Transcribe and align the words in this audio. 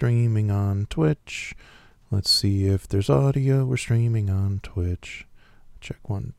streaming 0.00 0.50
on 0.50 0.86
Twitch. 0.88 1.54
Let's 2.10 2.30
see 2.30 2.64
if 2.64 2.88
there's 2.88 3.10
audio. 3.10 3.66
We're 3.66 3.76
streaming 3.76 4.30
on 4.30 4.60
Twitch. 4.62 5.26
Check 5.78 6.08
one. 6.08 6.32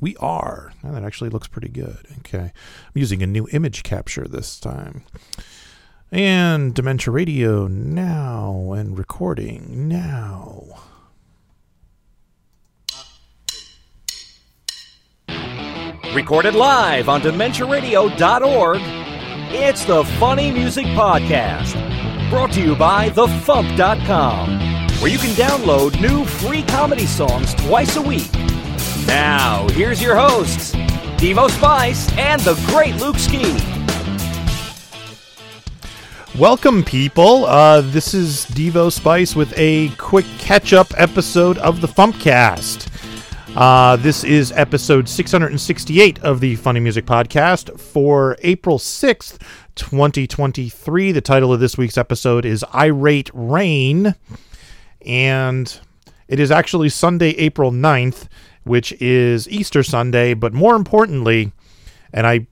We 0.00 0.16
are. 0.16 0.72
Now 0.82 0.92
that 0.92 1.04
actually 1.04 1.28
looks 1.28 1.48
pretty 1.48 1.68
good. 1.68 2.06
Okay. 2.20 2.38
I'm 2.38 2.92
using 2.94 3.22
a 3.22 3.26
new 3.26 3.46
image 3.52 3.82
capture 3.82 4.26
this 4.26 4.58
time. 4.58 5.02
And 6.10 6.72
Dementia 6.72 7.12
Radio 7.12 7.66
now 7.66 8.72
and 8.72 8.96
recording 8.96 9.86
now. 9.86 10.64
Recorded 16.14 16.54
live 16.54 17.10
on 17.10 17.20
DementiaRadio.org, 17.20 18.80
it's 19.50 19.84
the 19.84 20.04
Funny 20.18 20.50
Music 20.50 20.86
Podcast. 20.86 21.97
Brought 22.30 22.52
to 22.52 22.60
you 22.60 22.76
by 22.76 23.08
TheFump.com, 23.08 24.58
where 25.00 25.10
you 25.10 25.16
can 25.16 25.30
download 25.30 25.98
new 25.98 26.26
free 26.26 26.62
comedy 26.62 27.06
songs 27.06 27.54
twice 27.54 27.96
a 27.96 28.02
week. 28.02 28.30
Now, 29.06 29.66
here's 29.70 30.02
your 30.02 30.14
hosts, 30.14 30.74
Devo 31.16 31.50
Spice 31.50 32.14
and 32.18 32.38
the 32.42 32.52
great 32.66 32.96
Luke 32.96 33.16
Ski. 33.16 33.56
Welcome, 36.38 36.84
people. 36.84 37.46
Uh, 37.46 37.80
this 37.80 38.12
is 38.12 38.44
Devo 38.50 38.92
Spice 38.92 39.34
with 39.34 39.54
a 39.56 39.88
quick 39.96 40.26
catch 40.36 40.74
up 40.74 40.88
episode 40.98 41.56
of 41.56 41.80
the 41.80 41.88
Fumpcast. 41.88 42.88
Uh, 43.56 43.96
this 43.96 44.22
is 44.22 44.52
episode 44.52 45.08
668 45.08 46.18
of 46.20 46.40
the 46.40 46.54
Funny 46.56 46.78
Music 46.78 47.06
Podcast 47.06 47.80
for 47.80 48.36
April 48.42 48.78
6th, 48.78 49.40
2023. 49.78 51.12
The 51.12 51.20
title 51.20 51.52
of 51.52 51.60
this 51.60 51.78
week's 51.78 51.96
episode 51.96 52.44
is 52.44 52.64
Irate 52.74 53.30
Rain, 53.32 54.14
and 55.06 55.80
it 56.26 56.38
is 56.38 56.50
actually 56.50 56.90
Sunday, 56.90 57.30
April 57.30 57.70
9th, 57.70 58.28
which 58.64 58.92
is 59.00 59.48
Easter 59.48 59.82
Sunday, 59.82 60.34
but 60.34 60.52
more 60.52 60.74
importantly, 60.74 61.52
and 62.12 62.26
I 62.26 62.48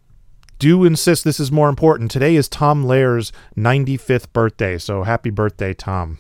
do 0.58 0.84
insist 0.84 1.24
this 1.24 1.40
is 1.40 1.52
more 1.52 1.68
important, 1.68 2.10
today 2.10 2.36
is 2.36 2.48
Tom 2.48 2.84
Lehrer's 2.84 3.32
95th 3.56 4.32
birthday, 4.32 4.78
so 4.78 5.02
happy 5.02 5.30
birthday, 5.30 5.74
Tom. 5.74 6.18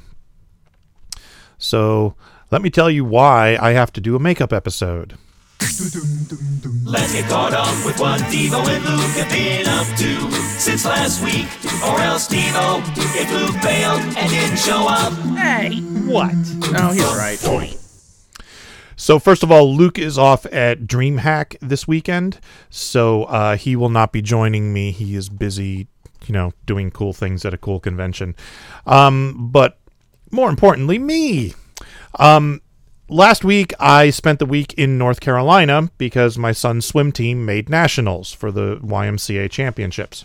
So 1.56 2.14
let 2.50 2.60
me 2.60 2.68
tell 2.68 2.90
you 2.90 3.04
why 3.04 3.56
I 3.60 3.70
have 3.70 3.92
to 3.94 4.00
do 4.00 4.16
a 4.16 4.20
makeup 4.20 4.52
episode. 4.52 5.16
Let's 5.58 7.12
get 7.12 7.28
caught 7.28 7.52
up 7.52 7.84
with 7.84 7.98
what 7.98 8.20
Devo 8.22 8.66
and 8.66 8.84
Luke 8.84 9.16
have 9.16 9.30
been 9.30 9.66
up 9.66 9.86
to 9.98 10.30
since 10.58 10.84
last 10.84 11.22
week. 11.22 11.46
Or 11.84 12.00
else 12.00 12.28
Devo, 12.28 12.82
if 13.14 13.30
Luke 13.30 13.62
failed 13.62 14.00
and 14.00 14.30
didn't 14.30 14.58
show 14.58 14.86
up. 14.88 15.12
Hey, 15.36 15.80
what? 16.06 16.32
Oh, 16.78 16.92
he's 16.92 17.04
right. 17.16 17.78
So 18.96 19.18
first 19.18 19.42
of 19.42 19.52
all, 19.52 19.74
Luke 19.74 19.98
is 19.98 20.18
off 20.18 20.46
at 20.46 20.86
DreamHack 20.86 21.58
this 21.60 21.86
weekend, 21.86 22.40
so 22.70 23.24
uh, 23.24 23.56
he 23.56 23.76
will 23.76 23.90
not 23.90 24.10
be 24.10 24.22
joining 24.22 24.72
me. 24.72 24.90
He 24.90 25.14
is 25.14 25.28
busy, 25.28 25.88
you 26.26 26.32
know, 26.32 26.52
doing 26.64 26.90
cool 26.90 27.12
things 27.12 27.44
at 27.44 27.52
a 27.52 27.58
cool 27.58 27.78
convention. 27.78 28.34
Um, 28.86 29.50
but 29.52 29.78
more 30.30 30.48
importantly, 30.48 30.98
me. 30.98 31.52
Um, 32.18 32.62
last 33.08 33.44
week 33.44 33.72
I 33.78 34.10
spent 34.10 34.38
the 34.38 34.46
week 34.46 34.74
in 34.74 34.98
North 34.98 35.20
Carolina 35.20 35.90
because 35.98 36.38
my 36.38 36.52
son's 36.52 36.86
swim 36.86 37.12
team 37.12 37.44
made 37.44 37.68
nationals 37.68 38.32
for 38.32 38.50
the 38.50 38.76
YMCA 38.76 39.50
championships. 39.50 40.24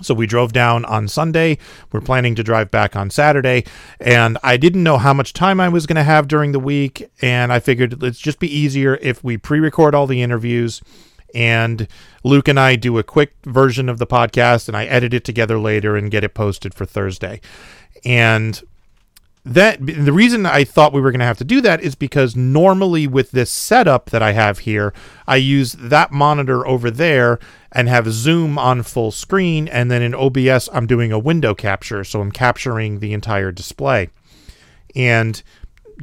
So 0.00 0.14
we 0.14 0.26
drove 0.26 0.52
down 0.52 0.84
on 0.86 1.06
Sunday. 1.06 1.58
We're 1.92 2.00
planning 2.00 2.34
to 2.36 2.42
drive 2.42 2.70
back 2.70 2.96
on 2.96 3.10
Saturday. 3.10 3.64
And 4.00 4.38
I 4.42 4.56
didn't 4.56 4.82
know 4.82 4.98
how 4.98 5.12
much 5.12 5.32
time 5.32 5.60
I 5.60 5.68
was 5.68 5.86
going 5.86 5.96
to 5.96 6.02
have 6.02 6.28
during 6.28 6.52
the 6.52 6.58
week. 6.58 7.10
And 7.20 7.52
I 7.52 7.60
figured 7.60 8.02
it's 8.02 8.18
just 8.18 8.40
be 8.40 8.48
easier 8.48 8.98
if 9.02 9.22
we 9.22 9.36
pre 9.36 9.60
record 9.60 9.94
all 9.94 10.06
the 10.06 10.22
interviews 10.22 10.82
and 11.34 11.88
Luke 12.24 12.48
and 12.48 12.58
I 12.60 12.76
do 12.76 12.98
a 12.98 13.02
quick 13.02 13.34
version 13.44 13.88
of 13.88 13.98
the 13.98 14.06
podcast 14.06 14.68
and 14.68 14.76
I 14.76 14.84
edit 14.84 15.14
it 15.14 15.24
together 15.24 15.58
later 15.58 15.96
and 15.96 16.10
get 16.10 16.24
it 16.24 16.34
posted 16.34 16.74
for 16.74 16.84
Thursday. 16.84 17.40
And 18.04 18.60
that 19.44 19.84
the 19.84 20.12
reason 20.12 20.46
I 20.46 20.62
thought 20.62 20.92
we 20.92 21.00
were 21.00 21.10
going 21.10 21.20
to 21.20 21.26
have 21.26 21.38
to 21.38 21.44
do 21.44 21.60
that 21.62 21.80
is 21.80 21.96
because 21.96 22.36
normally 22.36 23.08
with 23.08 23.32
this 23.32 23.50
setup 23.50 24.10
that 24.10 24.22
I 24.22 24.32
have 24.32 24.60
here, 24.60 24.94
I 25.26 25.36
use 25.36 25.72
that 25.72 26.12
monitor 26.12 26.66
over 26.66 26.90
there 26.90 27.40
and 27.72 27.88
have 27.88 28.12
Zoom 28.12 28.56
on 28.56 28.84
full 28.84 29.10
screen, 29.10 29.66
and 29.66 29.90
then 29.90 30.02
in 30.02 30.14
OBS 30.14 30.68
I'm 30.72 30.86
doing 30.86 31.10
a 31.10 31.18
window 31.18 31.54
capture, 31.54 32.04
so 32.04 32.20
I'm 32.20 32.30
capturing 32.30 33.00
the 33.00 33.12
entire 33.12 33.50
display. 33.50 34.10
And 34.94 35.42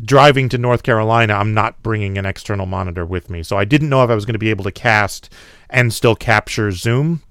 driving 0.04 0.50
to 0.50 0.58
North 0.58 0.84
Carolina, 0.84 1.36
I'm 1.36 1.54
not 1.54 1.82
bringing 1.82 2.18
an 2.18 2.26
external 2.26 2.66
monitor 2.66 3.06
with 3.06 3.30
me, 3.30 3.44
so 3.44 3.58
I 3.58 3.64
didn't 3.64 3.90
know 3.90 4.04
if 4.04 4.10
I 4.10 4.16
was 4.16 4.26
going 4.26 4.34
to 4.34 4.40
be 4.40 4.50
able 4.50 4.66
to 4.66 4.72
cast 4.72 5.32
and 5.70 5.94
still 5.94 6.16
capture 6.16 6.72
Zoom. 6.72 7.22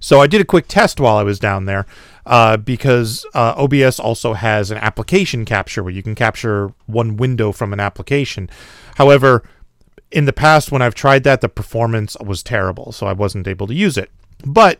So 0.00 0.20
I 0.20 0.26
did 0.26 0.40
a 0.40 0.44
quick 0.44 0.66
test 0.68 1.00
while 1.00 1.16
I 1.16 1.22
was 1.22 1.38
down 1.38 1.66
there 1.66 1.86
uh, 2.28 2.58
because 2.58 3.26
uh, 3.34 3.54
OBS 3.56 3.98
also 3.98 4.34
has 4.34 4.70
an 4.70 4.76
application 4.76 5.46
capture 5.46 5.82
where 5.82 5.92
you 5.92 6.02
can 6.02 6.14
capture 6.14 6.72
one 6.84 7.16
window 7.16 7.52
from 7.52 7.72
an 7.72 7.80
application. 7.80 8.50
However, 8.96 9.42
in 10.10 10.26
the 10.26 10.32
past 10.32 10.70
when 10.70 10.82
I've 10.82 10.94
tried 10.94 11.24
that, 11.24 11.40
the 11.40 11.48
performance 11.48 12.16
was 12.24 12.42
terrible, 12.42 12.92
so 12.92 13.06
I 13.06 13.14
wasn't 13.14 13.48
able 13.48 13.66
to 13.66 13.74
use 13.74 13.96
it. 13.96 14.10
But 14.44 14.78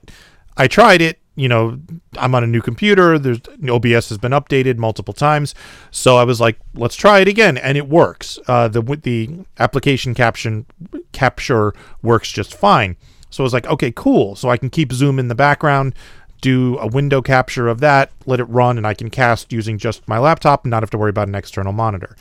I 0.58 0.68
tried 0.68 1.00
it. 1.00 1.18
You 1.36 1.48
know, 1.48 1.78
I'm 2.18 2.34
on 2.34 2.44
a 2.44 2.48
new 2.48 2.60
computer. 2.60 3.18
There's 3.18 3.40
OBS 3.66 4.10
has 4.10 4.18
been 4.18 4.32
updated 4.32 4.76
multiple 4.76 5.14
times, 5.14 5.54
so 5.90 6.16
I 6.16 6.24
was 6.24 6.40
like, 6.40 6.58
let's 6.74 6.96
try 6.96 7.20
it 7.20 7.28
again, 7.28 7.56
and 7.56 7.78
it 7.78 7.88
works. 7.88 8.38
Uh, 8.46 8.68
the 8.68 8.82
the 8.82 9.30
application 9.58 10.14
caption 10.14 10.66
capture 11.12 11.72
works 12.02 12.30
just 12.30 12.54
fine. 12.54 12.96
So 13.30 13.42
I 13.42 13.46
was 13.46 13.52
like, 13.52 13.66
okay, 13.66 13.92
cool. 13.94 14.34
So 14.36 14.48
I 14.48 14.56
can 14.56 14.70
keep 14.70 14.92
Zoom 14.92 15.18
in 15.18 15.28
the 15.28 15.34
background, 15.34 15.94
do 16.40 16.78
a 16.78 16.86
window 16.86 17.22
capture 17.22 17.68
of 17.68 17.80
that, 17.80 18.10
let 18.26 18.40
it 18.40 18.44
run, 18.44 18.76
and 18.76 18.86
I 18.86 18.94
can 18.94 19.10
cast 19.10 19.52
using 19.52 19.78
just 19.78 20.06
my 20.06 20.18
laptop 20.18 20.64
and 20.64 20.70
not 20.70 20.82
have 20.82 20.90
to 20.90 20.98
worry 20.98 21.10
about 21.10 21.28
an 21.28 21.34
external 21.34 21.72
monitor. 21.72 22.16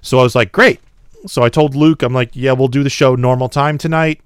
So 0.00 0.18
I 0.18 0.22
was 0.22 0.34
like, 0.34 0.52
great. 0.52 0.80
So 1.26 1.42
I 1.42 1.48
told 1.48 1.74
Luke, 1.74 2.02
I'm 2.02 2.12
like, 2.12 2.30
yeah, 2.34 2.52
we'll 2.52 2.68
do 2.68 2.82
the 2.82 2.90
show 2.90 3.14
normal 3.14 3.48
time 3.48 3.78
tonight. 3.78 4.20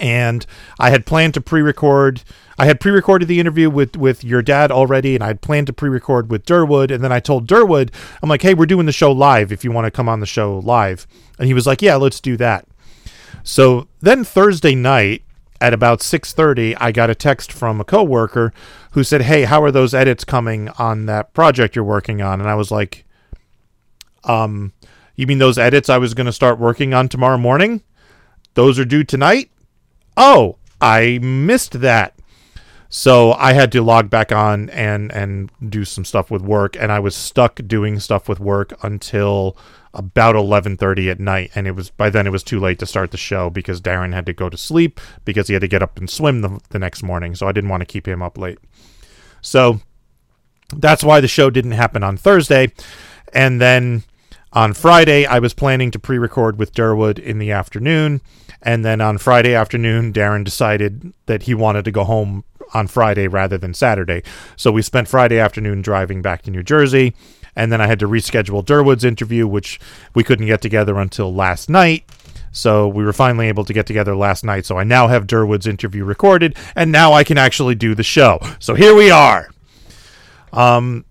And 0.00 0.44
I 0.78 0.90
had 0.90 1.06
planned 1.06 1.34
to 1.34 1.40
pre-record. 1.40 2.22
I 2.58 2.66
had 2.66 2.80
pre-recorded 2.80 3.28
the 3.28 3.38
interview 3.38 3.70
with 3.70 3.96
with 3.96 4.22
YerDad 4.22 4.70
already, 4.70 5.14
and 5.14 5.22
I 5.22 5.28
had 5.28 5.42
planned 5.42 5.68
to 5.68 5.72
pre-record 5.72 6.30
with 6.30 6.44
Derwood. 6.46 6.90
And 6.90 7.04
then 7.04 7.12
I 7.12 7.20
told 7.20 7.46
Derwood, 7.46 7.90
I'm 8.22 8.28
like, 8.28 8.42
hey, 8.42 8.54
we're 8.54 8.66
doing 8.66 8.86
the 8.86 8.92
show 8.92 9.12
live. 9.12 9.52
If 9.52 9.64
you 9.64 9.70
want 9.70 9.84
to 9.84 9.90
come 9.90 10.08
on 10.08 10.20
the 10.20 10.26
show 10.26 10.58
live, 10.58 11.06
and 11.38 11.46
he 11.46 11.54
was 11.54 11.66
like, 11.66 11.82
yeah, 11.82 11.96
let's 11.96 12.20
do 12.20 12.36
that. 12.38 12.66
So 13.44 13.86
then 14.00 14.24
Thursday 14.24 14.74
night 14.74 15.22
at 15.62 15.72
about 15.72 16.02
6:30, 16.02 16.74
I 16.80 16.90
got 16.90 17.08
a 17.08 17.14
text 17.14 17.52
from 17.52 17.80
a 17.80 17.84
coworker 17.84 18.52
who 18.90 19.04
said, 19.04 19.22
"Hey, 19.22 19.44
how 19.44 19.62
are 19.62 19.70
those 19.70 19.94
edits 19.94 20.24
coming 20.24 20.68
on 20.70 21.06
that 21.06 21.32
project 21.34 21.76
you're 21.76 21.84
working 21.84 22.20
on?" 22.20 22.40
And 22.40 22.50
I 22.50 22.56
was 22.56 22.72
like, 22.72 23.04
"Um, 24.24 24.72
you 25.14 25.28
mean 25.28 25.38
those 25.38 25.58
edits 25.58 25.88
I 25.88 25.98
was 25.98 26.14
going 26.14 26.26
to 26.26 26.32
start 26.32 26.58
working 26.58 26.92
on 26.92 27.08
tomorrow 27.08 27.38
morning? 27.38 27.82
Those 28.54 28.76
are 28.80 28.84
due 28.84 29.04
tonight?" 29.04 29.50
Oh, 30.16 30.56
I 30.80 31.20
missed 31.22 31.80
that. 31.80 32.14
So 32.94 33.32
I 33.32 33.54
had 33.54 33.72
to 33.72 33.80
log 33.80 34.10
back 34.10 34.32
on 34.32 34.68
and 34.68 35.10
and 35.12 35.50
do 35.66 35.82
some 35.82 36.04
stuff 36.04 36.30
with 36.30 36.42
work 36.42 36.76
and 36.78 36.92
I 36.92 36.98
was 36.98 37.16
stuck 37.16 37.58
doing 37.66 37.98
stuff 37.98 38.28
with 38.28 38.38
work 38.38 38.74
until 38.82 39.56
about 39.94 40.34
11:30 40.34 41.10
at 41.10 41.18
night 41.18 41.52
and 41.54 41.66
it 41.66 41.70
was 41.70 41.88
by 41.88 42.10
then 42.10 42.26
it 42.26 42.32
was 42.32 42.42
too 42.42 42.60
late 42.60 42.78
to 42.80 42.86
start 42.86 43.10
the 43.10 43.16
show 43.16 43.48
because 43.48 43.80
Darren 43.80 44.12
had 44.12 44.26
to 44.26 44.34
go 44.34 44.50
to 44.50 44.58
sleep 44.58 45.00
because 45.24 45.46
he 45.46 45.54
had 45.54 45.62
to 45.62 45.68
get 45.68 45.82
up 45.82 45.96
and 45.96 46.10
swim 46.10 46.42
the, 46.42 46.60
the 46.68 46.78
next 46.78 47.02
morning 47.02 47.34
so 47.34 47.48
I 47.48 47.52
didn't 47.52 47.70
want 47.70 47.80
to 47.80 47.86
keep 47.86 48.06
him 48.06 48.20
up 48.20 48.36
late. 48.36 48.58
So 49.40 49.80
that's 50.76 51.02
why 51.02 51.22
the 51.22 51.28
show 51.28 51.48
didn't 51.48 51.72
happen 51.72 52.02
on 52.02 52.18
Thursday 52.18 52.72
and 53.32 53.58
then 53.58 54.02
on 54.52 54.74
Friday 54.74 55.24
I 55.24 55.38
was 55.38 55.54
planning 55.54 55.90
to 55.92 55.98
pre-record 55.98 56.58
with 56.58 56.74
Derwood 56.74 57.18
in 57.18 57.38
the 57.38 57.52
afternoon 57.52 58.20
and 58.60 58.84
then 58.84 59.00
on 59.00 59.16
Friday 59.16 59.54
afternoon 59.54 60.12
Darren 60.12 60.44
decided 60.44 61.14
that 61.24 61.44
he 61.44 61.54
wanted 61.54 61.86
to 61.86 61.90
go 61.90 62.04
home 62.04 62.44
on 62.74 62.86
Friday 62.86 63.28
rather 63.28 63.58
than 63.58 63.74
Saturday. 63.74 64.22
So 64.56 64.72
we 64.72 64.82
spent 64.82 65.08
Friday 65.08 65.38
afternoon 65.38 65.82
driving 65.82 66.22
back 66.22 66.42
to 66.42 66.50
New 66.50 66.62
Jersey 66.62 67.14
and 67.54 67.70
then 67.70 67.80
I 67.80 67.86
had 67.86 67.98
to 68.00 68.08
reschedule 68.08 68.64
Derwood's 68.64 69.04
interview, 69.04 69.46
which 69.46 69.78
we 70.14 70.24
couldn't 70.24 70.46
get 70.46 70.62
together 70.62 70.98
until 70.98 71.34
last 71.34 71.68
night. 71.68 72.04
So 72.50 72.86
we 72.88 73.04
were 73.04 73.12
finally 73.12 73.48
able 73.48 73.64
to 73.64 73.72
get 73.72 73.86
together 73.86 74.14
last 74.14 74.44
night. 74.44 74.66
So 74.66 74.78
I 74.78 74.84
now 74.84 75.08
have 75.08 75.26
Derwood's 75.26 75.66
interview 75.66 76.04
recorded, 76.04 76.56
and 76.76 76.92
now 76.92 77.12
I 77.12 77.24
can 77.24 77.38
actually 77.38 77.74
do 77.74 77.94
the 77.94 78.02
show. 78.02 78.40
So 78.58 78.74
here 78.74 78.94
we 78.94 79.10
are. 79.10 79.50
Um, 80.52 81.04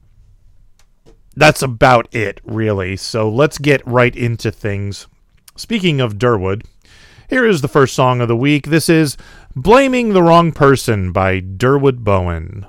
that's 1.35 1.61
about 1.61 2.13
it, 2.13 2.41
really. 2.43 2.95
So 2.95 3.29
let's 3.29 3.57
get 3.57 3.85
right 3.87 4.15
into 4.15 4.51
things. 4.51 5.07
Speaking 5.55 5.99
of 5.99 6.15
Derwood, 6.15 6.63
here 7.31 7.47
is 7.47 7.61
the 7.61 7.67
first 7.69 7.95
song 7.95 8.19
of 8.19 8.27
the 8.27 8.35
week. 8.35 8.67
This 8.67 8.89
is 8.89 9.15
Blaming 9.55 10.09
the 10.11 10.21
Wrong 10.21 10.51
Person 10.51 11.13
by 11.13 11.39
Derwood 11.39 12.03
Bowen. 12.03 12.67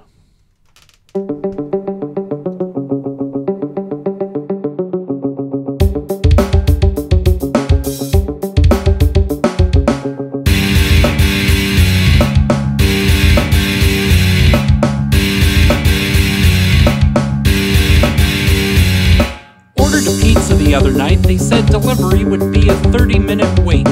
Ordered 19.76 20.06
a 20.06 20.14
pizza 20.22 20.54
the 20.54 20.72
other 20.72 20.92
night, 20.92 21.16
they 21.24 21.36
said 21.36 21.66
delivery 21.66 22.24
would 22.24 22.52
be 22.52 22.68
a 22.68 22.74
30 22.92 23.18
minute 23.18 23.58
wait. 23.64 23.88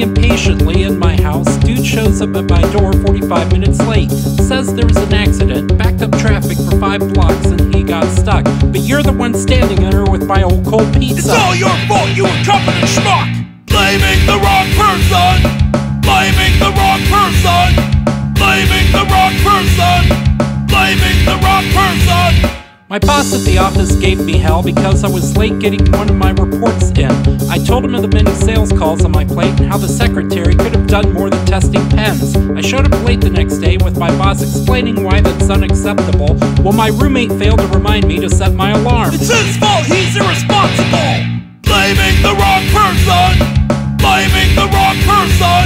Sitting 0.00 0.16
impatiently 0.16 0.82
in 0.84 0.98
my 0.98 1.20
house, 1.20 1.56
dude 1.58 1.84
shows 1.84 2.22
up 2.22 2.34
at 2.34 2.48
my 2.48 2.62
door 2.72 2.92
45 3.04 3.52
minutes 3.52 3.78
late. 3.82 4.10
Says 4.10 4.74
there 4.74 4.86
was 4.86 4.96
an 4.96 5.12
accident, 5.12 5.76
backed 5.76 6.00
up 6.00 6.10
traffic 6.12 6.56
for 6.56 6.78
five 6.78 7.00
blocks, 7.12 7.46
and 7.46 7.74
he 7.74 7.82
got 7.82 8.06
stuck. 8.16 8.44
But 8.44 8.80
you're 8.80 9.02
the 9.02 9.12
one 9.12 9.34
standing 9.34 9.90
there 9.90 10.04
with 10.04 10.26
my 10.26 10.42
old 10.42 10.64
cold 10.64 10.90
pizza. 10.94 11.18
It's 11.18 11.28
all 11.28 11.54
your 11.54 11.76
fault, 11.86 12.08
you 12.16 12.24
incompetent 12.24 12.88
schmuck! 12.88 13.28
Blaming 13.66 14.24
the 14.24 14.40
wrong 14.40 14.68
person! 14.80 15.36
Blaming 16.00 16.54
the 16.56 16.72
wrong 16.80 17.02
person! 17.12 17.68
Blaming 18.40 18.88
the 18.96 19.04
wrong 19.04 19.36
person! 19.44 20.00
Blaming 20.66 21.18
the 21.28 21.36
wrong 21.44 21.66
person! 21.76 22.69
My 22.90 22.98
boss 22.98 23.32
at 23.32 23.42
the 23.46 23.56
office 23.56 23.94
gave 23.94 24.18
me 24.18 24.36
hell 24.36 24.64
because 24.64 25.04
I 25.04 25.08
was 25.08 25.36
late 25.36 25.60
getting 25.60 25.92
one 25.92 26.10
of 26.10 26.16
my 26.16 26.30
reports 26.30 26.90
in. 26.98 27.12
I 27.48 27.56
told 27.56 27.84
him 27.84 27.94
of 27.94 28.02
the 28.02 28.08
many 28.08 28.32
sales 28.32 28.72
calls 28.72 29.04
on 29.04 29.12
my 29.12 29.24
plate 29.24 29.54
and 29.60 29.70
how 29.70 29.78
the 29.78 29.86
secretary 29.86 30.56
could 30.56 30.74
have 30.74 30.88
done 30.88 31.12
more 31.12 31.30
than 31.30 31.46
testing 31.46 31.88
pens. 31.90 32.34
I 32.34 32.60
showed 32.60 32.92
up 32.92 33.04
late 33.04 33.20
the 33.20 33.30
next 33.30 33.58
day 33.58 33.76
with 33.76 33.96
my 33.96 34.10
boss 34.18 34.42
explaining 34.42 35.04
why 35.04 35.20
that's 35.20 35.48
unacceptable, 35.48 36.34
while 36.66 36.74
my 36.74 36.88
roommate 36.88 37.30
failed 37.38 37.60
to 37.60 37.68
remind 37.68 38.08
me 38.08 38.18
to 38.18 38.28
set 38.28 38.54
my 38.54 38.72
alarm. 38.72 39.14
It's 39.14 39.30
his 39.30 39.56
fault, 39.58 39.86
he's 39.86 40.16
irresponsible! 40.16 41.14
Blaming 41.62 42.16
the 42.26 42.34
wrong 42.34 42.66
person! 42.74 43.38
Blaming 44.02 44.50
the 44.58 44.66
wrong 44.66 44.98
person! 45.06 45.62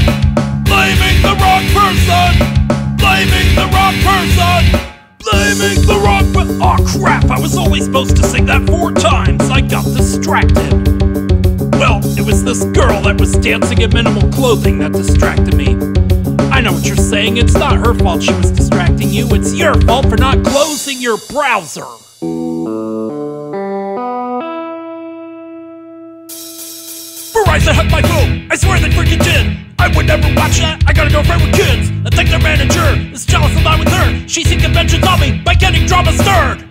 Blaming 0.69 1.17
the 1.25 1.33
wrong 1.41 1.65
person! 1.73 2.37
Blaming 3.01 3.49
the 3.57 3.65
wrong 3.73 3.97
person! 4.05 4.61
Blaming 5.25 5.87
the 5.89 5.99
wrong 6.05 6.21
per- 6.21 6.34
Oh 6.34 6.34
crap, 6.99 7.25
I 7.27 7.39
was 7.39 7.57
only 7.57 7.81
supposed 7.81 8.17
to 8.17 8.23
sing 8.23 8.47
that 8.47 8.67
four 8.67 8.93
times! 8.93 9.49
I 9.51 9.61
got 9.61 9.85
distracted! 9.85 10.73
Well, 11.79 12.01
it 12.19 12.25
was 12.25 12.45
this 12.45 12.65
girl 12.65 13.03
that 13.03 13.17
was 13.19 13.33
dancing 13.33 13.81
in 13.83 13.93
minimal 13.93 14.31
clothing 14.33 14.79
that 14.79 14.93
distracted 14.93 15.55
me. 15.57 15.77
I 16.51 16.61
know 16.61 16.73
what 16.73 16.87
you're 16.87 16.97
saying, 16.97 17.37
it's 17.37 17.55
not 17.55 17.85
her 17.85 17.95
fault 17.95 18.23
she 18.23 18.33
was 18.35 18.51
distracting 18.51 19.11
you, 19.11 19.27
it's 19.31 19.55
your 19.55 19.75
fault 19.83 20.09
for 20.09 20.17
not 20.17 20.45
closing 20.45 21.01
your 21.01 21.19
browser! 21.31 21.87
Verizon 27.35 27.75
hacked 27.75 27.91
my 27.91 28.03
phone. 28.03 28.49
I 28.51 28.57
swear 28.57 28.79
they 28.81 28.91
freaking 28.91 29.23
did. 29.23 29.57
I 29.79 29.95
would 29.97 30.07
never 30.07 30.29
watch 30.35 30.59
that. 30.59 30.83
I 30.87 30.93
got 30.93 31.07
a 31.07 31.11
girlfriend 31.11 31.43
with 31.43 31.55
kids. 31.55 31.91
I 32.07 32.11
think 32.11 32.31
their 32.31 32.39
manager 32.39 33.13
is 33.13 33.27
jealous 33.27 33.55
of 33.57 33.63
mine 33.63 33.81
with 33.81 33.89
her. 33.89 34.29
She's 34.29 34.51
in 34.51 34.61
conventions 34.61 35.07
on 35.07 35.21
me 35.21 35.43
by 35.45 35.55
getting 35.55 35.87
drama 35.87 36.13
stirred. 36.13 36.64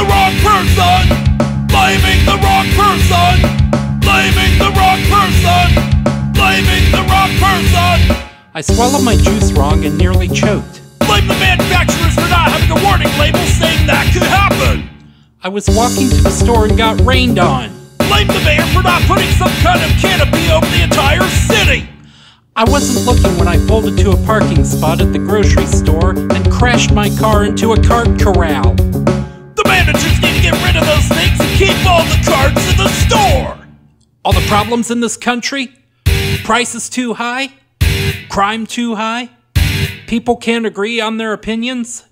The 0.00 0.06
wrong 0.08 0.32
person. 0.40 1.02
Blaming 1.68 2.24
the 2.24 2.38
wrong 2.40 2.66
person. 2.72 3.36
Blaming 4.00 4.56
the 4.56 4.72
wrong 4.72 5.00
person. 5.12 5.68
Blaming 6.32 6.84
the 6.88 7.04
wrong 7.04 7.32
person. 7.36 8.16
I 8.54 8.62
swallowed 8.62 9.04
my 9.04 9.16
juice 9.16 9.52
wrong 9.52 9.84
and 9.84 9.98
nearly 9.98 10.28
choked. 10.28 10.80
Blame 11.00 11.28
the 11.28 11.36
manufacturers 11.36 12.14
for 12.14 12.28
not 12.32 12.48
having 12.48 12.70
a 12.70 12.80
warning 12.82 13.12
label 13.18 13.44
saying 13.60 13.86
that 13.86 14.08
could 14.12 14.24
happen. 14.24 14.88
I 15.42 15.48
was 15.48 15.68
walking 15.68 16.08
to 16.08 16.22
the 16.22 16.30
store 16.30 16.64
and 16.66 16.78
got 16.78 16.98
rained 17.02 17.38
on. 17.38 17.68
Blame 18.08 18.28
the 18.28 18.40
mayor 18.44 18.64
for 18.72 18.82
not 18.82 19.02
putting 19.02 19.28
some 19.36 19.52
kind 19.60 19.82
of 19.84 19.90
canopy 20.00 20.50
over 20.50 20.66
the 20.66 20.82
entire 20.82 21.28
city. 21.44 21.88
I 22.56 22.64
wasn't 22.64 23.04
looking 23.06 23.38
when 23.38 23.48
I 23.48 23.58
pulled 23.66 23.84
into 23.84 24.10
a 24.12 24.16
parking 24.24 24.64
spot 24.64 25.02
at 25.02 25.12
the 25.12 25.18
grocery 25.18 25.66
store 25.66 26.10
and 26.10 26.50
crashed 26.50 26.92
my 26.92 27.10
car 27.18 27.44
into 27.44 27.72
a 27.72 27.82
cart 27.82 28.18
corral. 28.18 28.74
Get 30.50 30.64
rid 30.64 30.76
of 30.76 30.86
those 30.86 31.06
things 31.08 31.38
and 31.40 31.58
keep 31.58 31.86
all 31.86 32.02
the 32.04 32.20
in 32.70 32.76
the 32.76 32.88
store. 32.88 33.58
All 34.24 34.32
the 34.32 34.46
problems 34.48 34.90
in 34.90 35.00
this 35.00 35.16
country? 35.16 35.72
Prices 36.44 36.88
too 36.88 37.14
high? 37.14 37.52
Crime 38.28 38.66
too 38.66 38.96
high? 38.96 39.30
People 40.06 40.36
can't 40.36 40.66
agree 40.66 41.00
on 41.00 41.16
their 41.16 41.32
opinions? 41.32 42.04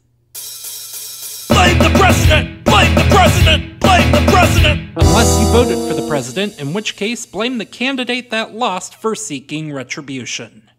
Blame 1.49 1.79
the 1.79 1.90
president. 1.99 2.64
Blame 2.64 2.94
the 2.94 3.06
president. 3.11 3.81
Blame 3.81 4.12
the 4.12 4.31
president. 4.31 4.90
Unless 4.96 5.40
you 5.40 5.46
voted 5.49 5.88
for 5.88 6.00
the 6.00 6.06
president, 6.08 6.61
in 6.61 6.73
which 6.73 6.96
case, 6.96 7.26
blame 7.26 7.58
the 7.58 7.67
candidate 7.67 8.31
that 8.31 8.55
lost 8.55 8.94
for 8.94 9.14
seeking 9.14 9.73
retribution. 9.73 10.70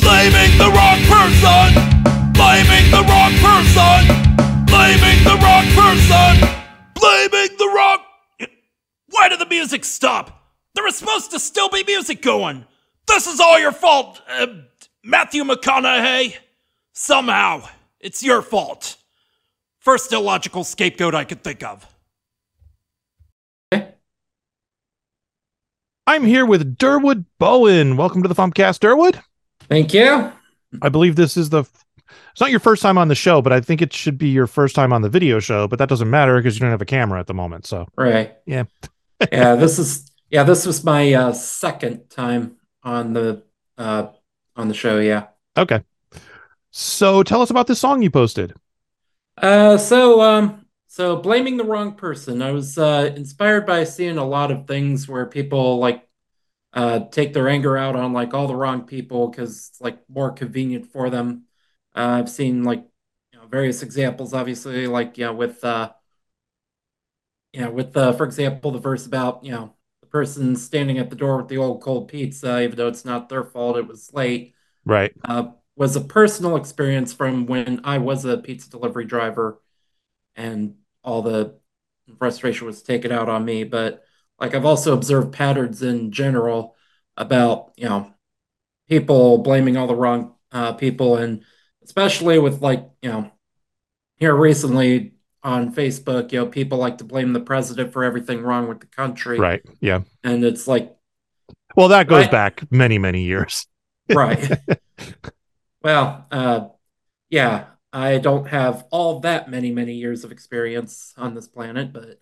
Blaming 0.00 0.58
the 0.58 0.70
wrong 0.74 1.00
person. 1.04 1.29
Music 9.70 9.84
stop? 9.84 10.50
There 10.74 10.82
was 10.82 10.96
supposed 10.96 11.30
to 11.30 11.38
still 11.38 11.68
be 11.68 11.84
music 11.84 12.22
going. 12.22 12.66
This 13.06 13.28
is 13.28 13.38
all 13.38 13.56
your 13.56 13.70
fault, 13.70 14.20
uh, 14.28 14.48
Matthew 15.04 15.44
McConaughey. 15.44 16.34
Somehow, 16.92 17.68
it's 18.00 18.20
your 18.20 18.42
fault. 18.42 18.96
First 19.78 20.12
illogical 20.12 20.64
scapegoat 20.64 21.14
I 21.14 21.22
could 21.22 21.44
think 21.44 21.62
of. 21.62 21.86
I'm 26.04 26.24
here 26.24 26.44
with 26.44 26.76
Derwood 26.76 27.26
Bowen. 27.38 27.96
Welcome 27.96 28.24
to 28.24 28.28
the 28.28 28.34
Fumpcast, 28.34 28.80
Derwood. 28.80 29.22
Thank 29.68 29.94
you. 29.94 30.32
I 30.82 30.88
believe 30.88 31.14
this 31.14 31.36
is 31.36 31.50
the. 31.50 31.60
It's 32.32 32.40
not 32.40 32.50
your 32.50 32.58
first 32.58 32.82
time 32.82 32.98
on 32.98 33.06
the 33.06 33.14
show, 33.14 33.40
but 33.40 33.52
I 33.52 33.60
think 33.60 33.80
it 33.80 33.92
should 33.92 34.18
be 34.18 34.30
your 34.30 34.48
first 34.48 34.74
time 34.74 34.92
on 34.92 35.02
the 35.02 35.08
video 35.08 35.38
show. 35.38 35.68
But 35.68 35.78
that 35.78 35.88
doesn't 35.88 36.10
matter 36.10 36.36
because 36.38 36.56
you 36.56 36.60
don't 36.60 36.70
have 36.70 36.82
a 36.82 36.86
camera 36.86 37.20
at 37.20 37.28
the 37.28 37.34
moment. 37.34 37.66
So 37.66 37.86
Right. 37.96 38.34
Yeah. 38.46 38.64
Yeah, 39.32 39.54
this 39.54 39.78
is 39.78 40.10
yeah, 40.30 40.44
this 40.44 40.66
was 40.66 40.84
my 40.84 41.12
uh, 41.12 41.32
second 41.32 42.08
time 42.10 42.56
on 42.82 43.12
the 43.12 43.42
uh, 43.78 44.08
on 44.56 44.68
the 44.68 44.74
show. 44.74 44.98
Yeah. 44.98 45.28
okay. 45.56 45.82
So 46.70 47.22
tell 47.22 47.42
us 47.42 47.50
about 47.50 47.66
this 47.66 47.80
song 47.80 48.02
you 48.02 48.10
posted. 48.10 48.54
Uh, 49.36 49.78
so 49.78 50.20
um, 50.20 50.66
so 50.86 51.16
blaming 51.16 51.56
the 51.56 51.64
wrong 51.64 51.94
person. 51.94 52.42
I 52.42 52.52
was 52.52 52.78
uh, 52.78 53.12
inspired 53.16 53.66
by 53.66 53.84
seeing 53.84 54.18
a 54.18 54.26
lot 54.26 54.50
of 54.50 54.66
things 54.66 55.08
where 55.08 55.26
people 55.26 55.78
like 55.78 56.06
uh, 56.72 57.00
take 57.10 57.32
their 57.32 57.48
anger 57.48 57.76
out 57.76 57.96
on 57.96 58.12
like 58.12 58.34
all 58.34 58.46
the 58.46 58.56
wrong 58.56 58.84
people 58.86 59.28
because 59.28 59.68
it's 59.70 59.80
like 59.80 59.98
more 60.08 60.32
convenient 60.32 60.86
for 60.86 61.10
them. 61.10 61.44
Uh, 61.94 62.18
I've 62.20 62.30
seen 62.30 62.64
like 62.64 62.84
you 63.32 63.38
know, 63.40 63.46
various 63.46 63.82
examples, 63.82 64.34
obviously, 64.34 64.86
like 64.86 65.18
yeah, 65.18 65.30
with 65.30 65.64
uh, 65.64 65.92
you 67.52 67.60
know, 67.62 67.70
with 67.70 67.96
uh, 67.96 68.12
for 68.12 68.24
example, 68.24 68.70
the 68.70 68.78
verse 68.78 69.06
about 69.06 69.44
you 69.44 69.52
know 69.52 69.74
the 70.02 70.06
person 70.08 70.56
standing 70.56 70.98
at 70.98 71.10
the 71.10 71.16
door 71.16 71.38
with 71.38 71.48
the 71.48 71.58
old 71.58 71.82
cold 71.82 72.08
pizza, 72.08 72.62
even 72.62 72.76
though 72.76 72.88
it's 72.88 73.04
not 73.04 73.28
their 73.28 73.44
fault, 73.44 73.76
it 73.76 73.86
was 73.86 74.12
late 74.12 74.54
Right. 74.84 75.14
uh, 75.24 75.48
was 75.76 75.96
a 75.96 76.00
personal 76.00 76.56
experience 76.56 77.12
from 77.12 77.46
when 77.46 77.80
I 77.84 77.98
was 77.98 78.24
a 78.24 78.38
pizza 78.38 78.70
delivery 78.70 79.04
driver 79.06 79.60
and 80.36 80.76
all 81.04 81.22
the 81.22 81.58
frustration 82.18 82.66
was 82.66 82.82
taken 82.82 83.12
out 83.12 83.28
on 83.28 83.44
me. 83.44 83.64
But 83.64 84.02
like 84.40 84.54
I've 84.54 84.64
also 84.66 84.94
observed 84.94 85.32
patterns 85.32 85.82
in 85.82 86.12
general 86.12 86.76
about, 87.16 87.72
you 87.76 87.88
know, 87.88 88.12
people 88.88 89.38
blaming 89.38 89.76
all 89.76 89.86
the 89.86 89.94
wrong 89.94 90.34
uh, 90.52 90.74
people 90.74 91.16
and 91.16 91.44
especially 91.84 92.38
with 92.38 92.62
like, 92.62 92.88
you 93.02 93.10
know, 93.10 93.30
here 94.16 94.34
recently 94.34 95.14
on 95.42 95.74
Facebook, 95.74 96.32
you 96.32 96.40
know, 96.40 96.46
people 96.46 96.78
like 96.78 96.98
to 96.98 97.04
blame 97.04 97.32
the 97.32 97.40
president 97.40 97.92
for 97.92 98.04
everything 98.04 98.42
wrong 98.42 98.68
with 98.68 98.80
the 98.80 98.86
country. 98.86 99.38
Right. 99.38 99.62
Yeah. 99.80 100.00
And 100.22 100.44
it's 100.44 100.66
like, 100.68 100.94
Well, 101.76 101.88
that 101.88 102.08
goes 102.08 102.24
Right. 102.24 102.30
back 102.30 102.70
many, 102.70 102.98
many 102.98 103.22
years. 103.22 103.66
right. 104.10 104.50
well, 105.82 106.26
uh, 106.30 106.68
yeah, 107.30 107.66
I 107.92 108.18
don't 108.18 108.46
have 108.48 108.86
all 108.90 109.20
that 109.20 109.50
many, 109.50 109.70
many 109.72 109.94
years 109.94 110.24
of 110.24 110.32
experience 110.32 111.14
on 111.16 111.34
this 111.34 111.48
planet, 111.48 111.92
but 111.92 112.18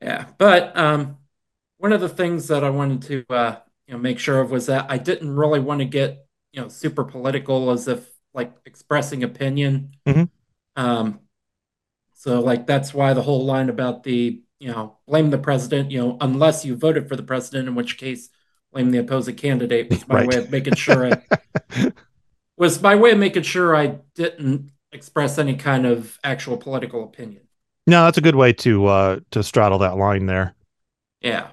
yeah, 0.00 0.26
but 0.38 0.76
um, 0.76 1.18
one 1.78 1.92
of 1.92 2.00
the 2.00 2.08
things 2.08 2.48
that 2.48 2.64
I 2.64 2.70
wanted 2.70 3.02
to 3.02 3.34
uh, 3.34 3.56
you 3.86 3.94
know 3.94 4.00
make 4.00 4.18
sure 4.18 4.40
of 4.40 4.50
was 4.50 4.66
that 4.66 4.86
I 4.88 4.98
didn't 4.98 5.34
really 5.34 5.60
want 5.60 5.80
to 5.80 5.84
get 5.86 6.26
you 6.52 6.60
know 6.60 6.68
super 6.68 7.04
political 7.04 7.70
as 7.70 7.88
if 7.88 8.08
like 8.34 8.52
expressing 8.66 9.22
opinion. 9.24 9.92
Mhm. 10.06 10.28
Um, 10.76 11.20
so 12.26 12.40
like 12.40 12.66
that's 12.66 12.92
why 12.94 13.14
the 13.14 13.22
whole 13.22 13.44
line 13.44 13.68
about 13.70 14.02
the 14.02 14.42
you 14.60 14.68
know 14.72 14.98
blame 15.06 15.30
the 15.30 15.38
president, 15.38 15.90
you 15.90 15.98
know, 16.00 16.16
unless 16.20 16.64
you 16.64 16.76
voted 16.76 17.08
for 17.08 17.16
the 17.16 17.22
president, 17.22 17.68
in 17.68 17.74
which 17.74 17.98
case 17.98 18.30
blame 18.72 18.90
the 18.90 18.98
opposing 18.98 19.36
candidate 19.36 19.90
was 19.90 20.06
my 20.08 20.18
Right. 20.18 20.26
way 20.26 20.36
of 20.36 20.50
making 20.50 20.74
sure 20.74 21.06
I 21.06 21.92
was 22.56 22.82
my 22.82 22.94
way 22.96 23.12
of 23.12 23.18
making 23.18 23.42
sure 23.42 23.76
I 23.76 23.98
didn't 24.14 24.70
express 24.92 25.38
any 25.38 25.56
kind 25.56 25.86
of 25.86 26.18
actual 26.24 26.56
political 26.56 27.04
opinion. 27.04 27.42
No, 27.86 28.04
that's 28.04 28.18
a 28.18 28.22
good 28.22 28.34
way 28.36 28.52
to 28.54 28.86
uh 28.86 29.20
to 29.30 29.42
straddle 29.42 29.78
that 29.78 29.96
line 29.96 30.26
there. 30.26 30.54
Yeah. 31.20 31.48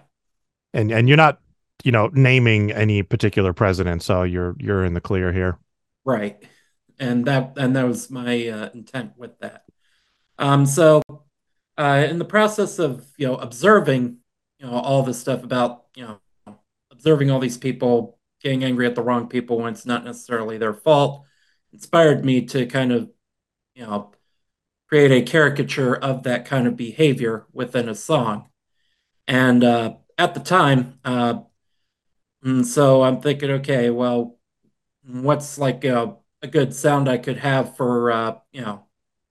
And 0.73 0.91
and 0.91 1.07
you're 1.07 1.17
not, 1.17 1.39
you 1.83 1.91
know, 1.91 2.09
naming 2.13 2.71
any 2.71 3.03
particular 3.03 3.53
president, 3.53 4.03
so 4.03 4.23
you're 4.23 4.55
you're 4.59 4.83
in 4.85 4.93
the 4.93 5.01
clear 5.01 5.31
here. 5.31 5.59
Right. 6.05 6.43
and 6.99 7.25
that 7.25 7.53
and 7.57 7.75
that 7.75 7.87
was 7.87 8.09
my 8.09 8.47
uh, 8.47 8.69
intent 8.73 9.13
with 9.17 9.39
that. 9.39 9.65
Um, 10.37 10.65
so 10.65 11.01
uh, 11.77 12.05
in 12.09 12.19
the 12.19 12.25
process 12.25 12.79
of 12.79 13.05
you 13.17 13.27
know 13.27 13.35
observing 13.35 14.17
you 14.59 14.65
know 14.65 14.73
all 14.73 15.03
this 15.03 15.19
stuff 15.19 15.43
about 15.43 15.85
you 15.95 16.05
know 16.05 16.19
observing 16.91 17.31
all 17.31 17.39
these 17.39 17.57
people 17.57 18.17
getting 18.41 18.63
angry 18.63 18.85
at 18.85 18.95
the 18.95 19.03
wrong 19.03 19.27
people 19.27 19.57
when 19.57 19.73
it's 19.73 19.85
not 19.85 20.03
necessarily 20.03 20.57
their 20.57 20.73
fault 20.73 21.25
inspired 21.71 22.25
me 22.25 22.41
to 22.41 22.65
kind 22.65 22.91
of 22.91 23.09
you 23.75 23.83
know 23.83 24.11
create 24.87 25.11
a 25.11 25.21
caricature 25.21 25.95
of 25.95 26.23
that 26.23 26.45
kind 26.45 26.67
of 26.67 26.75
behavior 26.75 27.45
within 27.51 27.89
a 27.89 27.95
song. 27.95 28.47
And 29.27 29.63
uh, 29.63 29.95
at 30.17 30.33
the 30.33 30.39
time 30.39 30.99
uh, 31.03 31.39
and 32.43 32.65
so 32.65 33.03
i'm 33.03 33.21
thinking 33.21 33.51
okay 33.51 33.89
well 33.89 34.37
what's 35.05 35.57
like 35.57 35.83
a, 35.85 36.15
a 36.41 36.47
good 36.47 36.73
sound 36.73 37.09
i 37.09 37.17
could 37.17 37.37
have 37.37 37.75
for 37.75 38.11
uh, 38.11 38.35
you 38.51 38.61
know 38.61 38.85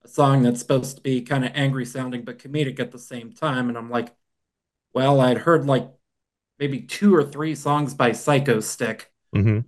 a 0.05 0.09
song 0.09 0.43
that's 0.43 0.61
supposed 0.61 0.97
to 0.97 1.03
be 1.03 1.23
kind 1.23 1.45
of 1.45 1.53
angry 1.55 1.85
sounding 1.87 2.23
but 2.25 2.39
comedic 2.39 2.81
at 2.81 2.93
the 2.93 2.99
same 2.99 3.33
time 3.33 3.69
and 3.69 3.79
i'm 3.79 3.91
like 3.91 4.15
well 4.95 5.21
i'd 5.21 5.39
heard 5.39 5.67
like 5.67 5.91
maybe 6.59 6.81
two 6.81 7.15
or 7.15 7.25
three 7.25 7.55
songs 7.55 7.95
by 7.95 8.11
Psychostick 8.11 9.07
hmm 9.35 9.61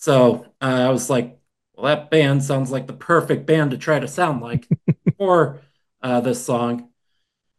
so 0.00 0.46
uh, 0.62 0.64
I 0.64 0.88
was 0.88 1.10
like, 1.10 1.38
well, 1.76 1.84
that 1.84 2.10
band 2.10 2.42
sounds 2.42 2.70
like 2.70 2.86
the 2.86 2.94
perfect 2.94 3.44
band 3.44 3.72
to 3.72 3.78
try 3.78 3.98
to 3.98 4.08
sound 4.08 4.40
like 4.40 4.66
for 5.18 5.60
uh, 6.02 6.22
this 6.22 6.42
song. 6.42 6.88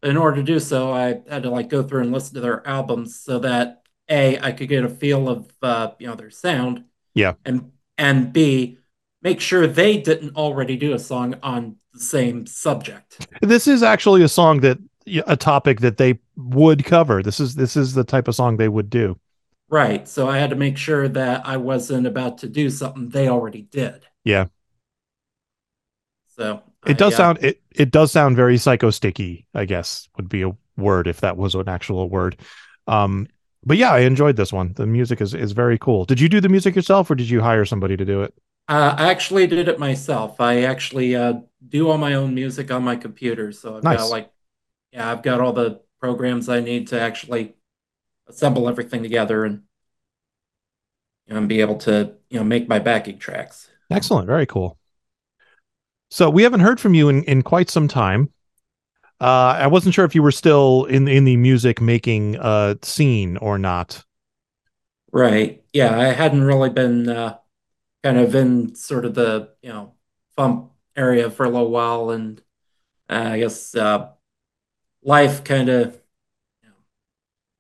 In 0.02 0.18
order 0.18 0.38
to 0.38 0.44
do 0.44 0.60
so, 0.60 0.92
I 0.92 1.22
had 1.30 1.44
to 1.44 1.52
like 1.52 1.70
go 1.70 1.84
through 1.84 2.02
and 2.02 2.12
listen 2.12 2.34
to 2.34 2.42
their 2.42 2.68
albums 2.68 3.20
so 3.20 3.38
that 3.40 3.84
a 4.10 4.40
I 4.40 4.52
could 4.54 4.70
get 4.70 4.84
a 4.84 4.90
feel 4.90 5.30
of 5.30 5.52
uh, 5.62 5.92
you 6.00 6.08
know 6.08 6.16
their 6.16 6.32
sound. 6.32 6.86
Yeah. 7.14 7.36
And 7.46 7.72
and 8.00 8.34
b 8.34 8.80
make 9.22 9.40
sure 9.40 9.68
they 9.68 9.98
didn't 9.98 10.36
already 10.36 10.76
do 10.78 10.94
a 10.94 11.00
song 11.00 11.36
on 11.44 11.76
the 11.94 12.00
same 12.00 12.46
subject. 12.46 13.28
This 13.42 13.68
is 13.68 13.84
actually 13.84 14.24
a 14.24 14.30
song 14.30 14.62
that 14.62 14.78
a 15.28 15.36
topic 15.36 15.80
that 15.82 15.98
they 15.98 16.20
would 16.36 16.86
cover. 16.86 17.24
This 17.24 17.40
is 17.40 17.56
this 17.56 17.76
is 17.76 17.94
the 17.94 18.04
type 18.04 18.28
of 18.28 18.36
song 18.36 18.58
they 18.58 18.70
would 18.70 18.90
do. 18.90 19.20
Right. 19.70 20.08
So 20.08 20.30
I 20.30 20.38
had 20.38 20.50
to 20.50 20.56
make 20.56 20.78
sure 20.78 21.08
that 21.08 21.48
I 21.48 21.58
wasn't 21.58 22.06
about 22.06 22.40
to 22.40 22.50
do 22.50 22.70
something 22.70 23.10
they 23.10 23.30
already 23.30 23.64
did. 23.64 24.06
Yeah. 24.24 24.48
So 26.38 26.62
It 26.86 26.98
does 26.98 27.14
uh, 27.14 27.18
sound 27.18 27.44
it 27.44 27.62
it 27.72 27.92
does 27.92 28.12
sound 28.12 28.36
very 28.36 28.58
psycho 28.58 28.90
sticky, 28.90 29.48
I 29.54 29.66
guess 29.66 30.10
would 30.18 30.30
be 30.30 30.44
a 30.44 30.52
word 30.78 31.08
if 31.08 31.22
that 31.22 31.38
was 31.38 31.56
an 31.56 31.70
actual 31.70 32.10
word. 32.10 32.38
Um 32.88 33.28
but 33.64 33.78
yeah, 33.78 33.92
I 33.92 34.00
enjoyed 34.00 34.36
this 34.36 34.52
one. 34.52 34.74
The 34.74 34.86
music 34.86 35.22
is 35.22 35.34
is 35.34 35.52
very 35.52 35.78
cool. 35.78 36.06
Did 36.06 36.20
you 36.20 36.30
do 36.30 36.42
the 36.42 36.50
music 36.50 36.76
yourself 36.76 37.10
or 37.10 37.16
did 37.16 37.30
you 37.30 37.42
hire 37.42 37.66
somebody 37.66 37.96
to 37.98 38.06
do 38.06 38.24
it? 38.24 38.34
Uh, 38.68 38.96
I 38.98 39.10
actually 39.12 39.48
did 39.48 39.68
it 39.68 39.80
myself. 39.80 40.40
I 40.40 40.64
actually 40.64 41.16
uh, 41.16 41.42
do 41.68 41.90
all 41.90 41.98
my 41.98 42.14
own 42.14 42.34
music 42.34 42.72
on 42.72 42.84
my 42.84 42.96
computer. 42.96 43.52
So 43.52 43.78
I've 43.78 43.84
Nice. 43.84 43.98
got 43.98 44.10
like, 44.10 44.32
yeah, 44.92 45.12
I've 45.12 45.24
got 45.24 45.42
all 45.42 45.54
the 45.54 45.82
programs 46.00 46.50
I 46.50 46.62
need 46.62 46.88
to 46.90 47.00
actually 47.00 47.56
assemble 48.28 48.70
everything 48.70 49.04
together 49.04 49.46
and 49.46 49.64
you 51.28 51.34
know, 51.34 51.40
and 51.40 51.50
be 51.50 51.62
able 51.62 51.78
to 51.78 52.16
you 52.30 52.40
know 52.40 52.44
make 52.44 52.68
my 52.68 52.80
backing 52.80 53.18
tracks. 53.20 53.68
Excellent, 53.90 54.28
very 54.28 54.46
cool. 54.46 54.78
So 56.10 56.30
we 56.30 56.44
haven't 56.44 56.60
heard 56.60 56.80
from 56.80 56.94
you 56.94 57.10
in, 57.10 57.24
in 57.24 57.42
quite 57.42 57.70
some 57.70 57.88
time. 57.88 58.32
Uh, 59.22 59.56
I 59.60 59.68
wasn't 59.68 59.96
sure 59.96 60.06
if 60.06 60.16
you 60.16 60.24
were 60.24 60.32
still 60.32 60.86
in 60.86 61.08
in 61.08 61.26
the 61.26 61.38
music 61.38 61.82
making 61.82 62.38
uh, 62.38 62.76
scene 62.82 63.38
or 63.38 63.60
not. 63.60 64.04
Right. 65.12 65.64
Yeah, 65.74 65.98
I 65.98 66.06
hadn't 66.08 66.44
really 66.44 66.70
been 66.70 67.10
uh, 67.10 67.38
kind 68.04 68.18
of 68.18 68.36
in 68.36 68.76
sort 68.76 69.06
of 69.06 69.16
the 69.16 69.54
you 69.62 69.70
know 69.70 69.96
funk 70.36 70.72
area 70.96 71.30
for 71.32 71.46
a 71.46 71.50
little 71.50 71.72
while, 71.72 72.12
and 72.12 72.42
uh, 73.10 73.30
I 73.34 73.40
guess 73.40 73.76
uh, 73.76 74.12
life 75.04 75.44
kind 75.44 75.70
of 75.70 75.96
you 76.64 76.70
know, 76.70 76.76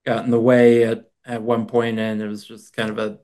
got 0.06 0.26
in 0.26 0.32
the 0.32 0.42
way 0.42 0.84
at 0.86 1.12
at 1.26 1.42
one 1.44 1.68
point, 1.68 2.00
and 2.00 2.22
it 2.22 2.28
was 2.28 2.46
just 2.46 2.74
kind 2.76 2.90
of 2.92 3.00
a 3.00 3.20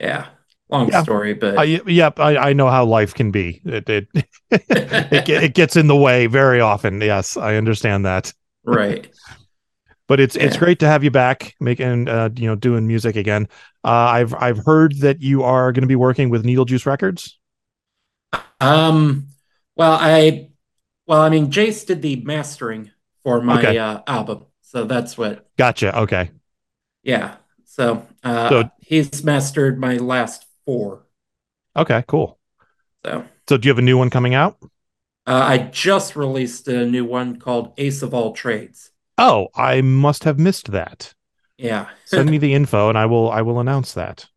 yeah 0.00 0.30
long 0.70 0.90
Yeah. 0.90 1.04
story, 1.04 1.34
but 1.34 1.56
I, 1.56 1.82
yep, 1.86 2.20
I, 2.20 2.36
I 2.36 2.52
know 2.52 2.68
how 2.70 2.84
life 2.84 3.14
can 3.14 3.30
be. 3.32 3.60
It 3.64 3.88
it 3.88 4.08
it, 4.50 5.28
it 5.28 5.54
gets 5.54 5.76
in 5.76 5.88
the 5.88 5.96
way 5.96 6.26
very 6.26 6.60
often. 6.60 7.00
Yes, 7.00 7.36
I 7.36 7.56
understand 7.56 8.04
that. 8.06 8.32
right. 8.64 9.12
But 10.08 10.20
it's 10.20 10.36
it's 10.36 10.56
great 10.56 10.78
to 10.80 10.86
have 10.86 11.04
you 11.04 11.10
back 11.10 11.54
making 11.60 12.08
uh, 12.08 12.30
you 12.34 12.46
know 12.46 12.54
doing 12.56 12.86
music 12.86 13.14
again. 13.14 13.46
Uh, 13.84 13.88
I've 13.90 14.34
I've 14.34 14.58
heard 14.64 14.98
that 15.00 15.20
you 15.20 15.42
are 15.42 15.70
going 15.70 15.82
to 15.82 15.88
be 15.88 15.96
working 15.96 16.30
with 16.30 16.44
Needlejuice 16.44 16.86
Records. 16.86 17.38
Um. 18.60 19.28
Well, 19.76 19.92
I 20.00 20.50
well, 21.06 21.20
I 21.20 21.28
mean, 21.28 21.50
Jace 21.50 21.86
did 21.86 22.02
the 22.02 22.16
mastering 22.16 22.90
for 23.22 23.40
my 23.40 23.58
Okay. 23.60 23.78
uh, 23.78 24.00
album, 24.06 24.46
so 24.62 24.84
that's 24.84 25.16
what 25.16 25.46
Gotcha. 25.56 25.96
Okay. 26.00 26.30
Yeah. 27.02 27.36
So, 27.64 28.06
uh, 28.24 28.48
So- 28.48 28.70
he's 28.80 29.22
mastered 29.22 29.78
my 29.78 29.98
last 29.98 30.46
four. 30.66 31.04
Okay. 31.76 32.02
Cool. 32.08 32.38
So 33.04 33.24
So 33.48 33.56
do 33.56 33.66
you 33.66 33.70
have 33.70 33.78
a 33.78 33.82
new 33.82 33.96
one 33.96 34.10
coming 34.10 34.34
out? 34.34 34.56
uh, 35.26 35.44
I 35.44 35.58
just 35.58 36.16
released 36.16 36.66
a 36.66 36.84
new 36.86 37.04
one 37.04 37.38
called 37.38 37.72
Ace 37.78 38.02
of 38.02 38.12
All 38.14 38.32
Trades. 38.32 38.90
Oh, 39.18 39.48
I 39.54 39.82
must 39.82 40.24
have 40.24 40.38
missed 40.38 40.70
that. 40.72 41.12
Yeah. 41.58 41.88
Send 42.06 42.30
me 42.30 42.38
the 42.38 42.54
info, 42.54 42.88
and 42.88 42.96
I 42.96 43.04
will 43.06 43.30
I 43.30 43.42
will 43.42 43.60
announce 43.60 43.92
that. 43.92 44.28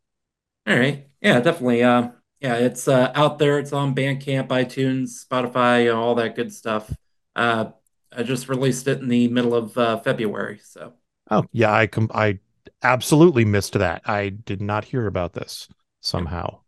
All 0.68 0.78
right. 0.78 1.08
Yeah, 1.22 1.40
definitely. 1.40 1.84
Uh, 1.84 2.10
yeah, 2.40 2.56
it's 2.56 2.88
uh, 2.88 3.12
out 3.16 3.40
there. 3.40 3.60
It's 3.60 3.74
on 3.74 3.96
Bandcamp, 3.96 4.48
iTunes, 4.48 5.26
Spotify, 5.26 5.84
you 5.84 5.90
know, 5.92 6.02
all 6.02 6.16
that 6.16 6.36
good 6.36 6.54
stuff. 6.54 6.92
Uh, 7.36 7.72
I 8.12 8.24
just 8.24 8.50
released 8.50 8.88
it 8.88 9.00
in 9.00 9.08
the 9.08 9.28
middle 9.28 9.54
of 9.56 9.78
uh, 9.78 9.98
February. 10.00 10.60
So 10.64 10.94
Oh, 11.32 11.46
yeah, 11.52 11.74
I 11.74 11.88
com- 11.88 12.12
I 12.14 12.40
absolutely 12.84 13.44
missed 13.46 13.74
that. 13.74 14.02
I 14.06 14.30
did 14.30 14.62
not 14.62 14.86
hear 14.86 15.08
about 15.08 15.34
this 15.34 15.68
somehow. 16.00 16.62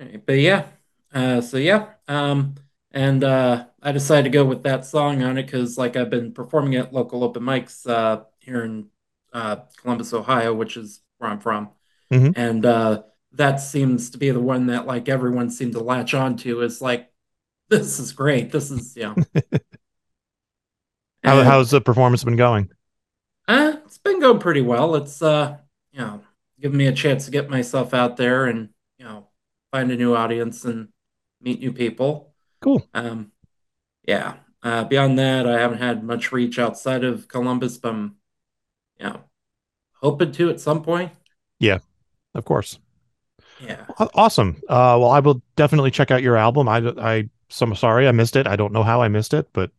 All 0.00 0.06
right, 0.06 0.24
but 0.24 0.34
yeah, 0.34 0.68
uh, 1.12 1.40
so 1.40 1.56
yeah, 1.56 1.94
um, 2.06 2.54
and 2.92 3.22
uh, 3.24 3.66
I 3.82 3.92
decided 3.92 4.24
to 4.24 4.30
go 4.30 4.44
with 4.44 4.62
that 4.64 4.84
song 4.86 5.22
on 5.22 5.38
it 5.38 5.44
because, 5.44 5.76
like, 5.78 5.96
I've 5.96 6.10
been 6.10 6.32
performing 6.32 6.76
at 6.76 6.92
local 6.92 7.24
open 7.24 7.42
mics 7.42 7.88
uh, 7.88 8.24
here 8.40 8.64
in 8.64 8.88
uh, 9.32 9.56
Columbus, 9.82 10.12
Ohio, 10.12 10.54
which 10.54 10.76
is 10.76 11.02
where 11.18 11.30
I'm 11.30 11.40
from, 11.40 11.70
Mhm. 12.10 12.32
and 12.36 12.64
uh, 12.66 13.02
that 13.32 13.56
seems 13.56 14.10
to 14.10 14.18
be 14.18 14.30
the 14.30 14.40
one 14.40 14.66
that 14.68 14.86
like 14.86 15.08
everyone 15.08 15.50
seemed 15.50 15.72
to 15.74 15.80
latch 15.80 16.14
on 16.14 16.36
to. 16.38 16.62
Is 16.62 16.80
like, 16.80 17.10
this 17.68 17.98
is 18.00 18.12
great. 18.12 18.52
This 18.52 18.70
is 18.70 18.96
you 18.96 19.04
know, 19.04 19.16
How, 21.24 21.42
how's 21.42 21.70
the 21.70 21.80
performance 21.80 22.24
been 22.24 22.36
going? 22.36 22.70
uh, 23.46 23.76
it's 23.84 23.98
been 23.98 24.20
going 24.20 24.38
pretty 24.40 24.60
well. 24.60 24.94
It's 24.96 25.22
uh, 25.22 25.58
you 25.92 26.00
know, 26.00 26.20
giving 26.60 26.78
me 26.78 26.86
a 26.86 26.92
chance 26.92 27.24
to 27.24 27.30
get 27.30 27.50
myself 27.50 27.94
out 27.94 28.16
there 28.16 28.46
and 28.46 28.70
you 28.98 29.04
know, 29.04 29.28
find 29.70 29.90
a 29.90 29.96
new 29.96 30.14
audience 30.14 30.64
and 30.64 30.88
meet 31.40 31.60
new 31.60 31.72
people. 31.72 32.27
Cool. 32.60 32.88
Um, 32.94 33.32
yeah. 34.06 34.38
Uh, 34.62 34.84
beyond 34.84 35.18
that, 35.18 35.48
I 35.48 35.60
haven't 35.60 35.78
had 35.78 36.04
much 36.04 36.32
reach 36.32 36.58
outside 36.58 37.04
of 37.04 37.28
Columbus, 37.28 37.78
but 37.78 37.90
I'm, 37.94 38.16
you 39.00 39.06
know, 39.06 39.24
hoping 40.02 40.32
to 40.32 40.50
at 40.50 40.60
some 40.60 40.82
point. 40.82 41.12
Yeah, 41.60 41.78
of 42.34 42.44
course. 42.44 42.78
Yeah. 43.58 43.86
Awesome. 44.14 44.56
Uh, 44.68 44.96
well, 45.00 45.10
I 45.10 45.18
will 45.20 45.42
definitely 45.56 45.90
check 45.90 46.10
out 46.10 46.22
your 46.22 46.36
album. 46.36 46.68
I 46.68 46.78
I 46.98 47.28
so 47.48 47.66
I'm 47.66 47.74
sorry 47.74 48.06
I 48.06 48.12
missed 48.12 48.36
it. 48.36 48.46
I 48.46 48.54
don't 48.56 48.72
know 48.72 48.82
how 48.84 49.02
I 49.02 49.08
missed 49.08 49.34
it, 49.34 49.48
but 49.52 49.70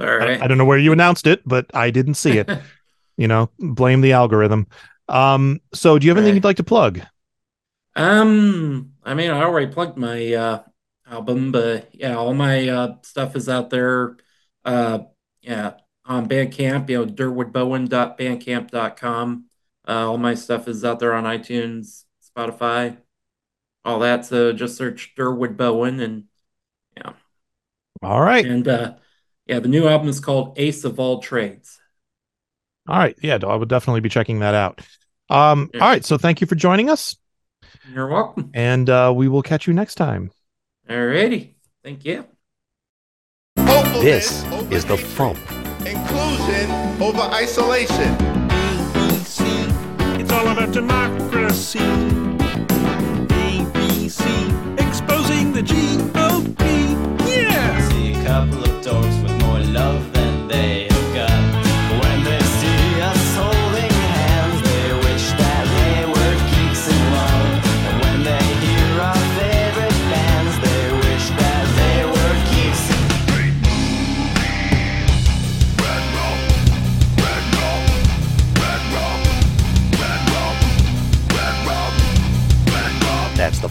All 0.00 0.06
I. 0.18 0.38
I 0.40 0.46
don't 0.46 0.58
know 0.58 0.64
where 0.64 0.78
you 0.78 0.92
announced 0.92 1.26
it, 1.26 1.42
but 1.46 1.66
I 1.74 1.90
didn't 1.90 2.14
see 2.14 2.38
it. 2.38 2.50
you 3.16 3.28
know, 3.28 3.50
blame 3.58 4.00
the 4.00 4.12
algorithm. 4.12 4.66
Um, 5.08 5.60
so 5.74 5.98
do 5.98 6.06
you 6.06 6.10
have 6.10 6.18
anything 6.18 6.34
Right. 6.34 6.36
you'd 6.36 6.44
like 6.44 6.58
to 6.58 6.64
plug? 6.64 7.00
Um, 7.96 8.94
I 9.04 9.14
mean, 9.14 9.30
I 9.30 9.42
already 9.42 9.72
plugged 9.72 9.98
my 9.98 10.32
uh 10.34 10.62
album, 11.10 11.52
but 11.52 11.88
yeah, 11.94 12.16
all 12.16 12.34
my 12.34 12.68
uh 12.68 12.96
stuff 13.02 13.36
is 13.36 13.48
out 13.48 13.70
there. 13.70 14.16
Uh, 14.64 15.00
yeah, 15.42 15.74
on 16.04 16.28
Bandcamp, 16.28 16.88
you 16.90 17.04
know, 17.04 17.12
derwoodbowen.bandcamp.com. 17.12 19.44
Uh, 19.86 20.08
all 20.10 20.18
my 20.18 20.34
stuff 20.34 20.66
is 20.68 20.84
out 20.84 20.98
there 21.00 21.14
on 21.14 21.24
iTunes, 21.24 22.04
Spotify, 22.36 22.98
all 23.84 24.00
that. 24.00 24.26
So 24.26 24.52
just 24.52 24.76
search 24.76 25.14
Derwood 25.16 25.56
Bowen 25.56 26.00
and 26.00 26.24
yeah. 26.96 27.12
All 28.02 28.20
right. 28.20 28.44
and 28.44 28.66
uh 28.68 28.94
yeah, 29.46 29.60
the 29.60 29.68
new 29.68 29.88
album 29.88 30.08
is 30.08 30.20
called 30.20 30.58
Ace 30.58 30.84
of 30.84 31.00
All 31.00 31.22
Trades. 31.22 31.78
All 32.86 32.98
right. 32.98 33.16
Yeah, 33.22 33.38
I 33.46 33.54
would 33.54 33.68
definitely 33.68 34.00
be 34.00 34.08
checking 34.10 34.40
that 34.40 34.54
out. 34.54 34.80
Um, 35.30 35.70
Yeah. 35.72 35.80
all 35.80 35.88
right. 35.88 36.04
So 36.04 36.18
thank 36.18 36.40
you 36.40 36.46
for 36.46 36.54
joining 36.54 36.90
us, 36.90 37.16
You're 37.92 38.08
welcome. 38.08 38.50
and 38.54 38.88
uh, 38.90 39.12
we 39.14 39.28
will 39.28 39.42
catch 39.42 39.66
you 39.66 39.74
next 39.74 39.96
time. 39.96 40.30
Alrighty. 40.88 41.54
Thank 41.84 42.04
you. 42.06 42.24
Hopefulness 43.58 44.42
This 44.42 44.72
is 44.72 44.84
the 44.86 44.96
hatred. 44.96 45.36
Fump. 45.36 45.38
Inclusion 45.86 46.70
over 47.02 47.20
isolation. 47.34 48.16
ABC. 48.48 50.20
It's 50.20 50.32
all 50.32 50.48
about 50.48 50.72
democracy. 50.72 51.78
ABC. 53.28 54.80
Exposing 54.80 55.52
the 55.52 55.62
G-O-P. 55.62 56.64
Yeah! 57.30 57.88
See 57.90 58.12
a 58.12 58.24
couple 58.24 58.64
of 58.64 58.70
dorks 58.84 59.22
with 59.22 59.37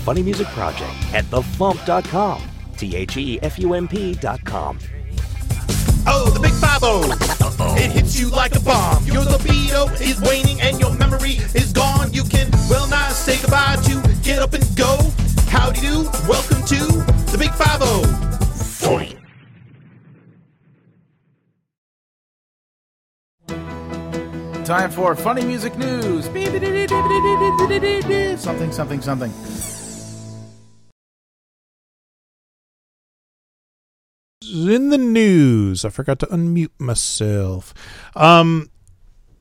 Funny 0.07 0.23
Music 0.23 0.47
Project 0.47 0.93
at 1.13 1.25
thefump.com. 1.25 2.41
T 2.77 2.95
H 2.95 3.17
E 3.17 3.39
F 3.41 3.59
U 3.59 3.73
M 3.73 3.89
P.com. 3.89 4.79
Oh, 6.07 6.31
the 6.33 6.39
big 6.39 6.53
five 6.53 6.79
oh. 6.81 7.75
It 7.77 7.91
hits 7.91 8.17
you 8.17 8.29
like 8.29 8.55
a 8.55 8.61
bomb. 8.61 9.03
Your 9.03 9.25
libido 9.25 9.89
is 9.99 10.21
waning 10.21 10.61
and 10.61 10.79
your 10.79 10.93
memory 10.93 11.39
is 11.53 11.73
gone. 11.73 12.13
You 12.13 12.23
can 12.23 12.49
well 12.69 12.87
not 12.87 13.11
say 13.11 13.35
goodbye 13.41 13.75
to 13.83 14.01
get 14.23 14.39
up 14.39 14.53
and 14.53 14.63
go. 14.77 14.97
Howdy 15.49 15.81
do. 15.81 16.03
Welcome 16.25 16.63
to 16.67 16.85
the 17.29 17.37
big 17.37 17.51
five 17.51 17.79
oh. 17.81 18.23
Time 24.63 24.89
for 24.89 25.15
funny 25.17 25.43
music 25.43 25.77
news. 25.77 26.27
Something, 28.39 28.71
something, 28.71 29.01
something. 29.01 29.76
In 34.49 34.89
the 34.89 34.97
news. 34.97 35.85
I 35.85 35.89
forgot 35.89 36.19
to 36.19 36.27
unmute 36.27 36.69
myself. 36.79 37.73
Um, 38.15 38.69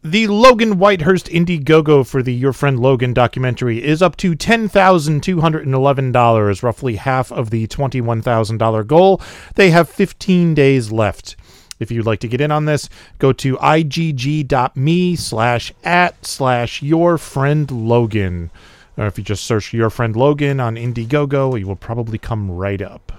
the 0.03 0.27
Logan 0.29 0.79
Whitehurst 0.79 1.29
Indiegogo 1.31 2.07
for 2.07 2.23
the 2.23 2.33
Your 2.33 2.53
Friend 2.53 2.79
Logan 2.79 3.13
documentary 3.13 3.83
is 3.83 4.03
up 4.03 4.17
to 4.19 4.37
$10,211, 4.37 6.63
roughly 6.63 6.95
half 6.95 7.33
of 7.33 7.51
the 7.51 7.67
$21,000 7.67 8.87
goal. 8.87 9.21
They 9.57 9.71
have 9.71 9.89
15 9.89 10.55
days 10.55 10.93
left. 10.93 11.35
If 11.81 11.91
you'd 11.91 12.07
like 12.07 12.21
to 12.21 12.29
get 12.29 12.41
in 12.41 12.53
on 12.53 12.67
this, 12.67 12.89
go 13.19 13.33
to 13.33 13.57
igg.me 13.57 15.17
slash 15.17 15.73
at 15.83 16.25
slash 16.25 16.83
your 16.83 17.19
friend 17.19 17.69
Logan. 17.71 18.53
Or 18.97 19.07
if 19.07 19.19
you 19.19 19.25
just 19.25 19.45
search 19.45 19.75
your 19.75 19.91
friend 19.91 20.15
Logan 20.15 20.61
on 20.61 20.77
Indiegogo, 20.77 21.59
you 21.59 21.67
will 21.67 21.77
probably 21.77 22.19
come 22.19 22.51
right 22.51 22.81
up. 22.81 23.16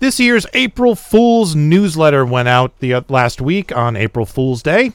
This 0.00 0.20
year's 0.20 0.46
April 0.54 0.94
Fool's 0.94 1.56
newsletter 1.56 2.24
went 2.24 2.46
out 2.46 2.78
the 2.78 2.94
uh, 2.94 3.00
last 3.08 3.40
week 3.40 3.76
on 3.76 3.96
April 3.96 4.24
Fool's 4.24 4.62
Day, 4.62 4.92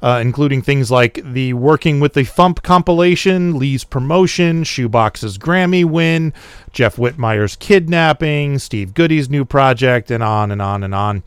uh, 0.00 0.20
including 0.22 0.62
things 0.62 0.92
like 0.92 1.20
the 1.24 1.54
Working 1.54 1.98
with 1.98 2.14
the 2.14 2.22
Fump 2.22 2.62
compilation, 2.62 3.58
Lee's 3.58 3.82
promotion, 3.82 4.62
Shoebox's 4.62 5.38
Grammy 5.38 5.84
win, 5.84 6.32
Jeff 6.70 6.98
Whitmire's 6.98 7.56
kidnapping, 7.56 8.60
Steve 8.60 8.94
Goodie's 8.94 9.28
new 9.28 9.44
project, 9.44 10.08
and 10.12 10.22
on 10.22 10.52
and 10.52 10.62
on 10.62 10.84
and 10.84 10.94
on. 10.94 11.24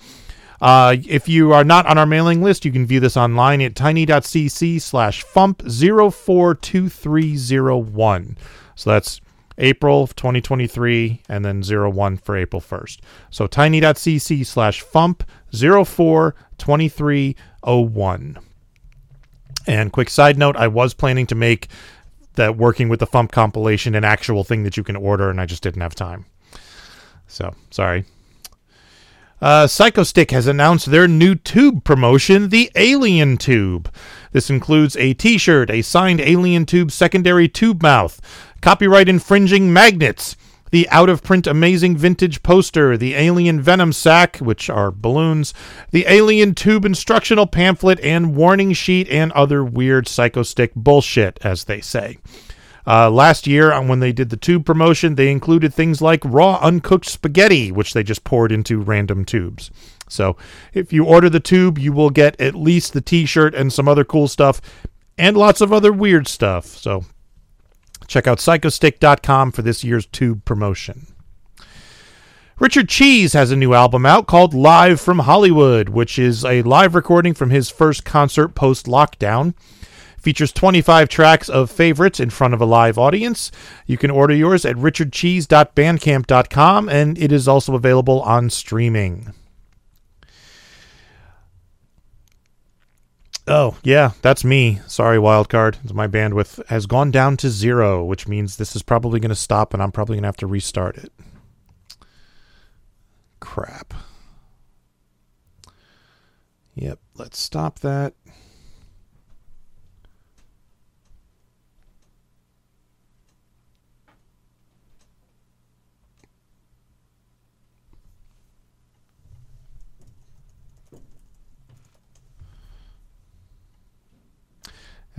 Uh, 0.61 0.95
if 1.05 1.27
you 1.27 1.51
are 1.51 1.65
not 1.65 1.85
on 1.87 1.97
our 1.97 2.05
mailing 2.05 2.41
list, 2.41 2.63
you 2.63 2.71
can 2.71 2.85
view 2.85 3.01
this 3.01 3.17
online 3.17 3.59
at 3.59 3.75
tiny.cc 3.75 4.81
slash 4.81 5.25
fump 5.25 5.69
042301. 5.69 8.37
So 8.75 8.89
that's 8.89 9.19
April 9.61 10.03
of 10.03 10.13
2023 10.15 11.21
and 11.29 11.45
then 11.45 11.63
01 11.63 12.17
for 12.17 12.35
April 12.35 12.61
1st. 12.61 12.99
So 13.29 13.47
tiny.cc 13.47 14.45
slash 14.45 14.83
fump 14.83 15.21
042301. 15.53 18.37
And 19.67 19.93
quick 19.93 20.09
side 20.09 20.37
note, 20.37 20.57
I 20.57 20.67
was 20.67 20.93
planning 20.93 21.25
to 21.27 21.35
make 21.35 21.69
that 22.35 22.57
working 22.57 22.89
with 22.89 22.99
the 22.99 23.07
Fump 23.07 23.31
compilation 23.31 23.95
an 23.95 24.03
actual 24.03 24.43
thing 24.43 24.63
that 24.63 24.77
you 24.77 24.83
can 24.83 24.95
order, 24.95 25.29
and 25.29 25.39
I 25.39 25.45
just 25.45 25.63
didn't 25.63 25.81
have 25.81 25.95
time. 25.95 26.25
So 27.27 27.53
sorry. 27.69 28.05
Uh, 29.41 29.65
Psychostick 29.65 30.31
has 30.31 30.47
announced 30.47 30.91
their 30.91 31.07
new 31.07 31.33
tube 31.33 31.83
promotion, 31.83 32.49
the 32.49 32.71
Alien 32.75 33.37
Tube. 33.37 33.91
This 34.31 34.49
includes 34.49 34.95
a 34.97 35.13
T-shirt, 35.13 35.69
a 35.69 35.81
signed 35.81 36.21
Alien 36.21 36.65
Tube 36.65 36.91
secondary 36.91 37.47
tube 37.47 37.81
mouth, 37.83 38.21
copyright 38.61 39.09
infringing 39.09 39.73
magnets, 39.73 40.35
the 40.71 40.87
out 40.89 41.09
of 41.09 41.21
print 41.21 41.47
amazing 41.47 41.97
vintage 41.97 42.41
poster, 42.43 42.97
the 42.97 43.13
Alien 43.13 43.61
Venom 43.61 43.91
sack, 43.91 44.37
which 44.37 44.69
are 44.69 44.89
balloons, 44.89 45.53
the 45.91 46.05
Alien 46.07 46.55
Tube 46.55 46.85
instructional 46.85 47.45
pamphlet, 47.45 47.99
and 47.99 48.35
warning 48.35 48.71
sheet, 48.73 49.09
and 49.09 49.31
other 49.33 49.63
weird 49.63 50.05
Psychostick 50.05 50.71
bullshit, 50.75 51.37
as 51.43 51.65
they 51.65 51.81
say. 51.81 52.17
Uh, 52.87 53.11
last 53.11 53.45
year, 53.45 53.79
when 53.81 53.99
they 53.99 54.11
did 54.11 54.29
the 54.29 54.37
tube 54.37 54.65
promotion, 54.65 55.15
they 55.15 55.29
included 55.29 55.73
things 55.73 56.01
like 56.01 56.23
raw 56.25 56.57
uncooked 56.61 57.05
spaghetti, 57.05 57.71
which 57.71 57.93
they 57.93 58.01
just 58.01 58.23
poured 58.23 58.51
into 58.51 58.79
random 58.79 59.23
tubes. 59.23 59.69
So, 60.11 60.35
if 60.73 60.91
you 60.91 61.05
order 61.05 61.29
the 61.29 61.39
tube, 61.39 61.77
you 61.77 61.93
will 61.93 62.09
get 62.09 62.39
at 62.39 62.55
least 62.55 62.93
the 62.93 63.01
T-shirt 63.01 63.53
and 63.55 63.71
some 63.71 63.87
other 63.87 64.03
cool 64.03 64.27
stuff, 64.27 64.59
and 65.17 65.37
lots 65.37 65.61
of 65.61 65.71
other 65.71 65.93
weird 65.93 66.27
stuff. 66.27 66.65
So, 66.65 67.05
check 68.07 68.27
out 68.27 68.39
psychostick.com 68.39 69.51
for 69.51 69.61
this 69.61 69.83
year's 69.83 70.05
tube 70.05 70.45
promotion. 70.45 71.07
Richard 72.59 72.89
Cheese 72.89 73.33
has 73.33 73.49
a 73.49 73.55
new 73.55 73.73
album 73.73 74.05
out 74.05 74.27
called 74.27 74.53
Live 74.53 75.01
from 75.01 75.17
Hollywood, 75.19 75.89
which 75.89 76.19
is 76.19 76.45
a 76.45 76.61
live 76.61 76.93
recording 76.93 77.33
from 77.33 77.49
his 77.49 77.71
first 77.71 78.05
concert 78.05 78.49
post 78.49 78.85
lockdown. 78.85 79.55
Features 80.19 80.51
25 80.51 81.09
tracks 81.09 81.49
of 81.49 81.71
favorites 81.71 82.19
in 82.19 82.29
front 82.29 82.53
of 82.53 82.61
a 82.61 82.65
live 82.65 82.99
audience. 82.99 83.51
You 83.87 83.97
can 83.97 84.11
order 84.11 84.35
yours 84.35 84.65
at 84.65 84.75
richardcheese.bandcamp.com, 84.75 86.89
and 86.89 87.17
it 87.17 87.31
is 87.31 87.47
also 87.47 87.73
available 87.73 88.21
on 88.21 88.51
streaming. 88.51 89.33
Oh, 93.53 93.75
yeah, 93.83 94.11
that's 94.21 94.45
me. 94.45 94.79
Sorry, 94.87 95.17
Wildcard. 95.17 95.93
My 95.93 96.07
bandwidth 96.07 96.65
has 96.67 96.85
gone 96.85 97.11
down 97.11 97.35
to 97.35 97.49
zero, 97.49 98.01
which 98.01 98.25
means 98.25 98.55
this 98.55 98.77
is 98.77 98.81
probably 98.81 99.19
going 99.19 99.27
to 99.27 99.35
stop 99.35 99.73
and 99.73 99.83
I'm 99.83 99.91
probably 99.91 100.15
going 100.15 100.23
to 100.23 100.29
have 100.29 100.37
to 100.37 100.47
restart 100.47 100.95
it. 100.97 101.11
Crap. 103.41 103.93
Yep, 106.75 106.99
let's 107.17 107.39
stop 107.39 107.79
that. 107.79 108.13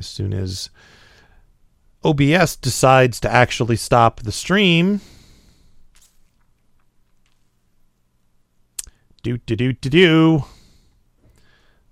As 0.02 0.08
soon 0.08 0.34
as 0.34 0.68
OBS 2.02 2.56
decides 2.56 3.20
to 3.20 3.32
actually 3.32 3.76
stop 3.76 4.20
the 4.20 4.32
stream. 4.32 5.00
Do 9.22 9.38
do 9.38 9.54
do 9.54 9.72
do 9.72 9.88
do. 9.88 10.44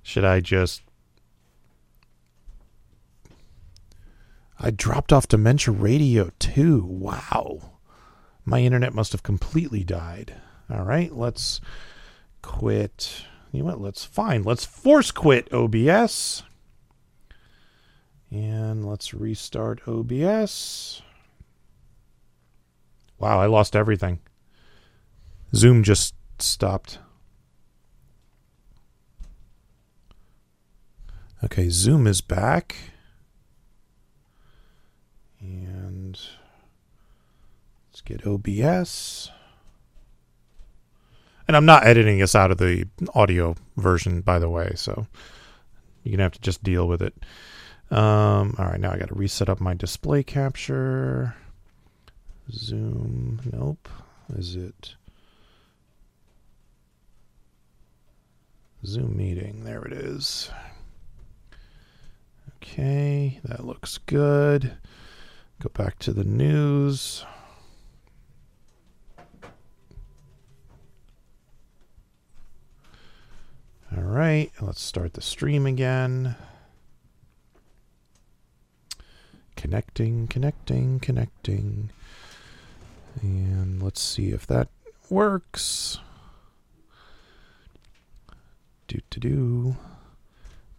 Should 0.03 0.25
I 0.25 0.41
just? 0.41 0.83
I 4.59 4.73
dropped 4.73 5.13
off 5.13 5.29
Dementia 5.29 5.73
Radio 5.73 6.33
too. 6.41 6.85
Wow, 6.85 7.75
my 8.45 8.59
internet 8.63 8.93
must 8.93 9.13
have 9.13 9.23
completely 9.23 9.85
died. 9.85 10.35
All 10.69 10.83
right, 10.83 11.15
let's 11.15 11.61
quit. 12.43 13.27
You 13.53 13.61
know 13.61 13.67
what? 13.67 13.81
Let's 13.81 14.05
fine. 14.05 14.43
Let's 14.43 14.65
force 14.65 15.13
quit 15.13 15.53
OBS. 15.53 16.43
And 18.31 18.89
let's 18.89 19.13
restart 19.13 19.81
OBS. 19.89 21.03
Wow, 23.19 23.41
I 23.41 23.47
lost 23.47 23.75
everything. 23.75 24.21
Zoom 25.55 25.83
just 25.83 26.15
stopped. 26.39 26.99
Okay, 31.43 31.69
Zoom 31.71 32.07
is 32.07 32.21
back. 32.21 32.77
And 35.41 36.19
let's 37.91 38.03
get 38.03 38.27
OBS. 38.27 39.31
And 41.49 41.57
I'm 41.57 41.67
not 41.67 41.85
editing 41.85 42.19
this 42.19 42.37
out 42.37 42.53
of 42.53 42.59
the 42.59 42.87
audio 43.15 43.57
version, 43.77 44.21
by 44.21 44.39
the 44.39 44.49
way, 44.49 44.73
so 44.77 45.09
you're 46.05 46.13
going 46.13 46.19
to 46.19 46.23
have 46.23 46.33
to 46.33 46.41
just 46.41 46.63
deal 46.63 46.87
with 46.87 47.03
it. 47.03 47.15
Um, 47.91 48.55
all 48.57 48.67
right, 48.67 48.79
now 48.81 48.93
I 48.93 48.99
got 48.99 49.09
to 49.09 49.15
reset 49.15 49.49
up 49.49 49.61
my 49.61 49.75
display 49.75 50.23
capture. 50.23 51.35
Zoom. 52.51 53.41
Nope. 53.53 53.89
Is 54.37 54.55
it 54.55 54.95
Zoom 58.85 59.17
meeting? 59.17 59.65
There 59.65 59.85
it 59.85 59.93
is. 59.93 60.51
Okay, 62.57 63.41
that 63.45 63.65
looks 63.65 63.99
good. 63.99 64.77
Go 65.61 65.71
back 65.75 65.99
to 66.01 66.13
the 66.13 66.25
news. 66.25 67.25
All 73.97 74.03
right, 74.05 74.53
let's 74.61 74.81
start 74.81 75.15
the 75.15 75.21
stream 75.21 75.67
again. 75.67 76.37
Connecting, 79.61 80.27
connecting, 80.27 81.01
connecting. 81.01 81.91
And 83.21 83.83
let's 83.83 84.01
see 84.01 84.31
if 84.31 84.47
that 84.47 84.69
works. 85.11 85.99
Do 88.89 89.01
to 89.11 89.21
do. 89.21 89.77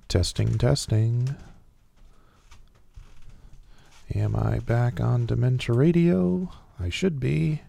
Testing, 0.07 0.57
testing. 0.57 1.35
Am 4.15 4.35
I 4.35 4.57
back 4.57 4.99
on 4.99 5.27
Dementia 5.27 5.75
Radio? 5.75 6.49
I 6.79 6.89
should 6.89 7.19
be. 7.19 7.61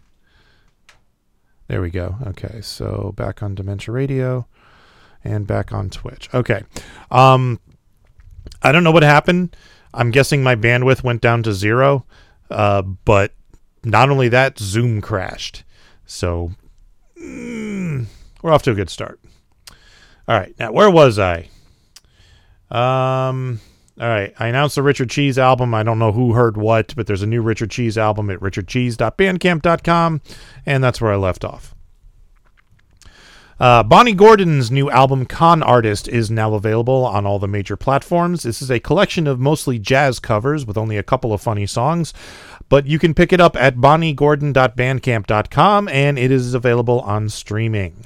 There 1.68 1.82
we 1.82 1.90
go. 1.90 2.16
Okay, 2.26 2.62
so 2.62 3.12
back 3.14 3.42
on 3.42 3.54
Dementia 3.54 3.92
Radio 3.92 4.46
and 5.22 5.46
back 5.46 5.74
on 5.74 5.90
Twitch. 5.90 6.30
Okay. 6.32 6.62
Um 7.10 7.60
I 8.62 8.72
don't 8.72 8.82
know 8.82 8.92
what 8.92 9.02
happened. 9.02 9.54
I'm 9.94 10.10
guessing 10.10 10.42
my 10.42 10.56
bandwidth 10.56 11.02
went 11.02 11.20
down 11.20 11.42
to 11.44 11.52
zero. 11.52 12.04
Uh, 12.50 12.82
but 12.82 13.32
not 13.84 14.10
only 14.10 14.28
that, 14.28 14.58
Zoom 14.58 15.00
crashed. 15.00 15.64
So 16.06 16.52
mm, 17.20 18.06
we're 18.42 18.52
off 18.52 18.62
to 18.64 18.72
a 18.72 18.74
good 18.74 18.90
start. 18.90 19.20
All 20.28 20.38
right. 20.38 20.54
Now, 20.58 20.72
where 20.72 20.90
was 20.90 21.18
I? 21.18 21.48
Um 22.70 23.60
all 24.00 24.08
right. 24.08 24.32
I 24.38 24.48
announced 24.48 24.76
the 24.76 24.82
Richard 24.82 25.10
Cheese 25.10 25.38
album. 25.38 25.74
I 25.74 25.82
don't 25.82 25.98
know 25.98 26.12
who 26.12 26.32
heard 26.32 26.56
what, 26.56 26.94
but 26.96 27.06
there's 27.06 27.22
a 27.22 27.26
new 27.26 27.42
Richard 27.42 27.70
Cheese 27.70 27.98
album 27.98 28.30
at 28.30 28.40
richardcheese.bandcamp.com, 28.40 30.20
and 30.64 30.82
that's 30.82 31.00
where 31.00 31.12
I 31.12 31.16
left 31.16 31.44
off. 31.44 31.71
Uh, 33.62 33.80
Bonnie 33.80 34.12
Gordon's 34.12 34.72
new 34.72 34.90
album, 34.90 35.24
Con 35.24 35.62
Artist, 35.62 36.08
is 36.08 36.32
now 36.32 36.54
available 36.54 37.06
on 37.06 37.24
all 37.24 37.38
the 37.38 37.46
major 37.46 37.76
platforms. 37.76 38.42
This 38.42 38.60
is 38.60 38.72
a 38.72 38.80
collection 38.80 39.28
of 39.28 39.38
mostly 39.38 39.78
jazz 39.78 40.18
covers 40.18 40.66
with 40.66 40.76
only 40.76 40.96
a 40.96 41.02
couple 41.04 41.32
of 41.32 41.40
funny 41.40 41.66
songs, 41.66 42.12
but 42.68 42.88
you 42.88 42.98
can 42.98 43.14
pick 43.14 43.32
it 43.32 43.40
up 43.40 43.54
at 43.54 43.76
bonniegordon.bandcamp.com, 43.76 45.86
and 45.86 46.18
it 46.18 46.32
is 46.32 46.54
available 46.54 47.02
on 47.02 47.28
streaming. 47.28 48.04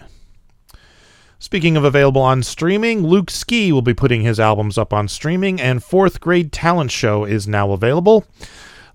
Speaking 1.38 1.78
of 1.78 1.84
available 1.84 2.20
on 2.20 2.42
streaming, 2.42 3.06
Luke 3.06 3.30
Ski 3.30 3.72
will 3.72 3.80
be 3.80 3.94
putting 3.94 4.20
his 4.20 4.38
albums 4.38 4.76
up 4.76 4.92
on 4.92 5.08
streaming, 5.08 5.58
and 5.58 5.82
Fourth 5.82 6.20
Grade 6.20 6.52
Talent 6.52 6.90
Show 6.90 7.24
is 7.24 7.48
now 7.48 7.72
available. 7.72 8.26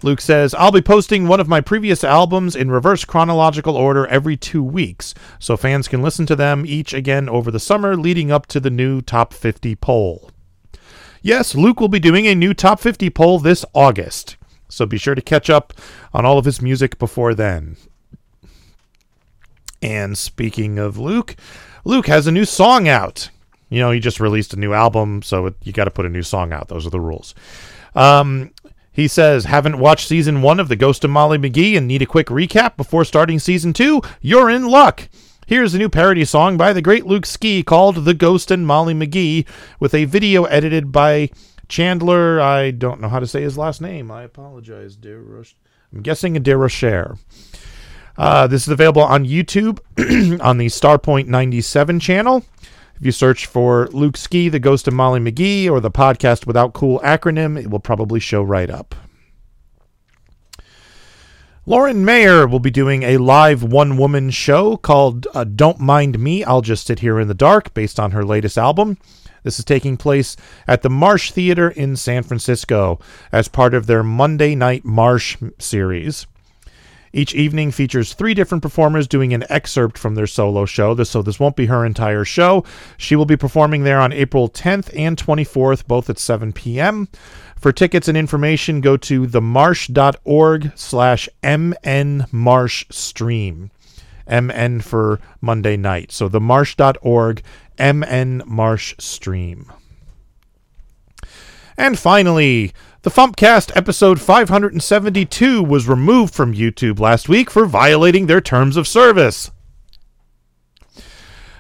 Luke 0.04 0.22
says, 0.22 0.54
I'll 0.56 0.72
be 0.72 0.82
posting 0.82 1.28
one 1.28 1.40
of 1.40 1.48
my 1.48 1.62
previous 1.62 2.04
albums 2.04 2.56
in 2.56 2.72
reverse 2.72 3.06
chronological 3.06 3.76
order 3.76 4.08
every 4.08 4.36
two 4.36 4.64
weeks, 4.64 5.14
so 5.38 5.56
fans 5.56 5.88
can 5.88 6.02
listen 6.02 6.26
to 6.26 6.36
them 6.36 6.66
each 6.66 6.94
again 6.94 7.30
over 7.30 7.52
the 7.52 7.60
summer 7.60 7.96
leading 7.96 8.32
up 8.32 8.48
to 8.48 8.60
the 8.60 8.72
new 8.72 9.02
Top 9.02 9.34
50 9.34 9.76
poll. 9.76 10.32
Yes, 11.22 11.54
Luke 11.54 11.80
will 11.80 11.88
be 11.88 12.00
doing 12.00 12.26
a 12.26 12.34
new 12.34 12.54
Top 12.54 12.80
50 12.80 13.10
poll 13.12 13.38
this 13.38 13.64
August, 13.74 14.38
so 14.70 14.88
be 14.88 14.98
sure 14.98 15.16
to 15.16 15.22
catch 15.22 15.50
up 15.50 15.74
on 16.14 16.26
all 16.26 16.40
of 16.40 16.46
his 16.46 16.62
music 16.62 16.98
before 16.98 17.36
then. 17.36 17.78
And 19.84 20.18
speaking 20.18 20.80
of 20.80 20.98
Luke, 20.98 21.36
Luke 21.86 22.08
has 22.08 22.28
a 22.28 22.32
new 22.32 22.46
song 22.46 22.88
out. 22.88 23.30
You 23.70 23.80
know, 23.80 23.92
he 23.92 24.00
just 24.00 24.20
released 24.20 24.54
a 24.54 24.60
new 24.60 24.74
album, 24.74 25.22
so 25.22 25.54
you 25.64 25.74
got 25.74 25.86
to 25.86 25.92
put 25.92 26.06
a 26.06 26.10
new 26.10 26.24
song 26.24 26.54
out. 26.54 26.68
Those 26.68 26.86
are 26.86 26.92
the 26.92 27.00
rules. 27.00 27.34
Um, 27.96 28.52
he 28.92 29.08
says, 29.08 29.46
haven't 29.46 29.80
watched 29.80 30.08
season 30.08 30.42
one 30.42 30.60
of 30.60 30.68
The 30.68 30.76
Ghost 30.76 31.04
of 31.04 31.10
Molly 31.10 31.38
McGee 31.38 31.78
and 31.78 31.88
need 31.88 32.02
a 32.02 32.06
quick 32.06 32.28
recap 32.28 32.76
before 32.76 33.06
starting 33.06 33.40
season 33.40 33.72
two? 33.72 34.02
You're 34.22 34.50
in 34.50 34.68
luck. 34.68 35.08
Here's 35.48 35.74
a 35.74 35.78
new 35.78 35.90
parody 35.90 36.26
song 36.26 36.58
by 36.58 36.74
the 36.74 36.82
great 36.82 37.06
Luke 37.06 37.26
Ski 37.26 37.64
called 37.64 38.06
The 38.06 38.14
Ghost 38.14 38.52
and 38.52 38.68
Molly 38.68 38.94
McGee 38.94 39.48
with 39.80 39.94
a 39.94 40.06
video 40.06 40.44
edited 40.46 40.92
by 40.92 41.30
Chandler. 41.70 42.42
I 42.42 42.72
don't 42.72 43.00
know 43.00 43.10
how 43.10 43.20
to 43.20 43.28
say 43.28 43.42
his 43.42 43.58
last 43.58 43.82
name. 43.82 44.12
I 44.12 44.24
apologize, 44.24 44.96
dear. 44.96 45.44
I'm 45.94 46.02
guessing 46.02 46.36
a. 46.36 47.18
Uh, 48.18 48.48
this 48.48 48.64
is 48.64 48.70
available 48.70 49.04
on 49.04 49.26
YouTube 49.26 49.80
on 50.42 50.58
the 50.58 50.68
Starpoint 50.68 51.28
97 51.28 52.00
channel. 52.00 52.46
If 53.02 53.06
you 53.06 53.12
search 53.12 53.48
for 53.48 53.88
Luke 53.94 54.16
Ski, 54.16 54.48
The 54.48 54.60
Ghost 54.60 54.88
of 54.88 54.94
Molly 54.94 55.20
McGee, 55.20 55.68
or 55.68 55.80
the 55.80 55.90
podcast 55.90 56.46
without 56.46 56.74
cool 56.74 57.00
acronym, 57.00 57.60
it 57.60 57.68
will 57.68 57.80
probably 57.80 58.20
show 58.20 58.44
right 58.44 58.70
up. 58.70 58.94
Lauren 61.66 62.06
Mayer 62.06 62.46
will 62.46 62.60
be 62.60 62.70
doing 62.70 63.02
a 63.02 63.18
live 63.18 63.64
one 63.64 63.98
woman 63.98 64.30
show 64.30 64.78
called 64.78 65.26
uh, 65.34 65.46
Don't 65.46 65.80
Mind 65.80 66.20
Me, 66.20 66.44
I'll 66.44 66.62
Just 66.62 66.86
Sit 66.86 67.00
Here 67.00 67.20
in 67.20 67.28
the 67.28 67.34
Dark, 67.34 67.74
based 67.74 68.00
on 68.00 68.12
her 68.12 68.24
latest 68.24 68.56
album. 68.56 69.00
This 69.42 69.58
is 69.58 69.66
taking 69.66 69.98
place 69.98 70.38
at 70.68 70.84
the 70.84 70.90
Marsh 70.92 71.32
Theater 71.32 71.72
in 71.72 71.96
San 71.96 72.22
Francisco 72.22 73.00
as 73.32 73.48
part 73.48 73.74
of 73.74 73.88
their 73.88 74.04
Monday 74.04 74.54
Night 74.54 74.86
Marsh 74.86 75.38
series. 75.58 76.28
Each 77.14 77.34
evening 77.34 77.72
features 77.72 78.14
three 78.14 78.34
different 78.34 78.62
performers 78.62 79.08
doing 79.08 79.34
an 79.34 79.46
excerpt 79.50 79.98
from 79.98 80.16
their 80.16 80.28
solo 80.28 80.66
show. 80.66 80.94
This, 80.94 81.10
so 81.10 81.22
this 81.22 81.40
won't 81.40 81.56
be 81.56 81.66
her 81.66 81.86
entire 81.86 82.24
show. 82.24 82.64
She 82.98 83.16
will 83.16 83.26
be 83.26 83.38
performing 83.38 83.84
there 83.84 84.00
on 84.00 84.14
April 84.14 84.50
10th 84.50 84.90
and 84.98 85.18
24th, 85.18 85.88
both 85.88 86.10
at 86.10 86.20
7 86.20 86.54
p.m. 86.54 87.08
For 87.58 87.72
tickets 87.72 88.08
and 88.08 88.18
information, 88.18 88.82
go 88.82 88.98
to 88.98 89.28
themarsh.org 89.28 90.72
slash 90.76 91.30
mnmarshstream. 91.44 93.70
MN 94.30 94.80
for 94.80 95.20
Monday 95.42 95.78
night. 95.78 96.12
So 96.12 96.30
themarsh.org, 96.30 97.44
MN 97.78 98.44
Marsh 98.46 98.96
Stream. 98.98 99.72
And 101.78 101.98
finally, 101.98 102.74
the 103.04 103.10
Fumpcast 103.10 103.76
episode 103.76 104.22
572 104.22 105.64
was 105.64 105.88
removed 105.88 106.36
from 106.36 106.54
YouTube 106.54 107.00
last 107.00 107.28
week 107.28 107.50
for 107.50 107.66
violating 107.66 108.28
their 108.28 108.42
terms 108.42 108.78
of 108.78 108.88
service. 108.88 109.50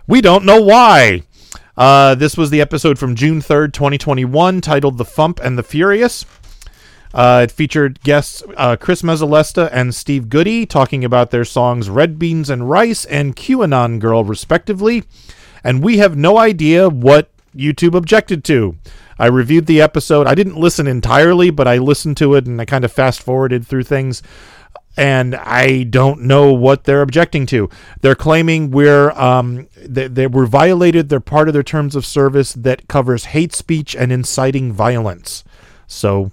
We 0.05 0.21
don't 0.21 0.45
know 0.45 0.61
why. 0.61 1.23
Uh, 1.75 2.13
this 2.13 2.37
was 2.37 2.51
the 2.51 2.61
episode 2.61 2.99
from 2.99 3.15
June 3.15 3.41
3rd, 3.41 3.73
2021, 3.73 4.61
titled 4.61 4.99
The 4.99 5.03
Fump 5.03 5.39
and 5.39 5.57
the 5.57 5.63
Furious. 5.63 6.27
Uh, 7.11 7.41
it 7.45 7.51
featured 7.51 8.01
guests 8.01 8.43
uh, 8.55 8.75
Chris 8.75 9.01
Mezzalesta 9.01 9.67
and 9.73 9.95
Steve 9.95 10.29
Goodie 10.29 10.67
talking 10.67 11.03
about 11.03 11.31
their 11.31 11.43
songs 11.43 11.89
Red 11.89 12.19
Beans 12.19 12.51
and 12.51 12.69
Rice 12.69 13.03
and 13.05 13.35
QAnon 13.35 13.99
Girl, 13.99 14.23
respectively. 14.23 15.05
And 15.63 15.83
we 15.83 15.97
have 15.97 16.15
no 16.15 16.37
idea 16.37 16.87
what 16.87 17.30
YouTube 17.55 17.95
objected 17.95 18.43
to. 18.45 18.77
I 19.19 19.27
reviewed 19.27 19.65
the 19.65 19.81
episode. 19.81 20.27
I 20.27 20.35
didn't 20.35 20.57
listen 20.57 20.87
entirely, 20.87 21.49
but 21.49 21.67
I 21.67 21.77
listened 21.77 22.17
to 22.17 22.33
it 22.35 22.47
and 22.47 22.59
I 22.59 22.65
kind 22.65 22.83
of 22.83 22.91
fast 22.91 23.21
forwarded 23.21 23.65
through 23.67 23.83
things. 23.83 24.23
And 24.97 25.35
I 25.35 25.83
don't 25.83 26.23
know 26.23 26.51
what 26.51 26.83
they're 26.83 27.01
objecting 27.01 27.45
to. 27.47 27.69
They're 28.01 28.15
claiming 28.15 28.71
we're 28.71 29.11
um, 29.11 29.67
they, 29.77 30.07
they 30.07 30.27
were 30.27 30.45
violated 30.45 31.07
They're 31.07 31.21
part 31.21 31.47
of 31.47 31.53
their 31.53 31.63
terms 31.63 31.95
of 31.95 32.05
service 32.05 32.53
that 32.53 32.87
covers 32.89 33.25
hate 33.25 33.53
speech 33.53 33.95
and 33.95 34.11
inciting 34.11 34.73
violence. 34.73 35.45
So, 35.87 36.31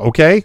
okay. 0.00 0.44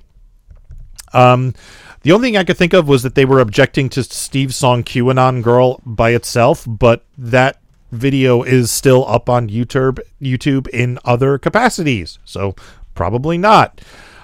Um, 1.14 1.54
the 2.02 2.12
only 2.12 2.30
thing 2.30 2.38
I 2.38 2.44
could 2.44 2.58
think 2.58 2.74
of 2.74 2.88
was 2.88 3.04
that 3.04 3.16
they 3.16 3.26
were 3.26 3.40
objecting 3.40 3.90
to 3.90 4.04
Steve's 4.04 4.56
song 4.56 4.84
"QAnon 4.84 5.42
Girl" 5.42 5.82
by 5.86 6.12
itself, 6.12 6.66
but 6.68 7.06
that 7.18 7.62
video 7.92 8.44
is 8.44 8.72
still 8.72 9.08
up 9.08 9.30
on 9.30 9.50
YouTube 9.50 10.00
YouTube 10.22 10.68
in 10.70 11.00
other 11.06 11.38
capacities. 11.38 12.20
So 12.26 12.56
probably 12.96 13.38
not. 13.38 13.82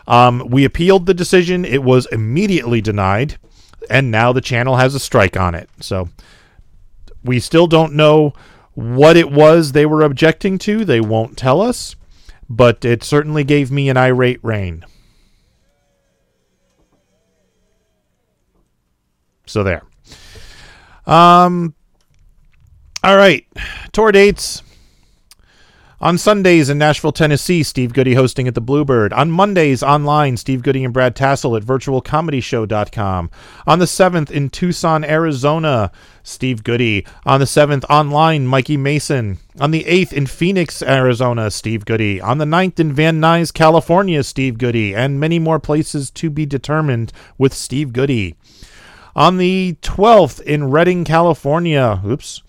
Um, 0.07 0.47
we 0.49 0.65
appealed 0.65 1.05
the 1.05 1.13
decision. 1.13 1.63
It 1.63 1.83
was 1.83 2.07
immediately 2.07 2.81
denied, 2.81 3.37
and 3.89 4.11
now 4.11 4.33
the 4.33 4.41
channel 4.41 4.75
has 4.75 4.95
a 4.95 4.99
strike 4.99 5.37
on 5.37 5.55
it. 5.55 5.69
So 5.79 6.09
we 7.23 7.39
still 7.39 7.67
don't 7.67 7.93
know 7.93 8.33
what 8.73 9.15
it 9.15 9.31
was 9.31 9.71
they 9.71 9.85
were 9.85 10.01
objecting 10.01 10.57
to. 10.57 10.83
They 10.83 10.99
won't 10.99 11.37
tell 11.37 11.61
us, 11.61 11.95
but 12.49 12.83
it 12.83 13.03
certainly 13.03 13.43
gave 13.43 13.71
me 13.71 13.89
an 13.89 13.97
irate 13.97 14.39
rain. 14.43 14.85
So 19.45 19.63
there. 19.63 19.83
Um, 21.05 21.75
all 23.03 23.17
right, 23.17 23.45
tour 23.91 24.11
dates. 24.11 24.63
On 26.03 26.17
Sundays 26.17 26.69
in 26.69 26.77
Nashville, 26.77 27.13
Tennessee, 27.13 27.63
Steve 27.63 27.93
Goodie 27.93 28.15
hosting 28.15 28.45
at 28.45 28.55
the 28.55 28.59
Bluebird. 28.59 29.13
On 29.13 29.31
Mondays 29.31 29.81
online, 29.81 30.35
Steve 30.35 30.61
Goodie 30.61 30.83
and 30.83 30.93
Brad 30.93 31.15
Tassell 31.15 31.55
at 31.55 31.63
virtualcomedyshow.com. 31.63 33.31
On 33.65 33.79
the 33.79 33.85
7th 33.85 34.29
in 34.29 34.49
Tucson, 34.49 35.05
Arizona, 35.05 35.93
Steve 36.21 36.65
Goodie. 36.65 37.05
On 37.25 37.39
the 37.39 37.45
7th 37.45 37.85
online, 37.89 38.45
Mikey 38.45 38.75
Mason. 38.75 39.37
On 39.61 39.71
the 39.71 39.85
8th 39.85 40.11
in 40.11 40.25
Phoenix, 40.27 40.81
Arizona, 40.81 41.49
Steve 41.49 41.85
Goodie. 41.85 42.19
On 42.19 42.37
the 42.37 42.43
9th 42.43 42.81
in 42.81 42.91
Van 42.91 43.21
Nuys, 43.21 43.53
California, 43.53 44.23
Steve 44.23 44.57
Goodie. 44.57 44.93
And 44.93 45.21
many 45.21 45.39
more 45.39 45.57
places 45.57 46.11
to 46.11 46.29
be 46.29 46.45
determined 46.45 47.13
with 47.37 47.53
Steve 47.53 47.93
Goodie. 47.93 48.35
On 49.15 49.37
the 49.37 49.77
12th 49.81 50.41
in 50.41 50.69
Redding, 50.69 51.05
California, 51.05 52.01
oops, 52.05 52.41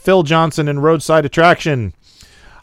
Phil 0.00 0.22
Johnson 0.22 0.66
and 0.66 0.82
Roadside 0.82 1.26
Attraction. 1.26 1.92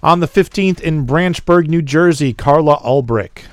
On 0.02 0.20
the 0.20 0.28
15th 0.28 0.80
in 0.80 1.06
Branchburg, 1.06 1.68
New 1.68 1.84
Jersey, 1.84 2.34
Carla 2.34 2.78
Ulbrich. 2.78 3.44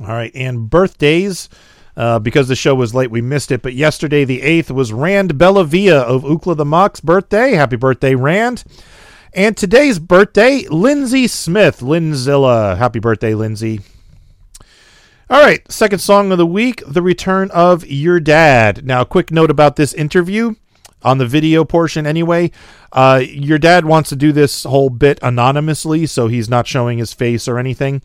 All 0.00 0.06
right, 0.06 0.32
and 0.34 0.68
birthdays. 0.68 1.48
Uh, 1.96 2.18
because 2.18 2.48
the 2.48 2.56
show 2.56 2.74
was 2.74 2.92
late, 2.92 3.12
we 3.12 3.20
missed 3.20 3.52
it. 3.52 3.62
But 3.62 3.74
yesterday, 3.74 4.24
the 4.24 4.40
8th, 4.40 4.72
was 4.72 4.92
Rand 4.92 5.34
Bellavia 5.34 6.02
of 6.02 6.24
Ookla 6.24 6.56
the 6.56 6.64
Mok's 6.64 7.00
birthday. 7.00 7.52
Happy 7.52 7.76
birthday, 7.76 8.16
Rand. 8.16 8.64
And 9.32 9.56
today's 9.56 10.00
birthday, 10.00 10.66
Lindsay 10.68 11.28
Smith, 11.28 11.78
Linzilla. 11.78 12.76
Happy 12.76 12.98
birthday, 12.98 13.34
Lindsay. 13.34 13.80
All 15.30 15.40
right, 15.40 15.70
second 15.70 16.00
song 16.00 16.32
of 16.32 16.38
the 16.38 16.46
week, 16.46 16.82
The 16.84 17.00
Return 17.00 17.52
of 17.52 17.84
YerDad. 17.84 18.82
Now, 18.82 19.04
quick 19.04 19.30
note 19.30 19.50
about 19.50 19.76
this 19.76 19.94
interview 19.94 20.56
on 21.04 21.18
the 21.18 21.26
video 21.26 21.64
portion 21.64 22.06
anyway. 22.06 22.50
Uh, 22.92 23.20
YerDad 23.22 23.84
wants 23.84 24.08
to 24.08 24.16
do 24.16 24.32
this 24.32 24.64
whole 24.64 24.90
bit 24.90 25.18
anonymously, 25.22 26.06
so 26.06 26.28
he's 26.28 26.48
not 26.48 26.66
showing 26.66 26.98
his 26.98 27.12
face 27.12 27.46
or 27.46 27.58
anything. 27.58 28.02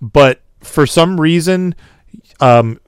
But 0.00 0.40
for 0.60 0.86
some 0.86 1.20
reason, 1.20 1.74
um, 2.40 2.80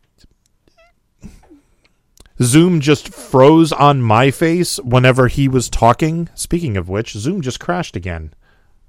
Zoom 2.42 2.80
just 2.80 3.12
froze 3.12 3.72
on 3.72 4.02
my 4.02 4.30
face 4.30 4.78
whenever 4.78 5.28
he 5.28 5.46
was 5.46 5.68
talking. 5.68 6.28
Speaking 6.34 6.76
of 6.76 6.88
which, 6.88 7.12
Zoom 7.12 7.40
just 7.40 7.60
crashed 7.60 7.94
again. 7.94 8.32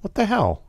What 0.01 0.15
the 0.15 0.25
hell? 0.25 0.63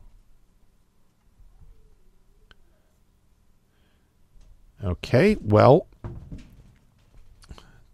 Okay, 4.83 5.37
well, 5.41 5.87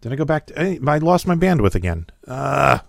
did 0.04 0.12
I 0.12 0.16
go 0.16 0.26
back 0.26 0.44
to? 0.48 0.58
eh, 0.60 0.78
I 0.86 0.98
lost 0.98 1.26
my 1.26 1.34
bandwidth 1.34 1.74
again. 1.74 2.04
Uh, 2.28 2.80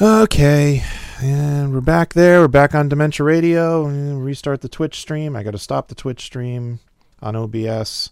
okay, 0.00 0.82
and 1.20 1.74
we're 1.74 1.82
back 1.82 2.14
there. 2.14 2.40
We're 2.40 2.48
back 2.48 2.74
on 2.74 2.88
Dementia 2.88 3.24
Radio. 3.24 3.84
Restart 3.84 4.62
the 4.62 4.70
Twitch 4.70 4.98
stream. 5.00 5.36
I 5.36 5.42
got 5.42 5.50
to 5.50 5.58
stop 5.58 5.88
the 5.88 5.94
Twitch 5.94 6.22
stream 6.22 6.80
on 7.20 7.36
OBS. 7.36 8.08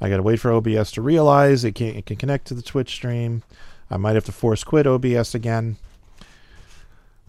I 0.00 0.08
got 0.08 0.16
to 0.16 0.22
wait 0.24 0.40
for 0.40 0.50
OBS 0.50 0.90
to 0.92 1.00
realize 1.00 1.62
it 1.62 1.76
can 1.76 1.94
it 1.94 2.06
can 2.06 2.16
connect 2.16 2.48
to 2.48 2.54
the 2.54 2.62
Twitch 2.62 2.90
stream. 2.90 3.44
I 3.88 3.98
might 3.98 4.16
have 4.16 4.24
to 4.24 4.32
force 4.32 4.64
quit 4.64 4.88
OBS 4.88 5.32
again. 5.36 5.76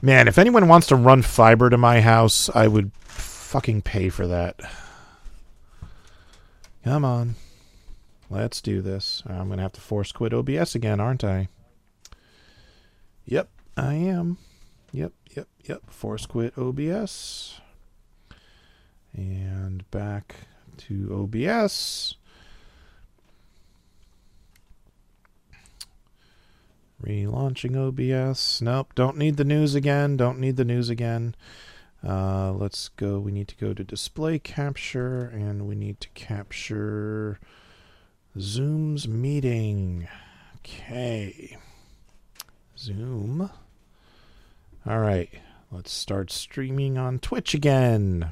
Man, 0.01 0.29
if 0.29 0.37
anyone 0.37 0.69
wants 0.69 0.87
to 0.87 0.95
run 0.95 1.21
fiber 1.21 1.69
to 1.69 1.77
my 1.77 1.99
house, 1.99 2.49
I 2.55 2.67
would 2.67 2.93
fucking 2.93 3.81
pay 3.81 4.07
for 4.09 4.27
that. 4.27 4.59
Come 6.85 7.03
on. 7.03 7.35
Let's 8.29 8.61
do 8.61 8.81
this. 8.81 9.23
I'm 9.27 9.47
going 9.47 9.57
to 9.57 9.63
have 9.63 9.73
to 9.73 9.81
force 9.81 10.11
quit 10.11 10.33
OBS 10.33 10.75
again, 10.75 10.99
aren't 10.99 11.23
I? 11.23 11.49
Yep, 13.25 13.49
I 13.75 13.93
am. 13.95 14.37
Yep, 14.91 15.11
yep, 15.35 15.47
yep. 15.65 15.89
Force 15.89 16.25
quit 16.25 16.57
OBS. 16.57 17.59
And 19.13 19.89
back 19.91 20.35
to 20.77 21.09
OBS. 21.11 22.15
Relaunching 27.03 27.75
OBS. 27.77 28.61
Nope, 28.61 28.93
don't 28.95 29.17
need 29.17 29.37
the 29.37 29.45
news 29.45 29.75
again. 29.75 30.17
Don't 30.17 30.39
need 30.39 30.57
the 30.57 30.65
news 30.65 30.89
again. 30.89 31.35
Uh, 32.05 32.51
let's 32.53 32.89
go. 32.89 33.19
We 33.19 33.31
need 33.31 33.47
to 33.49 33.55
go 33.55 33.73
to 33.73 33.83
display 33.83 34.39
capture 34.39 35.25
and 35.25 35.67
we 35.67 35.75
need 35.75 35.99
to 36.01 36.09
capture 36.09 37.39
Zoom's 38.37 39.07
meeting. 39.07 40.07
Okay. 40.57 41.57
Zoom. 42.77 43.49
All 44.85 44.99
right. 44.99 45.29
Let's 45.71 45.91
start 45.91 46.31
streaming 46.31 46.97
on 46.97 47.19
Twitch 47.19 47.53
again. 47.53 48.31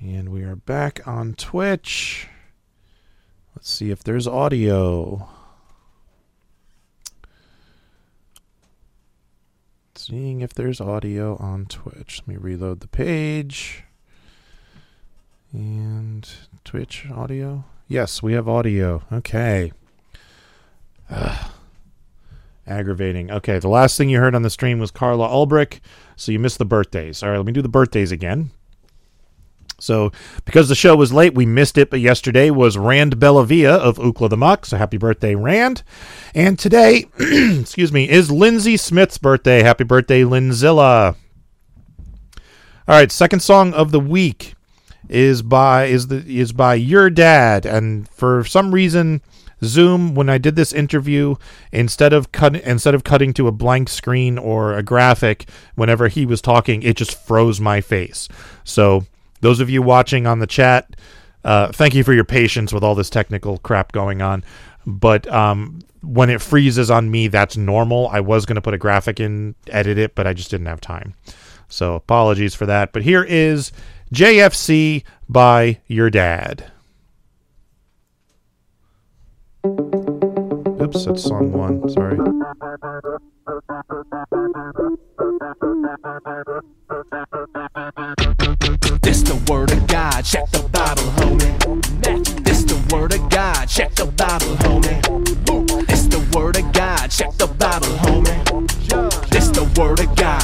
And 0.00 0.30
we 0.30 0.42
are 0.42 0.56
back 0.56 1.06
on 1.06 1.34
Twitch. 1.34 2.26
Let's 3.54 3.70
see 3.70 3.90
if 3.90 4.02
there's 4.02 4.26
audio. 4.26 5.28
Seeing 10.10 10.40
if 10.40 10.52
there's 10.52 10.80
audio 10.80 11.36
on 11.36 11.66
Twitch. 11.66 12.22
Let 12.26 12.26
me 12.26 12.36
reload 12.36 12.80
the 12.80 12.88
page. 12.88 13.84
And 15.52 16.28
Twitch 16.64 17.06
audio. 17.08 17.62
Yes, 17.86 18.20
we 18.20 18.32
have 18.32 18.48
audio. 18.48 19.04
Okay. 19.12 19.70
Ugh. 21.08 21.52
Aggravating. 22.66 23.30
Okay, 23.30 23.60
the 23.60 23.68
last 23.68 23.96
thing 23.96 24.10
you 24.10 24.18
heard 24.18 24.34
on 24.34 24.42
the 24.42 24.50
stream 24.50 24.80
was 24.80 24.90
Carla 24.90 25.28
Ulbrich, 25.28 25.78
so 26.16 26.32
you 26.32 26.40
missed 26.40 26.58
the 26.58 26.64
birthdays. 26.64 27.22
All 27.22 27.30
right, 27.30 27.36
let 27.36 27.46
me 27.46 27.52
do 27.52 27.62
the 27.62 27.68
birthdays 27.68 28.10
again. 28.10 28.50
So, 29.80 30.12
because 30.44 30.68
the 30.68 30.74
show 30.74 30.94
was 30.94 31.12
late, 31.12 31.34
we 31.34 31.46
missed 31.46 31.78
it, 31.78 31.90
but 31.90 32.00
yesterday 32.00 32.50
was 32.50 32.78
Rand 32.78 33.16
Bellavia 33.16 33.70
of 33.70 33.96
Ookla 33.96 34.30
the 34.30 34.36
Mok, 34.36 34.66
so 34.66 34.76
happy 34.76 34.98
birthday, 34.98 35.34
Rand. 35.34 35.82
And 36.34 36.58
today, 36.58 37.06
excuse 37.18 37.92
me, 37.92 38.08
is 38.08 38.30
Lindsay 38.30 38.76
Smith's 38.76 39.18
birthday. 39.18 39.62
Happy 39.62 39.84
birthday, 39.84 40.22
Linzilla. 40.22 41.16
All 42.88 42.96
right, 42.96 43.12
second 43.12 43.40
song 43.40 43.72
of 43.72 43.92
the 43.92 44.00
week 44.00 44.54
is 45.08 45.42
by 45.42 45.86
is 45.86 46.06
the 46.06 46.24
is 46.26 46.52
by 46.52 46.78
YerDad, 46.78 47.64
and 47.64 48.08
for 48.08 48.44
some 48.44 48.72
reason, 48.72 49.22
Zoom 49.62 50.14
when 50.14 50.28
I 50.28 50.38
did 50.38 50.56
this 50.56 50.72
interview, 50.72 51.36
instead 51.72 52.12
of 52.12 52.32
cut 52.32 52.56
instead 52.56 52.94
of 52.94 53.04
cutting 53.04 53.32
to 53.34 53.46
a 53.46 53.52
blank 53.52 53.88
screen 53.88 54.38
or 54.38 54.74
a 54.74 54.82
graphic, 54.82 55.48
whenever 55.74 56.08
he 56.08 56.26
was 56.26 56.40
talking, 56.40 56.82
it 56.82 56.96
just 56.96 57.14
froze 57.26 57.60
my 57.60 57.80
face. 57.80 58.28
So 58.64 59.06
those 59.40 59.60
of 59.60 59.70
you 59.70 59.82
watching 59.82 60.26
on 60.26 60.38
the 60.38 60.46
chat, 60.46 60.96
uh, 61.44 61.72
thank 61.72 61.94
you 61.94 62.04
for 62.04 62.12
your 62.12 62.24
patience 62.24 62.72
with 62.72 62.84
all 62.84 62.94
this 62.94 63.10
technical 63.10 63.58
crap 63.58 63.92
going 63.92 64.22
on. 64.22 64.44
But 64.86 65.30
um, 65.32 65.80
when 66.02 66.30
it 66.30 66.40
freezes 66.40 66.90
on 66.90 67.10
me, 67.10 67.28
that's 67.28 67.56
normal. 67.56 68.08
I 68.08 68.20
was 68.20 68.46
going 68.46 68.56
to 68.56 68.62
put 68.62 68.74
a 68.74 68.78
graphic 68.78 69.20
in, 69.20 69.54
edit 69.68 69.98
it, 69.98 70.14
but 70.14 70.26
I 70.26 70.32
just 70.32 70.50
didn't 70.50 70.66
have 70.66 70.80
time. 70.80 71.14
So 71.68 71.94
apologies 71.94 72.54
for 72.54 72.66
that. 72.66 72.92
But 72.92 73.02
here 73.02 73.24
is 73.24 73.72
JFC 74.12 75.04
by 75.28 75.80
YerDad. 75.88 76.70
Oops, 80.90 81.04
that's 81.04 81.22
song 81.22 81.52
one. 81.52 81.88
Sorry. 81.88 82.16
This 89.00 89.22
the 89.22 89.40
word 89.48 89.70
of 89.70 89.86
God, 89.86 90.24
check 90.24 90.50
the 90.50 90.68
Bible, 90.72 91.02
homie. 91.14 92.44
This 92.44 92.64
the 92.64 92.74
word 92.92 93.14
of 93.14 93.30
God, 93.30 93.68
check 93.68 93.94
the 93.94 94.06
Bible, 94.06 94.56
homie. 94.56 95.86
This 95.86 96.06
the 96.08 96.18
word 96.36 96.56
of 96.56 96.72
God, 96.72 97.08
check 97.08 97.36
the 97.36 97.46
Bible, 97.46 97.86
homie. 98.02 99.30
This 99.30 99.48
the 99.50 99.62
word 99.80 100.00
of 100.00 100.16
God. 100.16 100.42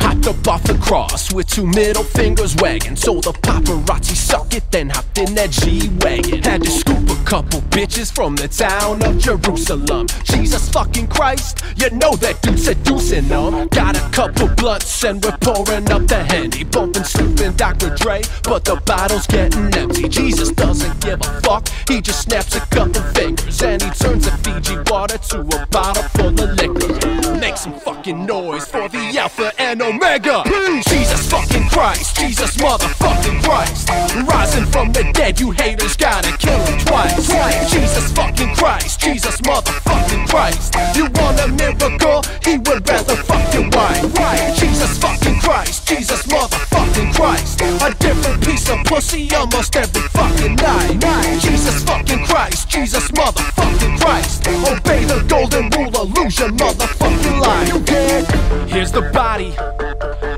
Hopped 0.00 0.26
up 0.26 0.48
off 0.48 0.62
the 0.62 0.78
cross 0.86 1.32
with 1.32 1.48
two 1.48 1.66
middle 1.66 2.04
fingers 2.04 2.54
wagging. 2.56 2.94
So 2.94 3.14
the 3.20 3.32
paparazzi 3.32 4.14
suck 4.14 4.54
it, 4.54 4.70
then 4.70 4.90
hopped 4.90 5.18
in 5.18 5.34
that 5.34 5.50
G 5.50 5.90
Wagon. 6.00 6.42
Had 6.44 6.62
to 6.62 6.70
scoop 6.70 7.10
a 7.10 7.24
couple 7.24 7.60
bitches 7.74 8.14
from 8.14 8.36
the 8.36 8.46
town 8.46 9.04
of 9.04 9.18
Jerusalem. 9.18 10.06
Jesus 10.22 10.68
fucking 10.68 11.08
Christ, 11.08 11.62
you 11.76 11.90
know 11.90 12.14
that 12.16 12.40
dude 12.40 12.60
seducing 12.60 13.26
them. 13.26 13.66
Got 13.68 13.96
a 13.96 14.08
couple 14.10 14.48
blunts 14.54 15.04
and 15.04 15.22
we're 15.24 15.36
pouring 15.38 15.90
up 15.90 16.06
the 16.06 16.22
handy. 16.30 16.62
Bumping, 16.62 17.04
snooping 17.04 17.54
Dr. 17.54 17.90
Dre, 17.96 18.22
but 18.44 18.64
the 18.64 18.76
bottle's 18.86 19.26
getting 19.26 19.74
empty. 19.74 20.08
Jesus 20.08 20.50
doesn't 20.52 21.00
give 21.00 21.20
a 21.20 21.40
fuck, 21.40 21.66
he 21.88 22.00
just 22.00 22.22
snaps 22.22 22.54
a 22.54 22.60
couple 22.60 23.02
fingers 23.12 23.60
and 23.60 23.82
he 23.82 23.90
turns 23.90 24.24
the 24.24 24.30
Fiji 24.42 24.76
water 24.88 25.18
to 25.18 25.40
a 25.40 25.66
bottle 25.66 26.04
full 26.14 26.28
of 26.28 26.50
liquor. 26.54 27.40
Make 27.40 27.56
some 27.56 27.74
fucking 27.80 28.24
noise 28.24 28.66
for 28.68 28.88
the 28.88 29.18
Alpha 29.18 29.52
and 29.58 29.82
Omega. 29.82 30.44
Jesus 30.46 30.75
fucking 31.30 31.68
Christ, 31.68 32.16
Jesus 32.16 32.56
motherfucking 32.56 33.42
Christ. 33.42 33.88
Rising 34.26 34.66
from 34.66 34.92
the 34.92 35.10
dead, 35.12 35.40
you 35.40 35.50
haters 35.50 35.96
gotta 35.96 36.36
kill 36.38 36.58
him 36.66 36.78
twice. 36.80 37.28
Jesus 37.70 38.12
fucking 38.12 38.54
Christ, 38.54 39.00
Jesus 39.00 39.40
motherfucking 39.40 40.28
Christ. 40.28 40.74
You 40.96 41.04
want 41.18 41.40
a 41.40 41.48
miracle? 41.48 42.22
He 42.44 42.58
would 42.58 42.88
rather 42.88 43.16
fuck 43.16 43.52
your 43.54 43.68
wife. 43.70 44.58
Jesus 44.58 44.98
fucking 44.98 45.40
Christ, 45.40 45.88
Jesus 45.88 46.22
motherfucking 46.26 47.14
Christ. 47.14 47.60
A 47.60 47.94
different 47.98 48.44
piece 48.44 48.68
of 48.68 48.78
pussy 48.84 49.28
almost 49.34 49.74
every 49.76 50.02
fucking 50.08 50.56
night. 50.56 51.40
Jesus 51.40 51.82
fucking 51.84 52.24
Christ, 52.26 52.68
Jesus 52.68 53.10
motherfucking 53.10 53.98
Christ. 54.00 54.46
Obey 54.48 55.04
the 55.04 55.24
golden 55.28 55.70
rule, 55.70 55.90
lose 56.14 56.40
illusion, 56.40 56.56
motherfucking 56.56 57.40
life. 57.40 58.68
Here's 58.68 58.92
the 58.92 59.02
body. 59.12 59.50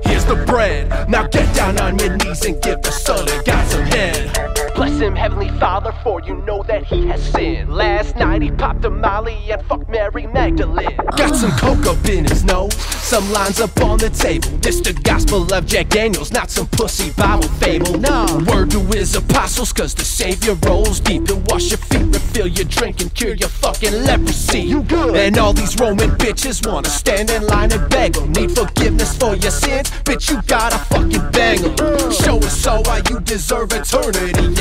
Here's 0.08 0.24
the 0.24 0.36
bread. 0.46 0.77
Now 1.08 1.26
get 1.26 1.54
down 1.54 1.78
on 1.80 1.98
your 1.98 2.16
knees 2.16 2.44
and 2.44 2.60
give 2.62 2.82
the 2.82 2.90
son 2.90 3.28
of 3.28 3.44
God 3.44 3.66
some 3.70 3.82
head. 3.82 4.57
Bless 4.78 5.00
him, 5.00 5.16
Heavenly 5.16 5.48
Father, 5.58 5.92
for 6.04 6.20
you 6.20 6.36
know 6.46 6.62
that 6.68 6.84
he 6.84 7.08
has 7.08 7.20
sinned. 7.32 7.74
Last 7.74 8.14
night 8.14 8.42
he 8.42 8.52
popped 8.52 8.84
a 8.84 8.90
molly 8.90 9.36
and 9.50 9.60
fucked 9.66 9.88
Mary 9.88 10.28
Magdalene. 10.28 10.96
Got 11.16 11.34
some 11.34 11.50
coke 11.58 11.84
up 11.86 12.08
in 12.08 12.24
his 12.24 12.44
nose, 12.44 12.76
some 12.76 13.28
lines 13.32 13.60
up 13.60 13.76
on 13.80 13.98
the 13.98 14.08
table. 14.08 14.48
This 14.58 14.80
the 14.80 14.92
gospel 14.92 15.52
of 15.52 15.66
Jack 15.66 15.88
Daniels, 15.88 16.30
not 16.30 16.48
some 16.48 16.68
pussy 16.68 17.10
Bible 17.10 17.48
fable. 17.58 17.98
No. 17.98 18.44
Word 18.46 18.70
to 18.70 18.78
his 18.96 19.16
apostles, 19.16 19.72
cause 19.72 19.96
the 19.96 20.04
Savior 20.04 20.54
rolls 20.54 21.00
deep 21.00 21.28
and 21.28 21.44
wash 21.50 21.70
your 21.70 21.78
feet, 21.78 22.06
refill 22.14 22.46
your 22.46 22.66
drink, 22.66 23.00
and 23.00 23.12
cure 23.14 23.34
your 23.34 23.48
fucking 23.48 24.04
leprosy. 24.04 24.60
You 24.60 24.84
good. 24.84 25.16
And 25.16 25.38
all 25.38 25.54
these 25.54 25.76
Roman 25.80 26.10
bitches 26.10 26.64
wanna 26.64 26.88
stand 26.88 27.30
in 27.30 27.44
line 27.48 27.72
and 27.72 27.90
beg 27.90 28.16
'em. 28.16 28.30
Need 28.30 28.52
forgiveness 28.52 29.16
for 29.16 29.34
your 29.34 29.50
sins, 29.50 29.90
bitch, 30.04 30.30
you 30.30 30.40
gotta 30.46 30.78
fucking 30.78 31.30
bang 31.32 31.48
bang 31.48 31.64
'em. 31.64 31.74
Uh. 31.80 32.10
Show 32.12 32.38
us 32.38 32.56
so 32.56 32.80
why 32.86 33.02
you 33.08 33.20
deserve 33.20 33.72
eternity 33.72 34.57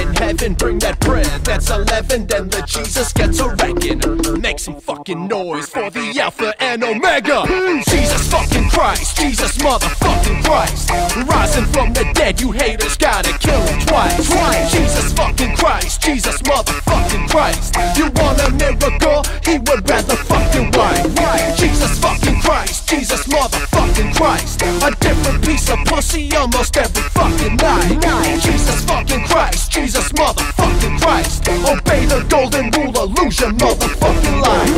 Bring 0.54 0.80
that 0.80 1.00
bread, 1.00 1.26
that's 1.44 1.70
11, 1.70 2.28
then 2.28 2.50
the 2.50 2.62
Jesus 2.66 3.14
gets 3.14 3.40
a 3.40 3.50
reckon. 3.56 4.00
Make 4.42 4.60
some 4.60 4.80
fucking 4.80 5.28
noise 5.28 5.68
for 5.70 5.90
the 5.90 6.20
Alpha 6.20 6.54
and 6.62 6.84
Omega. 6.84 7.44
Jesus 7.90 8.32
fucking 8.32 8.70
Christ, 8.70 9.18
Jesus 9.18 9.58
motherfucking 9.58 10.44
Christ. 10.44 10.90
Rising 11.28 11.66
from 11.66 11.94
the 11.94 12.10
dead, 12.14 12.40
you 12.42 12.52
haters 12.52 12.98
gotta 12.98 13.38
kill 13.40 13.62
him 13.62 13.80
twice. 13.88 14.30
twice. 14.30 14.72
Jesus 14.72 15.14
fucking 15.14 15.56
Christ, 15.56 16.02
Jesus 16.02 16.42
motherfucking 16.44 17.30
Christ. 17.30 17.76
You 17.98 18.06
want 18.16 18.40
a 18.42 18.52
miracle? 18.52 19.24
He 19.44 19.60
would 19.60 19.90
rather 19.90 20.16
fucking 20.16 20.72
wife. 20.72 21.58
Jesus 21.58 22.00
fucking 22.00 22.27
Christ, 22.48 22.88
Jesus 22.88 23.28
motherfucking 23.28 24.16
Christ. 24.16 24.62
A 24.62 24.96
different 25.02 25.44
piece 25.46 25.70
of 25.70 25.80
pussy 25.80 26.34
almost 26.34 26.78
every 26.78 27.04
fucking 27.10 27.58
night. 27.58 28.42
Jesus 28.42 28.86
fucking 28.86 29.26
Christ, 29.26 29.70
Jesus 29.70 30.10
motherfucking 30.14 30.98
Christ. 31.02 31.46
Obey 31.50 32.06
the 32.06 32.26
golden 32.30 32.72
rule, 32.72 33.04
illusion, 33.04 33.58
motherfucking 33.58 34.42
life. 34.42 34.78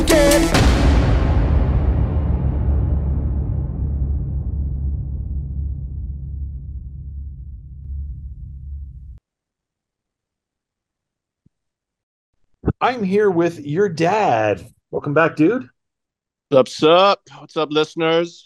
I'm 12.81 13.03
here 13.03 13.29
with 13.29 13.63
YerDad. 13.63 14.73
Welcome 14.89 15.13
back, 15.13 15.35
dude. 15.35 15.69
What's 16.51 16.81
up? 16.81 17.21
What's 17.37 17.55
up, 17.57 17.69
listeners? 17.71 18.43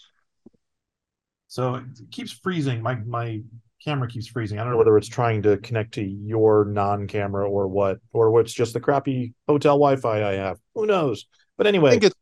So 1.48 1.76
it 1.76 1.84
keeps 2.10 2.32
freezing. 2.32 2.82
My 2.82 2.96
my 2.96 3.40
camera 3.82 4.08
keeps 4.08 4.26
freezing. 4.26 4.58
I 4.58 4.62
don't 4.62 4.72
know 4.72 4.76
whether 4.76 4.98
it's 4.98 5.08
trying 5.08 5.40
to 5.42 5.56
connect 5.56 5.94
to 5.94 6.02
your 6.04 6.66
non-camera 6.66 7.48
or 7.48 7.66
what, 7.66 8.00
or 8.12 8.38
it's 8.42 8.52
just 8.52 8.74
the 8.74 8.80
crappy 8.80 9.32
hotel 9.48 9.76
Wi-Fi 9.76 10.22
I 10.22 10.34
have. 10.34 10.58
Who 10.74 10.84
knows? 10.84 11.24
But 11.56 11.66
I 11.66 11.68
anyway, 11.68 11.92
think 11.92 12.04
it's 12.04 12.16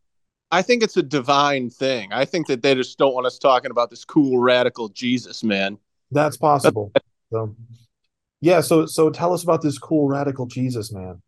I 0.53 0.63
think 0.63 0.85
it's 0.85 0.97
a 0.97 1.03
divine 1.03 1.69
thing. 1.69 2.13
I 2.13 2.27
think 2.27 2.47
that 2.47 2.63
they 2.63 2.77
just 2.77 2.97
don't 2.97 3.13
want 3.13 3.27
us 3.27 3.41
talking 3.41 3.73
about 3.73 3.91
this 3.91 4.05
cool 4.05 4.39
radical 4.39 4.89
Jesus 4.89 5.43
man. 5.43 5.79
that's 6.13 6.37
possible. 6.37 6.93
So, 7.33 7.57
yeah. 8.41 8.61
So 8.61 8.87
so 8.87 9.11
tell 9.11 9.33
us 9.33 9.43
about 9.43 9.63
this 9.63 9.79
cool 9.79 10.07
radical 10.07 10.47
Jesus 10.47 10.93
man. 10.93 11.23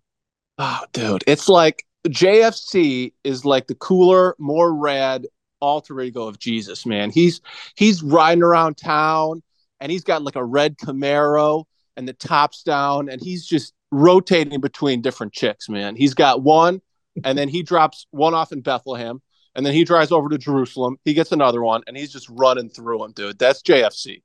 Oh, 0.59 0.85
dude, 0.93 1.25
it's 1.27 1.49
like 1.49 1.85
JFC 2.09 3.13
is 3.25 3.45
like 3.45 3.67
the 3.67 3.75
cooler, 3.75 4.35
more 4.39 4.75
rad 4.75 5.27
alter 5.61 6.01
ego 6.01 6.27
of 6.27 6.39
Jesus, 6.39 6.85
man. 6.85 7.11
He's 7.11 7.41
he's 7.77 8.03
riding 8.03 8.43
around 8.43 8.77
town 8.77 9.43
and 9.81 9.91
he's 9.91 10.05
got 10.05 10.23
like 10.23 10.37
a 10.37 10.45
red 10.45 10.77
Camaro 10.77 11.65
and 11.97 12.07
the 12.07 12.13
top's 12.13 12.63
down 12.63 13.09
and 13.09 13.21
he's 13.23 13.47
just 13.47 13.73
rotating 13.91 14.61
between 14.61 15.01
different 15.01 15.33
chicks, 15.33 15.69
man. 15.69 15.97
He's 15.97 16.15
got 16.15 16.43
one 16.43 16.83
and 17.25 17.39
then 17.39 17.49
he 17.49 17.63
drops 17.63 18.07
one 18.11 18.35
off 18.35 18.53
in 18.53 18.61
Bethlehem 18.61 19.23
and 19.55 19.65
then 19.65 19.73
he 19.73 19.85
drives 19.85 20.13
over 20.13 20.29
to 20.29 20.39
Jerusalem. 20.39 20.99
He 21.05 21.15
gets 21.15 21.33
another 21.33 21.63
one 21.63 21.83
and 21.87 21.97
he's 21.97 22.13
just 22.13 22.29
running 22.29 22.69
through 22.69 22.99
them, 22.99 23.13
dude. 23.13 23.39
That's 23.39 23.63
JFC. 23.63 24.23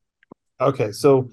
Okay, 0.60 0.92
so 0.92 1.30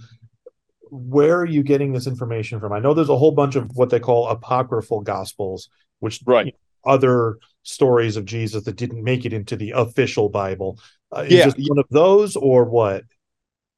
where 0.90 1.36
are 1.38 1.46
you 1.46 1.62
getting 1.62 1.92
this 1.92 2.06
information 2.06 2.60
from? 2.60 2.72
I 2.72 2.78
know 2.78 2.94
there's 2.94 3.08
a 3.08 3.16
whole 3.16 3.32
bunch 3.32 3.56
of 3.56 3.70
what 3.74 3.90
they 3.90 3.98
call 3.98 4.28
apocryphal 4.28 5.00
gospels, 5.00 5.68
which 6.00 6.20
Right. 6.26 6.54
other 6.84 7.38
stories 7.62 8.16
of 8.16 8.24
Jesus 8.24 8.64
that 8.64 8.76
didn't 8.76 9.02
make 9.02 9.24
it 9.24 9.32
into 9.32 9.56
the 9.56 9.72
official 9.72 10.28
Bible. 10.28 10.78
Uh, 11.14 11.24
is 11.28 11.54
Yeah. 11.56 11.68
one 11.68 11.78
of 11.78 11.86
those 11.90 12.36
or 12.36 12.64
what? 12.64 13.04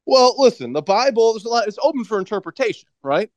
Well, 0.07 0.35
listen, 0.39 0.73
the 0.73 0.83
Bible 0.83 1.37
is 1.37 1.45
a 1.45 1.49
lot, 1.49 1.69
it's 1.69 1.79
open 1.83 2.05
for 2.05 2.19
interpretation, 2.19 2.89
right? 3.03 3.31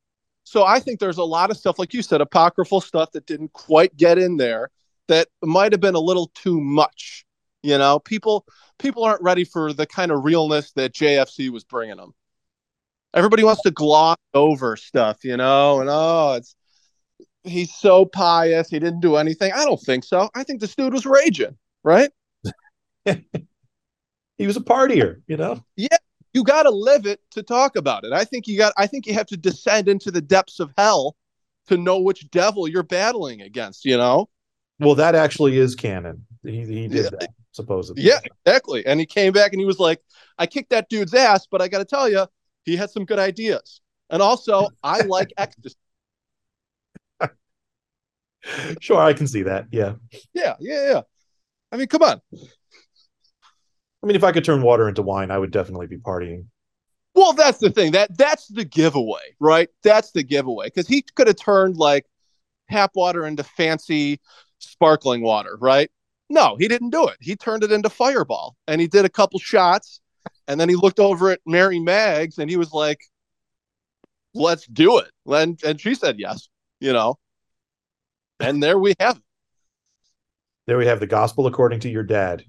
So 0.43 0.63
I 0.65 0.79
think 0.79 0.99
there's 0.99 1.17
a 1.17 1.23
lot 1.23 1.51
of 1.51 1.57
stuff, 1.57 1.77
like 1.77 1.93
you 1.93 2.01
said, 2.01 2.21
apocryphal 2.21 2.81
stuff 2.81 3.11
that 3.11 3.25
didn't 3.25 3.53
quite 3.53 3.95
get 3.95 4.17
in 4.17 4.37
there 4.37 4.69
that 5.07 5.27
might 5.43 5.71
have 5.71 5.81
been 5.81 5.95
a 5.95 5.99
little 5.99 6.31
too 6.33 6.59
much. 6.59 7.25
You 7.63 7.77
know, 7.77 7.99
people 7.99 8.45
people 8.79 9.03
aren't 9.03 9.21
ready 9.21 9.43
for 9.43 9.71
the 9.71 9.85
kind 9.85 10.11
of 10.11 10.23
realness 10.23 10.71
that 10.73 10.93
JFC 10.93 11.49
was 11.49 11.63
bringing 11.63 11.97
them. 11.97 12.13
Everybody 13.13 13.43
wants 13.43 13.61
to 13.63 13.71
gloss 13.71 14.17
over 14.33 14.75
stuff, 14.77 15.23
you 15.23 15.37
know, 15.37 15.81
and 15.81 15.89
oh, 15.91 16.33
it's 16.37 16.55
he's 17.43 17.73
so 17.73 18.05
pious, 18.05 18.69
he 18.69 18.79
didn't 18.79 19.01
do 19.01 19.15
anything. 19.15 19.51
I 19.53 19.65
don't 19.65 19.79
think 19.79 20.03
so. 20.03 20.29
I 20.35 20.43
think 20.43 20.61
this 20.61 20.75
dude 20.75 20.93
was 20.93 21.05
raging, 21.05 21.57
right? 21.83 22.11
He 24.41 24.47
was 24.47 24.57
a 24.57 24.61
partier, 24.61 25.21
you 25.27 25.37
know? 25.37 25.63
Yeah, 25.75 25.97
you 26.33 26.43
got 26.43 26.63
to 26.63 26.71
live 26.71 27.05
it 27.05 27.19
to 27.29 27.43
talk 27.43 27.75
about 27.75 28.05
it. 28.05 28.11
I 28.11 28.23
think 28.23 28.47
you 28.47 28.57
got. 28.57 28.73
I 28.75 28.87
think 28.87 29.05
you 29.05 29.13
have 29.13 29.27
to 29.27 29.37
descend 29.37 29.87
into 29.87 30.09
the 30.09 30.19
depths 30.19 30.59
of 30.59 30.71
hell 30.79 31.15
to 31.67 31.77
know 31.77 31.99
which 31.99 32.27
devil 32.31 32.67
you're 32.67 32.81
battling 32.81 33.41
against. 33.41 33.85
You 33.85 33.97
know? 33.97 34.29
Well, 34.79 34.95
that 34.95 35.13
actually 35.13 35.59
is 35.59 35.75
canon. 35.75 36.25
He, 36.43 36.65
he 36.65 36.87
did 36.87 37.11
that, 37.11 37.29
supposedly. 37.51 38.01
Yeah, 38.01 38.17
exactly. 38.43 38.83
And 38.87 38.99
he 38.99 39.05
came 39.05 39.31
back 39.31 39.51
and 39.53 39.59
he 39.59 39.65
was 39.67 39.77
like, 39.77 40.01
"I 40.39 40.47
kicked 40.47 40.71
that 40.71 40.89
dude's 40.89 41.13
ass, 41.13 41.45
but 41.45 41.61
I 41.61 41.67
got 41.67 41.77
to 41.77 41.85
tell 41.85 42.09
you, 42.09 42.25
he 42.63 42.75
had 42.75 42.89
some 42.89 43.05
good 43.05 43.19
ideas. 43.19 43.79
And 44.09 44.23
also, 44.23 44.69
I 44.81 45.01
like 45.01 45.33
ecstasy. 45.37 45.75
Sure, 48.79 48.99
I 48.99 49.13
can 49.13 49.27
see 49.27 49.43
that. 49.43 49.67
Yeah. 49.71 49.93
Yeah, 50.33 50.55
yeah, 50.59 50.91
yeah. 50.91 51.01
I 51.71 51.77
mean, 51.77 51.87
come 51.87 52.03
on. 52.03 52.21
I 52.33 54.07
mean, 54.07 54.15
if 54.15 54.23
I 54.23 54.31
could 54.31 54.43
turn 54.43 54.61
water 54.61 54.89
into 54.89 55.01
wine, 55.01 55.31
I 55.31 55.37
would 55.37 55.51
definitely 55.51 55.87
be 55.87 55.97
partying. 55.97 56.45
Well, 57.13 57.33
that's 57.33 57.59
the 57.59 57.69
thing. 57.69 57.91
That 57.91 58.17
that's 58.17 58.47
the 58.47 58.63
giveaway, 58.65 59.35
right? 59.39 59.69
That's 59.83 60.11
the 60.11 60.23
giveaway 60.23 60.67
because 60.67 60.87
he 60.87 61.03
could 61.15 61.27
have 61.27 61.35
turned 61.35 61.77
like 61.77 62.05
tap 62.69 62.91
water 62.95 63.25
into 63.25 63.43
fancy 63.43 64.19
sparkling 64.59 65.21
water, 65.21 65.57
right? 65.59 65.91
No, 66.29 66.55
he 66.57 66.67
didn't 66.67 66.91
do 66.91 67.07
it. 67.09 67.17
He 67.19 67.35
turned 67.35 67.63
it 67.63 67.71
into 67.71 67.89
Fireball, 67.89 68.55
and 68.67 68.79
he 68.79 68.87
did 68.87 69.03
a 69.03 69.09
couple 69.09 69.39
shots, 69.39 69.99
and 70.47 70.59
then 70.59 70.69
he 70.69 70.75
looked 70.75 70.99
over 70.99 71.29
at 71.29 71.41
Mary 71.45 71.79
Maggs, 71.79 72.37
and 72.37 72.49
he 72.49 72.55
was 72.55 72.71
like, 72.71 73.01
"Let's 74.33 74.65
do 74.67 74.97
it." 74.99 75.11
And 75.25 75.61
and 75.63 75.79
she 75.79 75.95
said 75.95 76.19
yes, 76.19 76.47
you 76.79 76.93
know. 76.93 77.19
And 78.41 78.61
there 78.61 78.79
we 78.79 78.93
have 78.99 79.17
it. 79.17 79.23
There 80.67 80.77
we 80.77 80.85
have 80.85 80.99
the 80.99 81.07
gospel 81.07 81.47
according 81.47 81.79
to 81.81 81.89
your 81.89 82.03
dad. 82.03 82.43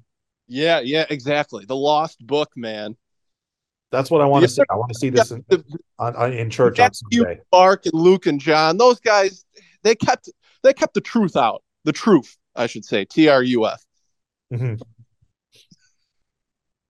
Yeah, 0.49 0.81
yeah, 0.81 1.07
exactly. 1.09 1.65
The 1.65 1.77
lost 1.77 2.25
book, 2.27 2.51
man. 2.57 2.97
That's 3.91 4.11
what 4.11 4.21
I 4.21 4.27
want 4.27 4.43
to 4.43 4.49
see. 4.49 4.63
I 4.71 4.75
want 4.77 4.93
to 4.93 4.99
see 4.99 5.11
this 5.11 5.31
in, 5.31 5.45
The- 5.49 5.65
on, 5.99 6.17
on, 6.17 6.33
in 6.33 6.51
church 6.51 6.79
on 6.81 6.93
Sunday. 6.93 7.41
Mark, 7.53 7.87
and 7.87 7.95
Luke 7.95 8.27
and 8.27 8.41
John, 8.41 8.77
those 8.77 9.01
guys, 9.01 9.45
they 9.83 9.95
kept 9.95 10.31
they 10.63 10.73
kept 10.73 10.95
the 10.95 11.01
truth 11.01 11.37
out. 11.37 11.63
The 11.85 11.93
truth, 11.93 12.37
I 12.55 12.67
should 12.67 12.85
say. 12.85 13.05
T 13.05 13.29
R 13.29 13.43
U 13.43 13.67
F. 13.67 13.83
Mhm. 14.53 14.81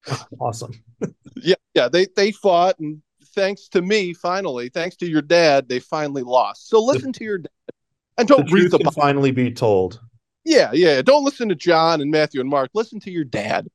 Awesome. 0.40 0.72
Yeah, 1.36 1.54
yeah. 1.74 1.88
They 1.88 2.06
they 2.14 2.30
fought, 2.32 2.78
and 2.78 3.00
thanks 3.34 3.68
to 3.68 3.80
me, 3.82 4.12
finally, 4.12 4.68
thanks 4.68 4.96
to 4.96 5.06
your 5.08 5.22
dad, 5.22 5.68
they 5.68 5.78
finally 5.80 6.22
lost. 6.22 6.68
So 6.68 6.80
listen 6.82 7.12
to 7.14 7.24
your 7.24 7.38
dad, 7.38 7.50
and 8.18 8.28
The 8.36 8.36
don't 8.36 8.50
read 8.50 8.60
truth 8.60 8.70
the 8.70 8.78
can 8.78 8.84
Bible. 8.84 8.92
finally 8.92 9.30
be 9.30 9.50
told. 9.52 10.00
Yeah, 10.44 10.70
yeah. 10.72 11.02
Don't 11.02 11.24
listen 11.24 11.48
to 11.50 11.54
John 11.54 12.00
and 12.00 12.10
Matthew 12.10 12.40
and 12.40 12.50
Mark. 12.50 12.70
Listen 12.74 13.00
to 13.00 13.10
your 13.10 13.24
dad. 13.24 13.68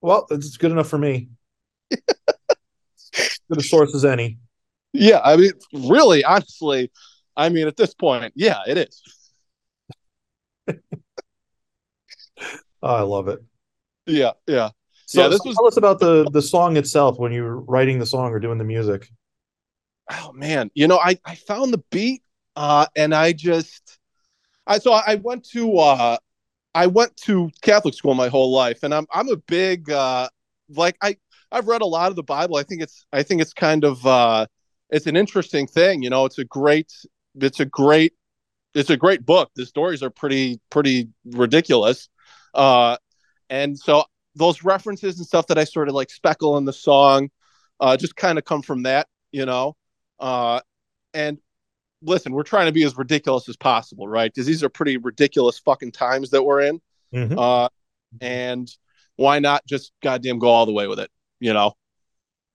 Well, 0.00 0.26
it's 0.30 0.56
good 0.56 0.70
enough 0.72 0.88
for 0.88 0.98
me. 0.98 1.28
Good 3.50 3.58
a 3.58 3.62
source 3.62 3.94
as 3.94 4.04
any. 4.04 4.38
Yeah, 4.92 5.20
I 5.24 5.36
mean, 5.36 5.52
really, 5.72 6.22
honestly, 6.24 6.90
I 7.36 7.48
mean, 7.48 7.66
at 7.66 7.76
this 7.76 7.94
point, 7.94 8.32
yeah, 8.36 8.60
it 8.66 8.78
is. 8.78 9.02
Oh, 12.80 12.94
I 12.94 13.00
love 13.00 13.26
it. 13.26 13.40
Yeah, 14.06 14.32
yeah. 14.46 14.70
So 15.06 15.22
yeah, 15.22 15.28
this 15.28 15.38
so 15.38 15.48
was 15.48 15.56
tell 15.56 15.66
us 15.66 15.76
about 15.76 15.98
the 15.98 16.28
the 16.30 16.40
song 16.42 16.76
itself 16.76 17.18
when 17.18 17.32
you 17.32 17.42
were 17.42 17.60
writing 17.60 17.98
the 17.98 18.06
song 18.06 18.30
or 18.32 18.38
doing 18.38 18.58
the 18.58 18.64
music. 18.64 19.08
Oh 20.10 20.32
man, 20.32 20.70
you 20.74 20.88
know, 20.88 20.98
I 20.98 21.18
I 21.24 21.34
found 21.34 21.72
the 21.72 21.82
beat, 21.90 22.22
uh, 22.56 22.86
and 22.96 23.14
I 23.14 23.32
just, 23.32 23.98
I 24.66 24.78
so 24.78 24.92
I 24.92 25.16
went 25.16 25.44
to 25.50 25.78
uh, 25.78 26.18
I 26.74 26.86
went 26.86 27.16
to 27.18 27.50
Catholic 27.62 27.94
school 27.94 28.14
my 28.14 28.28
whole 28.28 28.52
life, 28.52 28.82
and 28.82 28.94
I'm 28.94 29.06
I'm 29.12 29.28
a 29.28 29.36
big 29.36 29.90
uh, 29.90 30.28
like 30.70 30.96
I 31.02 31.16
I've 31.50 31.66
read 31.68 31.82
a 31.82 31.86
lot 31.86 32.10
of 32.10 32.16
the 32.16 32.22
Bible. 32.22 32.56
I 32.56 32.62
think 32.62 32.82
it's 32.82 33.06
I 33.12 33.22
think 33.22 33.40
it's 33.40 33.54
kind 33.54 33.84
of 33.84 34.06
uh, 34.06 34.46
it's 34.90 35.06
an 35.06 35.16
interesting 35.16 35.66
thing. 35.66 36.02
You 36.02 36.10
know, 36.10 36.24
it's 36.24 36.38
a 36.38 36.44
great 36.44 36.92
it's 37.40 37.60
a 37.60 37.64
great 37.64 38.12
it's 38.74 38.90
a 38.90 38.96
great 38.96 39.24
book. 39.26 39.50
The 39.56 39.66
stories 39.66 40.02
are 40.02 40.10
pretty 40.10 40.60
pretty 40.70 41.08
ridiculous, 41.24 42.08
uh, 42.54 42.96
and 43.50 43.78
so 43.78 44.04
those 44.34 44.62
references 44.62 45.18
and 45.18 45.26
stuff 45.26 45.46
that 45.48 45.58
I 45.58 45.64
sort 45.64 45.88
of 45.88 45.94
like 45.94 46.10
speckle 46.10 46.58
in 46.58 46.64
the 46.64 46.72
song, 46.72 47.30
uh, 47.80 47.96
just 47.96 48.16
kind 48.16 48.38
of 48.38 48.44
come 48.44 48.62
from 48.62 48.84
that. 48.84 49.08
You 49.32 49.46
know, 49.46 49.76
uh, 50.20 50.60
and 51.14 51.38
listen, 52.02 52.32
we're 52.32 52.42
trying 52.42 52.66
to 52.66 52.72
be 52.72 52.84
as 52.84 52.96
ridiculous 52.96 53.48
as 53.48 53.56
possible, 53.56 54.06
right? 54.06 54.32
Because 54.32 54.46
these 54.46 54.62
are 54.62 54.68
pretty 54.68 54.96
ridiculous 54.96 55.58
fucking 55.58 55.92
times 55.92 56.30
that 56.30 56.42
we're 56.42 56.60
in. 56.60 56.80
Mhm. 57.14 57.36
Uh, 57.38 57.68
and 58.20 58.70
why 59.16 59.38
not 59.38 59.66
just 59.66 59.92
goddamn 60.02 60.38
go 60.38 60.48
all 60.48 60.66
the 60.66 60.72
way 60.72 60.86
with 60.86 61.00
it? 61.00 61.10
You 61.40 61.52
know, 61.52 61.74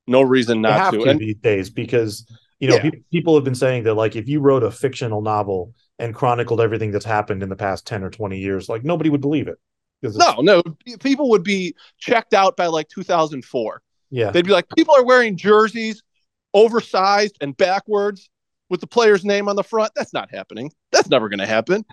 no 0.07 0.22
reason 0.22 0.61
not 0.61 0.91
to. 0.91 0.99
to 1.03 1.09
And 1.09 1.20
these 1.20 1.36
days 1.38 1.70
because 1.70 2.26
you 2.59 2.70
know 2.70 2.76
Yeah. 2.76 2.82
peop 2.91 3.03
people 3.11 3.36
have 3.36 3.43
been 3.43 3.55
saying 3.55 3.84
that 3.84 3.95
like 3.95 4.16
if 4.16 4.28
you 4.28 4.39
wrote 4.39 4.64
a 4.64 4.72
fictional 4.72 5.22
novel 5.22 5.74
and 5.99 6.14
chronicled 6.16 6.61
everything 6.61 6.91
that's 6.91 7.05
happened 7.05 7.43
in 7.43 7.49
the 7.49 7.55
past 7.55 7.86
ten 7.86 8.03
or 8.03 8.09
twenty 8.09 8.39
years, 8.39 8.70
like 8.70 8.84
nobody 8.84 9.09
would 9.09 9.22
believe 9.22 9.47
it. 9.47 9.57
no, 10.01 10.41
no, 10.41 10.61
people 10.99 11.30
would 11.30 11.43
be 11.43 11.74
checked 11.97 12.34
out 12.34 12.57
by 12.57 12.68
like 12.68 12.88
2004. 12.89 13.82
yeah, 14.09 14.32
They'd 14.32 14.45
be 14.45 14.51
like, 14.51 14.68
people 14.76 14.93
are 14.95 15.03
wearing 15.05 15.38
jerseys 15.38 16.03
oversized 16.54 17.38
and 17.41 17.56
backwards 17.58 18.30
with 18.70 18.82
the 18.82 18.88
player's 18.88 19.24
name 19.26 19.47
on 19.49 19.56
the 19.56 19.64
front. 19.64 19.91
That's 19.95 20.14
not 20.14 20.32
happening. 20.32 20.72
That's 20.91 21.10
never 21.10 21.30
going 21.30 21.39
to 21.39 21.45
happen. 21.45 21.86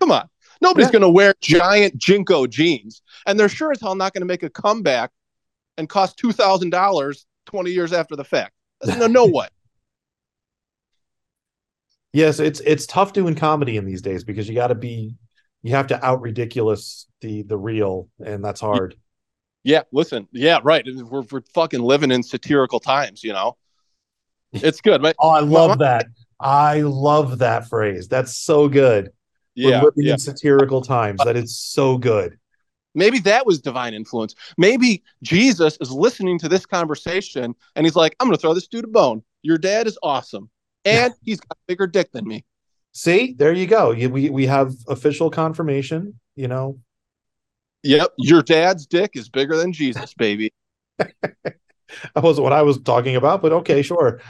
Come 0.00 0.10
on. 0.12 0.28
Nobody's 0.60 0.88
Yeah. 0.88 0.92
going 0.92 1.02
to 1.02 1.10
wear 1.10 1.34
giant 1.40 1.98
JNCO 1.98 2.48
jeans. 2.50 3.02
And 3.26 3.38
they're 3.38 3.48
sure 3.48 3.72
as 3.72 3.80
hell 3.80 3.94
not 3.94 4.12
going 4.12 4.22
to 4.22 4.26
make 4.26 4.42
a 4.42 4.50
comeback 4.50 5.10
and 5.78 5.88
cost 5.88 6.18
$2,000 6.18 7.24
20 7.46 7.70
years 7.70 7.92
after 7.92 8.16
the 8.16 8.24
fact. 8.24 8.52
No, 8.98 9.06
no 9.06 9.26
way. 9.26 9.48
yes, 12.12 12.40
it's 12.40 12.60
it's 12.60 12.86
tough 12.86 13.12
doing 13.12 13.34
comedy 13.34 13.76
in 13.76 13.84
these 13.86 14.02
days 14.02 14.22
because 14.24 14.48
you 14.48 14.54
got 14.54 14.66
to 14.68 14.74
be 14.74 15.16
you 15.62 15.70
have 15.72 15.86
to 15.88 16.04
out 16.04 16.20
ridiculous 16.20 17.06
the 17.22 17.42
the 17.42 17.56
real, 17.56 18.08
and 18.24 18.44
that's 18.44 18.60
hard. 18.60 18.96
Yeah, 19.66 19.82
listen. 19.90 20.28
Yeah, 20.30 20.60
right. 20.62 20.86
We're, 20.86 21.22
we're 21.22 21.40
fucking 21.52 21.80
living 21.80 22.12
in 22.12 22.22
satirical 22.22 22.78
times, 22.78 23.24
you 23.24 23.32
know? 23.32 23.56
It's 24.52 24.80
good. 24.80 25.02
But 25.02 25.16
Oh, 25.20 25.30
I 25.30 25.40
love 25.40 25.80
that. 25.80 26.06
I 26.38 26.82
love 26.82 27.38
that 27.38 27.68
phrase. 27.68 28.06
That's 28.06 28.36
so 28.36 28.68
good. 28.68 29.10
yeah, 29.56 29.82
We're 29.82 29.86
living 29.86 30.04
yeah. 30.04 30.12
in 30.12 30.18
satirical 30.20 30.82
times. 30.82 31.20
That 31.24 31.34
is 31.36 31.58
so 31.58 31.98
good. 31.98 32.38
Maybe 32.94 33.18
that 33.20 33.44
was 33.44 33.60
divine 33.60 33.92
influence. 33.92 34.36
Maybe 34.56 35.02
Jesus 35.24 35.76
is 35.80 35.90
listening 35.90 36.38
to 36.38 36.48
this 36.48 36.64
conversation 36.64 37.52
and 37.74 37.84
he's 37.84 37.96
like, 37.96 38.14
I'm 38.20 38.28
going 38.28 38.36
to 38.36 38.40
throw 38.40 38.54
this 38.54 38.68
dude 38.68 38.84
a 38.84 38.88
bone. 38.88 39.24
Your 39.42 39.58
dad 39.58 39.88
is 39.88 39.98
awesome. 40.00 40.48
And 40.84 41.12
he's 41.24 41.40
got 41.40 41.56
a 41.56 41.60
bigger 41.66 41.88
dick 41.88 42.12
than 42.12 42.24
me. 42.24 42.44
See, 42.92 43.34
there 43.36 43.52
you 43.52 43.66
go. 43.66 43.92
We 43.92 44.30
we 44.30 44.46
have 44.46 44.74
official 44.86 45.28
confirmation. 45.28 46.20
You 46.36 46.48
know, 46.48 46.78
Yep. 47.82 48.12
Your 48.18 48.42
dad's 48.42 48.86
dick 48.86 49.12
is 49.14 49.28
bigger 49.28 49.56
than 49.56 49.72
Jesus, 49.72 50.14
baby. 50.14 50.52
that 50.98 51.12
wasn't 52.16 52.44
what 52.44 52.52
I 52.52 52.62
was 52.62 52.80
talking 52.80 53.16
about, 53.16 53.42
but 53.42 53.52
okay, 53.52 53.82
sure. 53.82 54.20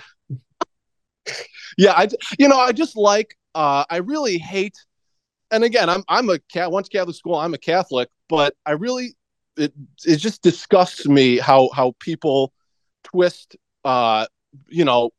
Yeah. 1.78 1.92
I, 1.92 2.08
you 2.38 2.48
know, 2.48 2.58
I 2.58 2.72
just 2.72 2.96
like, 2.96 3.36
uh, 3.54 3.84
I 3.88 3.98
really 3.98 4.38
hate, 4.38 4.76
and 5.50 5.64
again, 5.64 5.88
I'm, 5.88 6.04
I'm 6.08 6.28
a 6.28 6.38
cat, 6.38 6.70
to 6.70 6.90
Catholic 6.90 7.16
school. 7.16 7.36
I'm 7.36 7.54
a 7.54 7.58
Catholic, 7.58 8.08
but 8.28 8.54
I 8.66 8.72
really, 8.72 9.14
it, 9.56 9.72
it 10.04 10.16
just 10.16 10.42
disgusts 10.42 11.06
me 11.06 11.38
how, 11.38 11.70
how 11.74 11.94
people 11.98 12.52
twist, 13.04 13.56
uh, 13.84 14.26
you 14.68 14.84
know, 14.84 15.10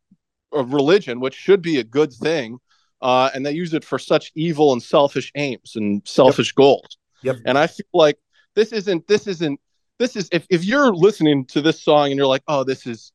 a 0.53 0.63
religion, 0.63 1.19
which 1.19 1.35
should 1.35 1.61
be 1.61 1.79
a 1.79 1.83
good 1.83 2.13
thing. 2.13 2.59
Uh, 3.01 3.29
and 3.33 3.45
they 3.45 3.51
use 3.51 3.73
it 3.73 3.85
for 3.85 3.99
such 3.99 4.31
evil 4.35 4.73
and 4.73 4.81
selfish 4.81 5.31
aims 5.35 5.75
and 5.75 6.01
selfish 6.05 6.51
goals. 6.51 6.97
Yep. 7.23 7.37
And 7.45 7.57
I 7.57 7.67
feel 7.67 7.85
like 7.93 8.17
this 8.55 8.71
isn't, 8.71 9.07
this 9.07 9.27
isn't, 9.27 9.59
this 9.99 10.15
is, 10.15 10.29
if, 10.31 10.45
if 10.49 10.63
you're 10.63 10.93
listening 10.93 11.45
to 11.45 11.61
this 11.61 11.81
song 11.81 12.07
and 12.07 12.17
you're 12.17 12.27
like, 12.27 12.43
oh, 12.47 12.63
this 12.63 12.85
is, 12.85 13.11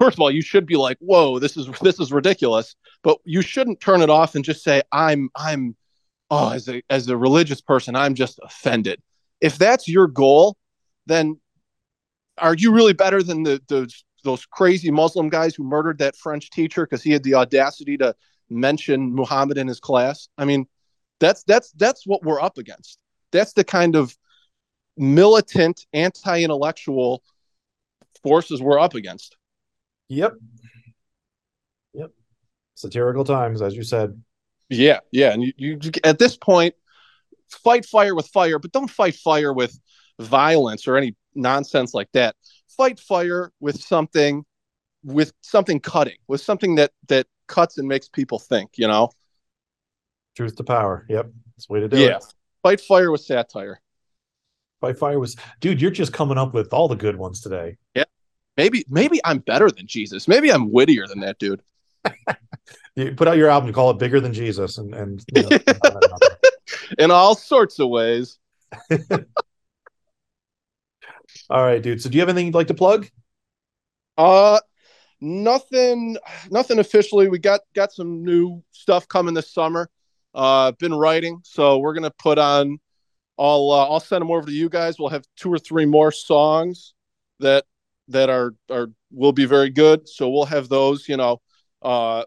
first 0.00 0.16
of 0.16 0.20
all, 0.20 0.30
you 0.30 0.42
should 0.42 0.66
be 0.66 0.76
like, 0.76 0.96
whoa, 1.00 1.38
this 1.38 1.56
is, 1.56 1.68
this 1.80 2.00
is 2.00 2.12
ridiculous. 2.12 2.74
But 3.02 3.18
you 3.24 3.42
shouldn't 3.42 3.80
turn 3.80 4.02
it 4.02 4.10
off 4.10 4.34
and 4.34 4.44
just 4.44 4.62
say, 4.62 4.82
I'm, 4.92 5.30
I'm, 5.36 5.76
oh, 6.30 6.52
as 6.52 6.68
a, 6.68 6.82
as 6.90 7.08
a 7.08 7.16
religious 7.16 7.60
person, 7.60 7.94
I'm 7.94 8.14
just 8.14 8.40
offended. 8.42 9.00
If 9.40 9.56
that's 9.56 9.88
your 9.88 10.08
goal, 10.08 10.56
then 11.06 11.40
are 12.36 12.54
you 12.54 12.72
really 12.72 12.92
better 12.92 13.22
than 13.22 13.44
the, 13.44 13.62
those, 13.68 14.04
those 14.24 14.44
crazy 14.46 14.90
Muslim 14.90 15.28
guys 15.28 15.54
who 15.54 15.62
murdered 15.62 15.98
that 15.98 16.16
French 16.16 16.50
teacher 16.50 16.84
because 16.84 17.02
he 17.02 17.12
had 17.12 17.22
the 17.22 17.34
audacity 17.34 17.96
to 17.98 18.14
mention 18.50 19.14
Muhammad 19.14 19.58
in 19.58 19.68
his 19.68 19.80
class? 19.80 20.28
I 20.36 20.44
mean, 20.44 20.66
that's 21.20 21.42
that's 21.44 21.72
that's 21.72 22.06
what 22.06 22.22
we're 22.22 22.40
up 22.40 22.58
against. 22.58 22.98
That's 23.32 23.52
the 23.52 23.64
kind 23.64 23.96
of 23.96 24.16
militant, 24.96 25.86
anti-intellectual 25.92 27.22
forces 28.22 28.60
we're 28.60 28.78
up 28.78 28.94
against. 28.94 29.36
Yep. 30.08 30.34
Yep. 31.94 32.10
Satirical 32.74 33.24
times, 33.24 33.62
as 33.62 33.74
you 33.74 33.82
said. 33.82 34.20
Yeah, 34.70 35.00
yeah, 35.12 35.32
and 35.32 35.42
you, 35.42 35.52
you 35.56 35.78
at 36.04 36.18
this 36.18 36.36
point 36.36 36.74
fight 37.48 37.86
fire 37.86 38.14
with 38.14 38.26
fire, 38.26 38.58
but 38.58 38.72
don't 38.72 38.90
fight 38.90 39.14
fire 39.14 39.52
with 39.52 39.78
violence 40.18 40.86
or 40.86 40.96
any 40.96 41.16
nonsense 41.34 41.94
like 41.94 42.10
that. 42.12 42.36
Fight 42.68 43.00
fire 43.00 43.50
with 43.60 43.80
something 43.80 44.44
with 45.04 45.32
something 45.40 45.80
cutting, 45.80 46.18
with 46.26 46.40
something 46.40 46.74
that 46.74 46.92
that 47.08 47.26
cuts 47.46 47.78
and 47.78 47.88
makes 47.88 48.08
people 48.08 48.38
think, 48.38 48.72
you 48.76 48.86
know. 48.86 49.10
Truth 50.36 50.56
to 50.56 50.64
power. 50.64 51.06
Yep. 51.08 51.30
That's 51.56 51.66
the 51.66 51.72
way 51.72 51.80
to 51.80 51.88
do 51.88 51.98
Yeah. 51.98 52.16
it. 52.16 52.24
Fight 52.62 52.80
fire 52.80 53.10
with 53.10 53.20
satire. 53.20 53.80
Fight 54.80 54.98
Fire 54.98 55.18
was, 55.18 55.36
dude, 55.60 55.80
you're 55.80 55.90
just 55.90 56.12
coming 56.12 56.38
up 56.38 56.54
with 56.54 56.72
all 56.72 56.86
the 56.86 56.94
good 56.94 57.16
ones 57.16 57.40
today. 57.40 57.76
Yeah, 57.94 58.04
maybe 58.56 58.84
maybe 58.88 59.20
I'm 59.24 59.38
better 59.38 59.70
than 59.70 59.86
Jesus. 59.86 60.28
Maybe 60.28 60.52
I'm 60.52 60.70
wittier 60.70 61.06
than 61.06 61.20
that 61.20 61.38
dude. 61.38 61.62
You 62.96 63.14
put 63.14 63.28
out 63.28 63.36
your 63.36 63.48
album, 63.48 63.68
you 63.68 63.72
call 63.72 63.90
it 63.90 63.98
Bigger 63.98 64.20
Than 64.20 64.32
Jesus, 64.32 64.76
and, 64.78 64.92
and 64.92 65.24
you 65.32 65.42
know, 65.42 65.58
In 66.98 67.12
all 67.12 67.36
sorts 67.36 67.78
of 67.78 67.88
ways. 67.88 68.38
all 71.48 71.62
right, 71.62 71.80
dude. 71.80 72.02
So 72.02 72.10
do 72.10 72.16
you 72.16 72.20
have 72.20 72.28
anything 72.28 72.46
you'd 72.46 72.56
like 72.56 72.66
to 72.66 72.74
plug? 72.74 73.08
Uh 74.16 74.58
nothing 75.20 76.16
nothing 76.50 76.80
officially. 76.80 77.28
We 77.28 77.38
got 77.38 77.60
got 77.72 77.92
some 77.92 78.24
new 78.24 78.64
stuff 78.72 79.06
coming 79.06 79.34
this 79.34 79.52
summer. 79.52 79.88
Uh 80.38 80.72
been 80.78 80.94
writing, 80.94 81.40
so 81.42 81.78
we're 81.78 81.94
gonna 81.94 82.12
put 82.18 82.38
on 82.38 82.78
I'll 83.38 83.70
uh, 83.70 83.88
I'll 83.88 84.00
send 84.00 84.22
them 84.22 84.30
over 84.30 84.46
to 84.46 84.52
you 84.52 84.68
guys. 84.68 84.98
We'll 84.98 85.08
have 85.10 85.24
two 85.36 85.52
or 85.52 85.58
three 85.58 85.84
more 85.84 86.12
songs 86.12 86.94
that 87.40 87.64
that 88.08 88.30
are 88.30 88.54
are 88.70 88.90
will 89.10 89.32
be 89.32 89.46
very 89.46 89.70
good. 89.70 90.08
So 90.08 90.28
we'll 90.28 90.44
have 90.46 90.68
those, 90.68 91.08
you 91.08 91.16
know, 91.16 91.40
uh 91.82 92.24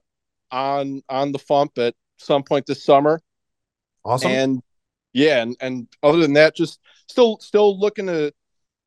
on 0.52 1.02
on 1.10 1.32
the 1.32 1.40
fump 1.40 1.78
at 1.78 1.96
some 2.18 2.44
point 2.44 2.66
this 2.66 2.84
summer. 2.84 3.22
Awesome. 4.04 4.32
And 4.32 4.62
yeah, 5.14 5.42
and, 5.42 5.56
and 5.60 5.88
other 6.04 6.20
than 6.20 6.34
that, 6.34 6.56
just 6.56 6.80
still 7.08 7.40
still 7.40 7.80
looking 7.80 8.08
to 8.08 8.34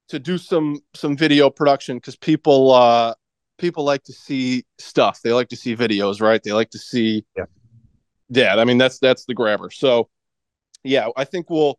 to 0.09 0.19
do 0.19 0.39
some 0.39 0.81
some 0.95 1.17
video 1.17 1.51
production 1.51 1.97
because 1.97 2.17
people 2.17 2.73
uh 2.73 3.15
people 3.59 3.85
like 3.85 4.05
to 4.05 4.13
see 4.13 4.65
stuff. 4.79 5.21
They 5.23 5.33
like 5.33 5.49
to 5.49 5.57
see 5.57 5.77
videos, 5.77 6.21
right? 6.21 6.43
They 6.43 6.53
like 6.53 6.71
to 6.71 6.79
see 6.79 7.25
Yeah. 7.37 7.45
Yeah, 8.29 8.57
I 8.57 8.65
mean 8.65 8.79
that's 8.79 8.99
that's 8.99 9.25
the 9.25 9.35
grabber. 9.35 9.71
So 9.71 10.09
yeah, 10.83 11.09
I 11.17 11.25
think 11.25 11.51
we'll 11.51 11.79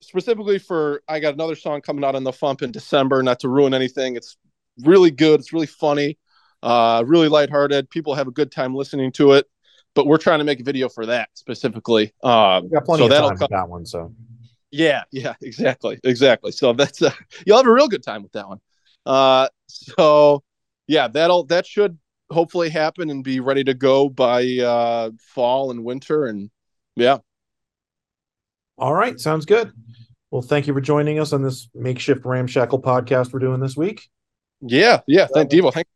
specifically 0.00 0.58
for 0.58 1.02
I 1.08 1.20
got 1.20 1.34
another 1.34 1.56
song 1.56 1.80
coming 1.80 2.04
out 2.04 2.14
on 2.14 2.24
the 2.24 2.32
Fump 2.32 2.62
in 2.62 2.72
December, 2.72 3.22
not 3.22 3.40
to 3.40 3.48
ruin 3.48 3.74
anything. 3.74 4.16
It's 4.16 4.36
really 4.82 5.10
good, 5.10 5.40
it's 5.40 5.52
really 5.52 5.66
funny, 5.66 6.18
uh 6.62 7.04
really 7.06 7.28
lighthearted. 7.28 7.90
People 7.90 8.14
have 8.14 8.28
a 8.28 8.32
good 8.32 8.52
time 8.52 8.74
listening 8.74 9.12
to 9.12 9.32
it. 9.32 9.46
But 9.94 10.06
we're 10.08 10.18
trying 10.18 10.40
to 10.40 10.44
make 10.44 10.58
a 10.58 10.64
video 10.64 10.88
for 10.88 11.06
that 11.06 11.28
specifically. 11.34 12.12
Um 12.22 12.68
got 12.68 12.84
plenty 12.84 13.02
so 13.02 13.04
of 13.04 13.10
that'll 13.10 13.28
time 13.30 13.38
come 13.38 13.48
that 13.50 13.68
one. 13.68 13.86
So 13.86 14.14
Yeah, 14.70 15.04
yeah, 15.12 15.34
exactly, 15.42 16.00
exactly. 16.04 16.52
So 16.52 16.72
that's 16.72 17.00
uh, 17.00 17.12
you'll 17.46 17.56
have 17.56 17.66
a 17.66 17.72
real 17.72 17.88
good 17.88 18.02
time 18.02 18.22
with 18.22 18.32
that 18.32 18.48
one. 18.48 18.60
Uh, 19.06 19.48
so 19.68 20.42
yeah, 20.86 21.08
that'll 21.08 21.44
that 21.44 21.66
should 21.66 21.98
hopefully 22.34 22.68
happen 22.68 23.08
and 23.10 23.24
be 23.24 23.40
ready 23.40 23.64
to 23.64 23.72
go 23.74 24.08
by 24.08 24.58
uh, 24.58 25.10
fall 25.18 25.70
and 25.70 25.82
winter, 25.84 26.26
and 26.26 26.50
yeah, 26.96 27.18
All 28.76 28.92
right, 28.94 29.18
sounds 29.18 29.46
good. 29.46 29.72
Well, 30.30 30.42
thank 30.42 30.66
you 30.66 30.74
for 30.74 30.80
joining 30.80 31.18
us 31.20 31.32
on 31.32 31.42
this 31.42 31.68
makeshift 31.74 32.24
ramshackle 32.24 32.82
podcast 32.82 33.32
we're 33.32 33.38
doing 33.38 33.60
this 33.60 33.76
week. 33.76 34.08
yeah, 34.60 35.00
yeah. 35.06 35.28
Thank 35.32 35.50
Devo. 35.50 35.72
Thank. 35.72 35.86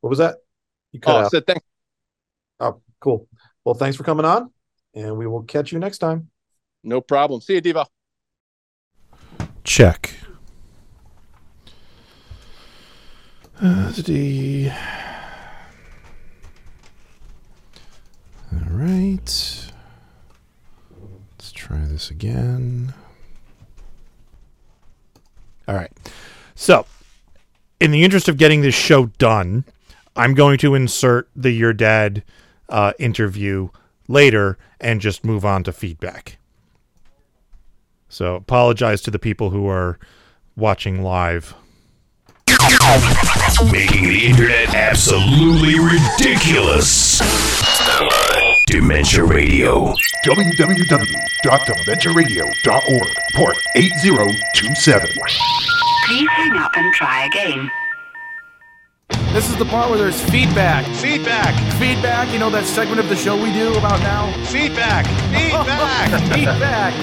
What 0.00 0.10
was 0.10 0.18
that? 0.18 0.36
You 0.92 1.00
Oh, 1.02 1.06
cut 1.06 1.16
I 1.16 1.22
out. 1.24 1.30
said 1.30 1.46
thanks. 1.46 1.64
Oh, 2.60 2.80
cool. 3.00 3.28
Well, 3.64 3.74
thanks 3.74 3.96
for 3.96 4.04
coming 4.04 4.24
on, 4.26 4.52
and 4.94 5.16
we 5.16 5.26
will 5.26 5.42
catch 5.42 5.72
you 5.72 5.78
next 5.78 5.98
time. 5.98 6.30
No 6.82 7.00
problem. 7.00 7.40
See 7.40 7.54
you, 7.54 7.62
Devo. 7.62 7.86
Check. 9.64 10.14
Uh, 13.60 13.90
the- 13.90 14.70
All 18.52 18.70
right. 18.70 19.70
Let's 21.36 21.52
try 21.52 21.84
this 21.84 22.10
again. 22.10 22.94
All 25.66 25.74
right. 25.74 25.90
So, 26.54 26.86
in 27.80 27.90
the 27.90 28.04
interest 28.04 28.28
of 28.28 28.36
getting 28.36 28.60
this 28.62 28.74
show 28.74 29.06
done, 29.18 29.64
I'm 30.16 30.34
going 30.34 30.58
to 30.58 30.74
insert 30.74 31.28
the 31.36 31.60
YerDad 31.60 32.22
uh, 32.68 32.92
interview 32.98 33.68
later 34.08 34.56
and 34.80 35.00
just 35.00 35.24
move 35.24 35.44
on 35.44 35.64
to 35.64 35.72
feedback. 35.72 36.38
So, 38.08 38.36
apologize 38.36 39.02
to 39.02 39.10
the 39.10 39.18
people 39.18 39.50
who 39.50 39.68
are 39.68 39.98
watching 40.56 41.02
live. 41.02 41.54
Making 43.72 44.04
the 44.08 44.26
internet 44.26 44.74
absolutely 44.74 45.78
ridiculous. 45.78 47.18
Dementia 48.66 49.24
Radio. 49.24 49.94
www.dementiaradio.org, 50.24 53.08
port 53.34 53.56
8027. 53.76 55.10
Please 56.06 56.28
hang 56.28 56.56
up 56.56 56.70
and 56.76 56.94
try 56.94 57.26
again. 57.26 57.70
This 59.32 59.48
is 59.50 59.56
the 59.56 59.64
part 59.64 59.88
where 59.90 59.98
there's 59.98 60.20
feedback. 60.30 60.84
Feedback. 60.96 61.54
Feedback, 61.74 62.32
you 62.32 62.38
know 62.38 62.50
that 62.50 62.64
segment 62.64 63.00
of 63.00 63.08
the 63.08 63.16
show 63.16 63.36
we 63.42 63.52
do 63.52 63.74
about 63.76 64.00
now? 64.00 64.30
Feedback. 64.46 65.04
Feedback. 65.32 66.10
feedback. 66.32 66.94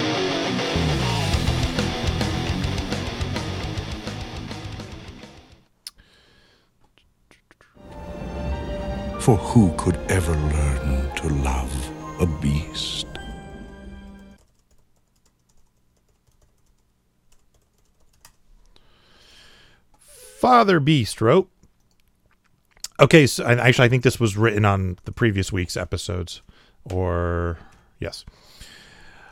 For 9.26 9.38
who 9.38 9.73
could 9.76 9.97
ever 10.07 10.34
learn 10.34 11.15
to 11.15 11.30
love 11.30 12.21
a 12.21 12.28
beast? 12.28 13.07
Father 19.97 20.80
Beast 20.80 21.21
wrote. 21.21 21.49
Okay, 22.99 23.26
so 23.26 23.43
actually, 23.45 23.86
I 23.86 23.89
think 23.89 24.03
this 24.03 24.19
was 24.19 24.38
written 24.38 24.63
on 24.63 24.99
the 25.05 25.11
previous 25.11 25.51
week's 25.51 25.76
episodes, 25.76 26.43
or 26.91 27.57
yes. 27.99 28.26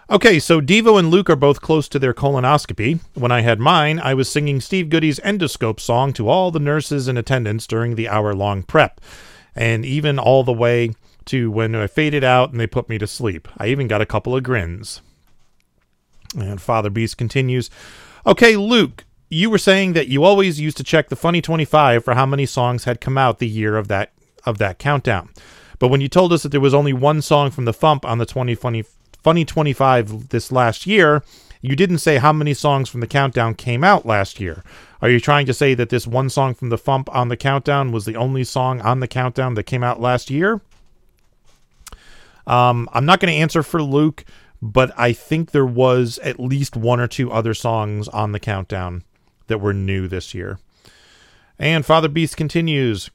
Okay, 0.10 0.40
so 0.40 0.60
Devo 0.60 0.98
and 0.98 1.12
Luke 1.12 1.30
are 1.30 1.36
both 1.36 1.62
close 1.62 1.88
to 1.90 2.00
their 2.00 2.16
colonoscopy. 2.16 3.00
When 3.14 3.32
I 3.32 3.42
had 3.42 3.60
mine, 3.60 4.00
I 4.00 4.16
was 4.16 4.28
singing 4.28 4.60
Steve 4.60 4.90
Goodie's 4.90 5.20
endoscope 5.20 5.80
song 5.80 6.14
to 6.14 6.28
all 6.28 6.50
the 6.50 6.60
nurses 6.60 7.08
in 7.08 7.16
attendance 7.16 7.68
during 7.68 7.94
the 7.94 8.10
hour 8.10 8.34
long 8.34 8.64
prep, 8.64 9.00
and 9.56 9.86
even 9.86 10.20
all 10.20 10.44
the 10.44 10.54
way 10.54 10.94
to 11.26 11.50
when 11.52 11.76
I 11.76 11.88
faded 11.88 12.24
out 12.24 12.52
and 12.52 12.60
they 12.60 12.68
put 12.68 12.90
me 12.90 12.98
to 12.98 13.08
sleep. 13.08 13.48
I 13.58 13.68
even 13.68 13.88
got 13.88 14.02
a 14.02 14.06
couple 14.06 14.36
of 14.36 14.44
grins. 14.44 15.02
And 16.36 16.62
Father 16.62 16.90
Beast 16.90 17.18
continues 17.18 17.70
Okay, 18.26 18.56
Luke, 18.56 19.04
you 19.30 19.50
were 19.50 19.58
saying 19.58 19.94
that 19.94 20.08
you 20.08 20.24
always 20.24 20.60
used 20.60 20.78
to 20.78 20.84
check 20.84 21.10
the 21.10 21.16
Funny 21.16 21.42
25 21.42 22.04
for 22.04 22.14
how 22.14 22.26
many 22.26 22.46
songs 22.46 22.86
had 22.86 23.02
come 23.02 23.18
out 23.18 23.40
the 23.40 23.48
year 23.48 23.78
of 23.78 23.88
that 23.88 24.12
of 24.46 24.58
that 24.58 24.80
countdown. 24.80 25.30
But 25.80 25.88
when 25.90 26.02
you 26.02 26.08
told 26.08 26.32
us 26.34 26.44
that 26.44 26.50
there 26.50 26.62
was 26.62 26.74
only 26.74 26.94
one 26.94 27.22
song 27.22 27.52
from 27.52 27.66
the 27.66 27.74
Fump 27.74 28.06
on 28.06 28.18
the 28.18 28.26
2020 28.26 28.84
Funny 29.22 29.46
25 29.46 30.30
this 30.30 30.52
last 30.52 30.86
year, 30.86 31.24
you 31.64 31.78
didn't 31.78 32.00
say 32.00 32.18
how 32.18 32.34
many 32.34 32.54
songs 32.54 32.90
from 32.90 33.00
the 33.00 33.08
countdown 33.08 33.56
came 33.56 33.86
out 33.86 34.06
last 34.06 34.42
year. 34.42 34.66
Are 35.02 35.10
you 35.10 35.22
trying 35.22 35.46
to 35.46 35.54
say 35.54 35.74
that 35.74 35.88
this 35.88 36.06
one 36.06 36.30
song 36.30 36.54
from 36.54 36.68
the 36.68 36.78
Fump 36.78 37.08
on 37.16 37.30
the 37.30 37.38
countdown 37.38 37.94
was 37.94 38.04
the 38.04 38.18
only 38.18 38.44
song 38.44 38.82
on 38.82 39.00
the 39.00 39.08
countdown 39.08 39.54
that 39.54 39.64
came 39.64 39.82
out 39.82 40.02
last 40.02 40.30
year? 40.30 40.60
Um, 42.46 42.90
I'm 42.92 43.06
not 43.06 43.22
going 43.22 43.34
to 43.34 43.40
answer 43.40 43.64
for 43.64 43.82
Luke, 43.82 44.26
but 44.62 44.92
I 44.98 45.14
think 45.14 45.52
there 45.52 45.66
was 45.66 46.20
at 46.20 46.38
least 46.38 46.76
one 46.76 47.00
or 47.00 47.08
two 47.08 47.32
other 47.32 47.54
songs 47.54 48.10
on 48.10 48.34
the 48.34 48.42
countdown 48.42 49.06
that 49.48 49.60
were 49.60 49.74
new 49.74 50.10
this 50.10 50.34
year. 50.34 50.60
And 51.58 51.86
Father 51.86 52.10
Beast 52.10 52.36
continues. 52.36 53.10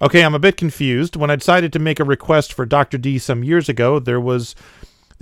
Okay, 0.00 0.24
I'm 0.24 0.34
a 0.34 0.40
bit 0.40 0.56
confused. 0.56 1.14
When 1.14 1.30
I 1.30 1.36
decided 1.36 1.72
to 1.72 1.78
make 1.78 2.00
a 2.00 2.04
request 2.04 2.52
for 2.52 2.66
Dr. 2.66 2.98
D 2.98 3.20
some 3.20 3.44
years 3.44 3.68
ago, 3.68 4.00
there 4.00 4.20
was 4.20 4.56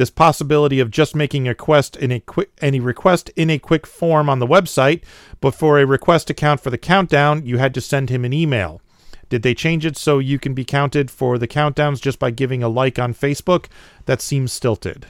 this 0.00 0.10
possibility 0.10 0.80
of 0.80 0.90
just 0.90 1.14
making 1.14 1.46
a 1.46 1.50
request 1.50 1.94
in 1.94 2.10
a 2.10 2.20
quick 2.20 2.50
any 2.62 2.80
request 2.80 3.28
in 3.36 3.50
a 3.50 3.58
quick 3.58 3.86
form 3.86 4.30
on 4.30 4.38
the 4.38 4.46
website, 4.46 5.02
but 5.40 5.54
for 5.54 5.78
a 5.78 5.84
request 5.84 6.26
to 6.28 6.34
count 6.34 6.60
for 6.60 6.70
the 6.70 6.78
countdown, 6.78 7.44
you 7.44 7.58
had 7.58 7.74
to 7.74 7.82
send 7.82 8.08
him 8.08 8.24
an 8.24 8.32
email. 8.32 8.80
Did 9.28 9.42
they 9.42 9.54
change 9.54 9.84
it 9.84 9.98
so 9.98 10.18
you 10.18 10.38
can 10.38 10.54
be 10.54 10.64
counted 10.64 11.10
for 11.10 11.36
the 11.36 11.46
countdowns 11.46 12.00
just 12.00 12.18
by 12.18 12.30
giving 12.30 12.62
a 12.62 12.68
like 12.68 12.98
on 12.98 13.12
Facebook? 13.12 13.66
That 14.06 14.22
seems 14.22 14.52
stilted. 14.52 15.06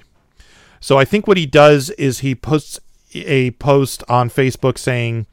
So 0.81 0.99
I 0.99 1.05
think 1.05 1.29
what 1.29 1.37
he 1.37 1.47
does 1.47 1.91
is 1.91 2.19
he 2.19 2.35
posts 2.35 2.81
a 3.15 3.53
post 3.53 4.03
on 4.09 4.29
Facebook 4.29 4.77
saying, 4.77 5.27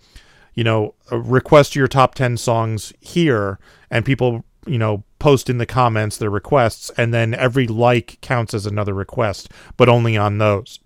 you 0.53 0.63
know, 0.63 0.93
uh, 1.11 1.17
request 1.17 1.75
your 1.75 1.87
top 1.87 2.13
10 2.13 2.37
songs 2.37 2.93
here 2.99 3.57
and 3.89 4.05
people, 4.05 4.45
you 4.67 4.77
know, 4.77 5.03
post 5.19 5.49
in 5.49 5.57
the 5.57 5.65
comments 5.65 6.17
their 6.17 6.29
requests 6.29 6.91
and 6.97 7.13
then 7.13 7.33
every 7.33 7.67
like 7.67 8.19
counts 8.21 8.53
as 8.53 8.65
another 8.65 8.93
request, 8.93 9.49
but 9.75 9.89
only 9.89 10.17
on 10.17 10.37
those. 10.37 10.79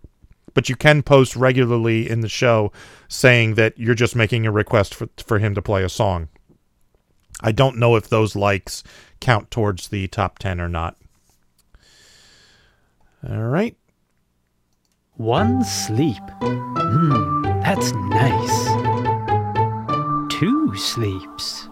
But 0.54 0.70
you 0.70 0.76
can 0.76 1.02
post 1.02 1.36
regularly 1.36 2.10
in 2.10 2.22
the 2.22 2.30
show 2.30 2.72
saying 3.08 3.56
that 3.56 3.78
you're 3.78 3.96
just 3.96 4.16
making 4.16 4.46
a 4.46 4.52
request 4.52 4.94
for 4.94 5.08
for 5.18 5.40
him 5.40 5.56
to 5.56 5.62
play 5.62 5.84
a 5.84 5.90
song. 5.90 6.30
I 7.42 7.52
don't 7.52 7.78
know 7.78 7.96
if 7.96 8.10
those 8.10 8.36
likes 8.36 8.84
count 9.20 9.50
towards 9.50 9.88
the 9.88 10.08
top 10.08 10.40
10 10.40 10.60
or 10.60 10.70
not. 10.70 10.98
All 13.28 13.44
right. 13.44 13.76
One 15.16 15.64
sleep. 15.64 16.24
Hmm, 16.42 17.42
that's 17.62 17.92
nice. 17.94 18.66
Two 20.32 20.76
sleeps. 20.76 21.68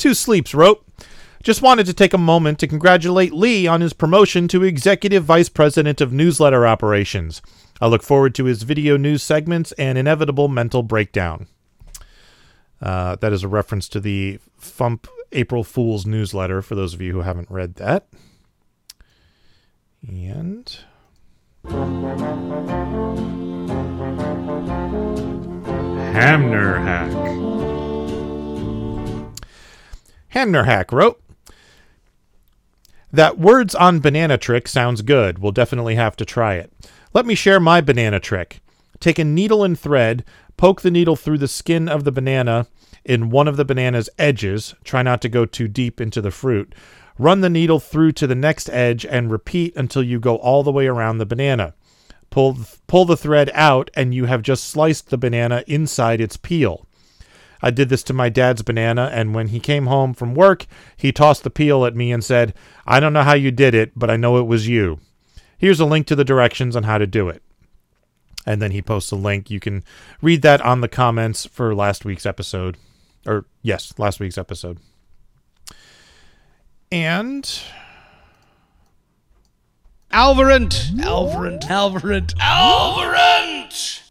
Two 0.00 0.14
Sleeps 0.14 0.54
wrote, 0.54 0.82
Just 1.42 1.60
wanted 1.60 1.84
to 1.84 1.92
take 1.92 2.14
a 2.14 2.18
moment 2.18 2.58
to 2.60 2.66
congratulate 2.66 3.34
Lee 3.34 3.66
on 3.66 3.82
his 3.82 3.92
promotion 3.92 4.48
to 4.48 4.64
Executive 4.64 5.24
Vice 5.24 5.50
President 5.50 6.00
of 6.00 6.10
Newsletter 6.10 6.66
Operations. 6.66 7.42
I 7.82 7.86
look 7.86 8.02
forward 8.02 8.34
to 8.36 8.46
his 8.46 8.62
video 8.62 8.96
news 8.96 9.22
segments 9.22 9.72
and 9.72 9.98
inevitable 9.98 10.48
mental 10.48 10.82
breakdown. 10.82 11.48
Uh, 12.80 13.16
that 13.16 13.30
is 13.34 13.42
a 13.42 13.48
reference 13.48 13.90
to 13.90 14.00
the 14.00 14.38
Fump 14.58 15.06
April 15.32 15.64
Fool's 15.64 16.06
newsletter 16.06 16.62
for 16.62 16.74
those 16.74 16.94
of 16.94 17.02
you 17.02 17.12
who 17.12 17.20
haven't 17.20 17.50
read 17.50 17.74
that. 17.74 18.06
And. 20.08 20.78
Hamner 26.14 26.78
Hack. 26.78 27.79
Hamner 30.30 30.64
Hack 30.64 30.92
wrote 30.92 31.20
That 33.12 33.38
words 33.38 33.74
on 33.74 34.00
banana 34.00 34.38
trick 34.38 34.68
sounds 34.68 35.02
good. 35.02 35.38
We'll 35.38 35.52
definitely 35.52 35.96
have 35.96 36.16
to 36.16 36.24
try 36.24 36.54
it. 36.54 36.72
Let 37.12 37.26
me 37.26 37.34
share 37.34 37.60
my 37.60 37.80
banana 37.80 38.20
trick. 38.20 38.60
Take 39.00 39.18
a 39.18 39.24
needle 39.24 39.64
and 39.64 39.78
thread, 39.78 40.24
poke 40.56 40.82
the 40.82 40.90
needle 40.90 41.16
through 41.16 41.38
the 41.38 41.48
skin 41.48 41.88
of 41.88 42.04
the 42.04 42.12
banana 42.12 42.68
in 43.04 43.30
one 43.30 43.48
of 43.48 43.56
the 43.56 43.64
banana's 43.64 44.08
edges. 44.18 44.74
Try 44.84 45.02
not 45.02 45.20
to 45.22 45.28
go 45.28 45.46
too 45.46 45.66
deep 45.66 46.00
into 46.00 46.20
the 46.20 46.30
fruit. 46.30 46.74
Run 47.18 47.40
the 47.40 47.50
needle 47.50 47.80
through 47.80 48.12
to 48.12 48.26
the 48.26 48.34
next 48.34 48.70
edge 48.70 49.04
and 49.04 49.30
repeat 49.30 49.74
until 49.76 50.02
you 50.02 50.20
go 50.20 50.36
all 50.36 50.62
the 50.62 50.72
way 50.72 50.86
around 50.86 51.18
the 51.18 51.26
banana. 51.26 51.74
Pull 52.30 52.58
pull 52.86 53.04
the 53.04 53.16
thread 53.16 53.50
out 53.52 53.90
and 53.94 54.14
you 54.14 54.26
have 54.26 54.42
just 54.42 54.64
sliced 54.64 55.10
the 55.10 55.18
banana 55.18 55.64
inside 55.66 56.20
its 56.20 56.36
peel. 56.36 56.86
I 57.62 57.70
did 57.70 57.88
this 57.88 58.02
to 58.04 58.12
my 58.12 58.28
dad's 58.28 58.62
banana, 58.62 59.10
and 59.12 59.34
when 59.34 59.48
he 59.48 59.60
came 59.60 59.86
home 59.86 60.14
from 60.14 60.34
work, 60.34 60.66
he 60.96 61.12
tossed 61.12 61.44
the 61.44 61.50
peel 61.50 61.84
at 61.84 61.94
me 61.94 62.12
and 62.12 62.24
said, 62.24 62.54
I 62.86 63.00
don't 63.00 63.12
know 63.12 63.22
how 63.22 63.34
you 63.34 63.50
did 63.50 63.74
it, 63.74 63.92
but 63.94 64.10
I 64.10 64.16
know 64.16 64.38
it 64.38 64.46
was 64.46 64.68
you. 64.68 64.98
Here's 65.58 65.80
a 65.80 65.84
link 65.84 66.06
to 66.06 66.16
the 66.16 66.24
directions 66.24 66.74
on 66.74 66.84
how 66.84 66.98
to 66.98 67.06
do 67.06 67.28
it. 67.28 67.42
And 68.46 68.62
then 68.62 68.70
he 68.70 68.80
posts 68.80 69.12
a 69.12 69.16
link. 69.16 69.50
You 69.50 69.60
can 69.60 69.84
read 70.22 70.40
that 70.42 70.62
on 70.62 70.80
the 70.80 70.88
comments 70.88 71.44
for 71.44 71.74
last 71.74 72.06
week's 72.06 72.24
episode. 72.24 72.78
Or, 73.26 73.44
yes, 73.60 73.92
last 73.98 74.18
week's 74.20 74.38
episode. 74.38 74.78
And 76.90 77.60
Alvarant, 80.10 80.90
Alvarant, 81.00 81.70
Alvarant, 81.70 82.34
Alvarant. 82.40 84.10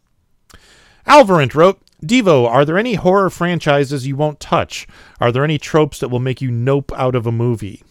Alvarant 1.05 1.55
wrote, 1.55 1.81
Devo, 2.03 2.47
are 2.47 2.63
there 2.65 2.77
any 2.77 2.93
horror 2.93 3.29
franchises 3.29 4.07
you 4.07 4.15
won't 4.15 4.39
touch? 4.39 4.87
Are 5.19 5.31
there 5.31 5.43
any 5.43 5.57
tropes 5.57 5.99
that 5.99 6.09
will 6.09 6.19
make 6.19 6.41
you 6.41 6.49
nope 6.49 6.91
out 6.95 7.15
of 7.15 7.27
a 7.27 7.31
movie? 7.31 7.83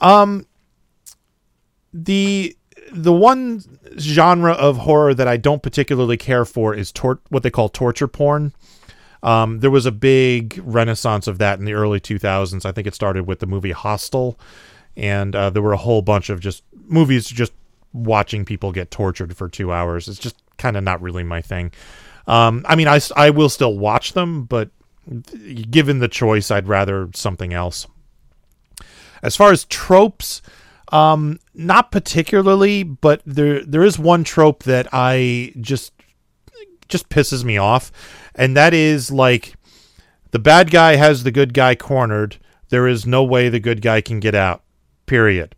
Um 0.00 0.46
the 1.92 2.56
the 2.92 3.12
one 3.12 3.62
genre 3.98 4.52
of 4.52 4.78
horror 4.78 5.14
that 5.14 5.28
I 5.28 5.36
don't 5.36 5.62
particularly 5.62 6.16
care 6.16 6.44
for 6.44 6.74
is 6.74 6.92
tor- 6.92 7.20
what 7.28 7.42
they 7.42 7.50
call 7.50 7.68
torture 7.68 8.08
porn. 8.08 8.52
Um, 9.22 9.60
there 9.60 9.70
was 9.70 9.86
a 9.86 9.92
big 9.92 10.60
renaissance 10.64 11.26
of 11.26 11.38
that 11.38 11.58
in 11.58 11.64
the 11.64 11.74
early 11.74 12.00
2000s. 12.00 12.66
I 12.66 12.72
think 12.72 12.86
it 12.86 12.94
started 12.94 13.26
with 13.26 13.38
the 13.38 13.46
movie 13.46 13.70
Hostel, 13.70 14.38
and 14.96 15.34
uh, 15.36 15.50
there 15.50 15.62
were 15.62 15.72
a 15.72 15.78
whole 15.78 16.02
bunch 16.02 16.28
of 16.28 16.40
just 16.40 16.64
movies 16.86 17.28
just 17.28 17.52
watching 17.92 18.44
people 18.44 18.72
get 18.72 18.90
tortured 18.90 19.36
for 19.36 19.48
two 19.48 19.72
hours. 19.72 20.08
It's 20.08 20.18
just 20.18 20.36
kind 20.58 20.76
of 20.76 20.82
not 20.82 21.00
really 21.00 21.22
my 21.22 21.40
thing. 21.40 21.72
Um, 22.26 22.64
I 22.68 22.76
mean, 22.76 22.88
I, 22.88 23.00
I 23.16 23.30
will 23.30 23.48
still 23.48 23.76
watch 23.76 24.12
them, 24.12 24.44
but 24.44 24.70
given 25.70 25.98
the 25.98 26.08
choice, 26.08 26.50
I'd 26.50 26.68
rather 26.68 27.10
something 27.14 27.52
else. 27.52 27.86
As 29.22 29.36
far 29.36 29.52
as 29.52 29.64
tropes, 29.64 30.42
um, 30.92 31.38
not 31.54 31.90
particularly, 31.90 32.82
but 32.82 33.22
there 33.24 33.64
there 33.64 33.82
is 33.82 33.98
one 33.98 34.24
trope 34.24 34.64
that 34.64 34.88
I 34.92 35.52
just 35.60 35.92
just 36.88 37.08
pisses 37.08 37.44
me 37.44 37.56
off, 37.56 37.90
and 38.34 38.56
that 38.56 38.74
is 38.74 39.10
like 39.10 39.54
the 40.32 40.38
bad 40.38 40.70
guy 40.70 40.96
has 40.96 41.22
the 41.22 41.30
good 41.30 41.54
guy 41.54 41.74
cornered. 41.74 42.38
There 42.68 42.88
is 42.88 43.06
no 43.06 43.22
way 43.22 43.48
the 43.48 43.60
good 43.60 43.82
guy 43.82 44.00
can 44.00 44.20
get 44.20 44.34
out. 44.34 44.62
Period. 45.06 45.54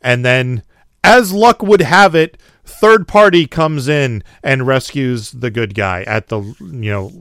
And 0.00 0.24
then, 0.24 0.62
as 1.02 1.32
luck 1.32 1.62
would 1.62 1.82
have 1.82 2.14
it, 2.14 2.38
third 2.64 3.08
party 3.08 3.46
comes 3.46 3.88
in 3.88 4.22
and 4.42 4.66
rescues 4.66 5.32
the 5.32 5.50
good 5.50 5.74
guy 5.74 6.02
at 6.02 6.28
the 6.28 6.40
you 6.60 6.90
know 6.90 7.12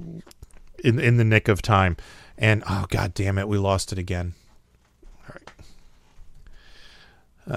in 0.83 0.99
in 0.99 1.17
the 1.17 1.23
nick 1.23 1.47
of 1.47 1.61
time. 1.61 1.97
And 2.37 2.63
oh 2.69 2.85
god 2.89 3.13
damn 3.13 3.37
it, 3.37 3.47
we 3.47 3.57
lost 3.57 3.91
it 3.91 3.97
again. 3.97 4.33
All 5.27 5.35
right. 5.35 5.49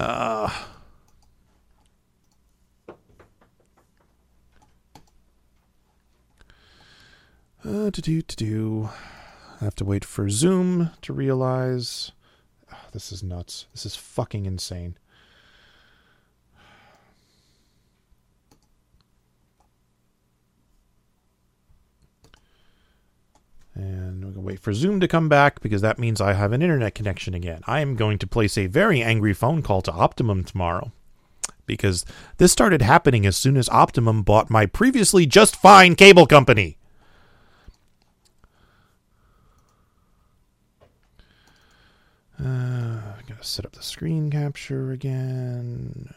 Uh 0.01 0.49
Uh, 7.65 7.89
to 7.91 8.01
do 8.01 8.21
to 8.21 8.35
do. 8.35 8.89
I 9.61 9.63
have 9.63 9.75
to 9.75 9.85
wait 9.85 10.03
for 10.03 10.29
Zoom 10.29 10.91
to 11.01 11.13
realize. 11.13 12.11
Ah, 12.69 12.87
this 12.91 13.09
is 13.09 13.23
nuts. 13.23 13.67
This 13.71 13.85
is 13.85 13.95
fucking 13.95 14.45
insane. 14.45 14.97
And 23.73 24.25
we're 24.25 24.31
going 24.31 24.32
to 24.32 24.32
wait 24.43 24.59
for 24.59 24.73
Zoom 24.73 24.99
to 24.99 25.07
come 25.07 25.29
back 25.29 25.61
because 25.61 25.81
that 25.81 25.99
means 25.99 26.21
I 26.21 26.33
have 26.33 26.51
an 26.51 26.61
internet 26.61 26.95
connection 26.95 27.33
again. 27.33 27.61
I 27.65 27.79
am 27.79 27.95
going 27.95 28.17
to 28.19 28.27
place 28.27 28.57
a 28.57 28.67
very 28.67 29.01
angry 29.01 29.33
phone 29.33 29.61
call 29.61 29.81
to 29.83 29.91
Optimum 29.91 30.43
tomorrow 30.43 30.91
because 31.65 32.05
this 32.37 32.51
started 32.51 32.81
happening 32.81 33.25
as 33.25 33.37
soon 33.37 33.57
as 33.57 33.69
Optimum 33.69 34.23
bought 34.23 34.49
my 34.49 34.65
previously 34.65 35.25
just 35.25 35.55
fine 35.55 35.95
cable 35.95 36.25
company. 36.25 36.77
Uh, 42.39 42.47
I'm 42.47 43.25
going 43.27 43.39
to 43.39 43.43
set 43.43 43.65
up 43.65 43.71
the 43.71 43.83
screen 43.83 44.29
capture 44.29 44.91
again. 44.91 46.13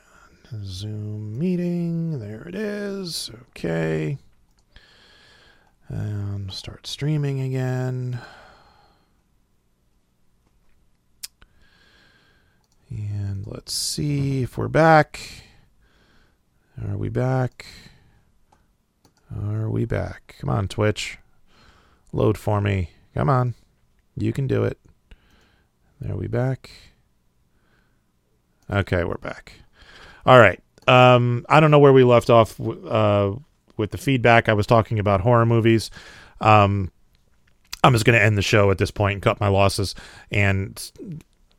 Zoom 0.65 1.39
meeting. 1.39 2.19
There 2.19 2.49
it 2.49 2.55
is. 2.55 3.31
Okay. 3.51 4.19
And 5.89 6.53
start 6.53 6.87
streaming 6.87 7.41
again. 7.41 8.21
And 12.91 13.47
let's 13.47 13.73
see 13.73 14.43
if 14.43 14.59
we're 14.59 14.69
back. 14.69 15.21
Are 16.89 16.97
we 16.97 17.09
back? 17.09 17.67
Are 19.35 19.71
we 19.71 19.85
back? 19.85 20.37
Come 20.41 20.51
on, 20.51 20.69
Twitch. 20.69 21.19
Load 22.13 22.37
for 22.37 22.61
me. 22.61 22.91
Come 23.15 23.29
on. 23.29 23.55
You 24.17 24.33
can 24.33 24.47
do 24.47 24.65
it. 24.65 24.79
There 26.01 26.17
we 26.17 26.27
back. 26.27 26.71
Okay, 28.71 29.05
we're 29.05 29.19
back. 29.19 29.53
All 30.25 30.39
right. 30.39 30.61
Um, 30.89 31.47
I 31.49 31.61
don't 31.61 31.71
know 31.71 31.79
where 31.79 31.93
we 31.93 32.05
left 32.05 32.31
off 32.31 32.61
uh, 32.61 33.33
with 33.77 33.91
the 33.91 33.99
feedback. 33.99 34.49
I 34.49 34.55
was 34.55 34.67
talking 34.67 34.99
about 34.99 35.21
horror 35.21 35.47
movies. 35.47 35.91
Um, 36.41 36.91
I'm 37.85 37.93
just 37.93 38.05
going 38.05 38.19
to 38.19 38.25
end 38.25 38.37
the 38.37 38.43
show 38.43 38.71
at 38.71 38.79
this 38.79 38.91
point 38.91 39.15
and 39.15 39.23
cut 39.23 39.41
my 39.41 39.49
losses 39.49 39.95
and 40.31 40.91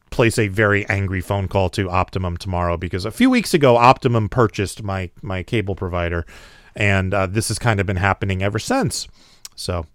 place 0.10 0.38
a 0.40 0.48
very 0.48 0.88
angry 0.88 1.22
phone 1.22 1.48
call 1.48 1.70
to 1.70 1.90
Optimum 1.90 2.38
tomorrow 2.38 2.78
because 2.78 3.06
a 3.06 3.12
few 3.12 3.30
weeks 3.30 3.54
ago 3.54 3.78
Optimum 3.78 4.30
purchased 4.30 4.84
my 4.84 5.10
my 5.22 5.44
cable 5.44 5.76
provider, 5.76 6.26
and 6.76 7.14
uh, 7.14 7.28
this 7.28 7.48
has 7.50 7.60
kind 7.60 7.80
of 7.80 7.86
been 7.86 7.98
happening 7.98 8.42
ever 8.42 8.60
since. 8.60 9.08
So, 9.56 9.86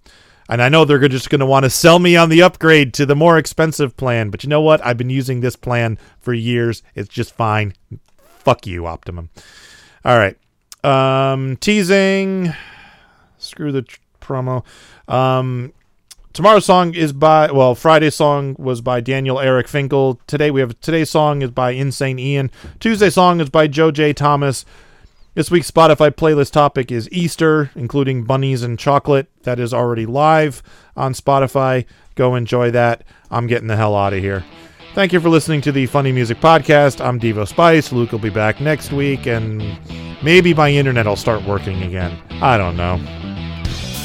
and 0.49 0.63
I 0.63 0.69
know 0.69 0.85
they're 0.85 1.07
just 1.09 1.31
going 1.31 1.41
to 1.41 1.47
want 1.47 1.65
to 1.65 1.71
sell 1.71 1.99
me 1.99 2.17
on 2.17 2.29
the 2.29 2.43
upgrade 2.43 2.95
to 2.95 3.07
the 3.07 3.17
more 3.17 3.39
expensive 3.39 3.97
plan, 3.97 4.31
but 4.31 4.43
you 4.43 4.49
know 4.49 4.61
what? 4.61 4.85
I've 4.85 4.99
been 4.99 5.11
using 5.11 5.41
this 5.41 5.57
plan 5.57 5.99
for 6.19 6.33
years. 6.33 6.83
It's 6.95 7.09
just 7.09 7.35
fine. 7.35 7.75
Fuck 8.17 8.67
you, 8.67 8.87
Optimum. 8.87 9.31
All 10.05 10.19
right. 10.19 10.37
Um, 10.85 11.57
teasing. 11.59 12.53
Screw 13.39 13.73
the 13.73 13.83
tr- 13.83 13.99
promo. 14.21 14.65
Um, 15.09 15.73
tomorrow's 16.33 16.65
song 16.65 16.95
is 16.95 17.13
by 17.13 17.51
well, 17.51 17.75
Friday's 17.75 18.15
song 18.15 18.57
was 18.59 18.81
by 18.81 19.01
Daniel 19.01 19.39
Eric 19.39 19.69
Finkel. 19.69 20.21
Today 20.27 20.51
we 20.51 20.61
have 20.61 20.81
today's 20.81 21.11
song 21.11 21.43
is 21.43 21.51
by 21.51 21.71
Insane 21.73 22.19
Ian. 22.19 22.51
Tuesday's 22.81 23.15
song 23.15 23.41
is 23.41 23.51
by 23.51 23.67
Joe 23.67 23.91
J. 23.91 24.13
Thomas. 24.13 24.65
This 25.35 25.51
week's 25.51 25.71
Spotify 25.71 26.11
playlist 26.11 26.53
topic 26.53 26.93
is 26.93 27.09
Easter, 27.11 27.71
including 27.75 28.25
bunnies 28.25 28.63
and 28.63 28.79
chocolate. 28.79 29.29
That 29.45 29.59
is 29.59 29.73
already 29.73 30.05
live 30.05 30.63
on 30.95 31.15
Spotify. 31.15 31.87
Go 32.17 32.35
enjoy 32.35 32.71
that. 32.73 33.03
I'm 33.31 33.47
getting 33.47 33.69
the 33.69 33.77
hell 33.77 33.97
out 33.97 34.13
of 34.13 34.19
here. 34.19 34.45
Thank 34.95 35.15
you 35.15 35.21
for 35.21 35.31
listening 35.31 35.63
to 35.63 35.73
the 35.73 35.87
Funny 35.87 36.13
Music 36.13 36.39
Podcast. 36.39 37.03
I'm 37.03 37.19
Devo 37.19 37.49
Spice. 37.49 37.93
Luke 37.93 38.13
will 38.13 38.19
be 38.19 38.29
back 38.29 38.61
next 38.61 38.93
week, 38.93 39.27
and 39.27 39.79
maybe 40.23 40.53
my 40.53 40.71
internet 40.71 41.07
will 41.07 41.17
start 41.17 41.43
working 41.45 41.83
again. 41.83 42.19
I 42.43 42.59
don't 42.59 42.77
know. 42.77 43.01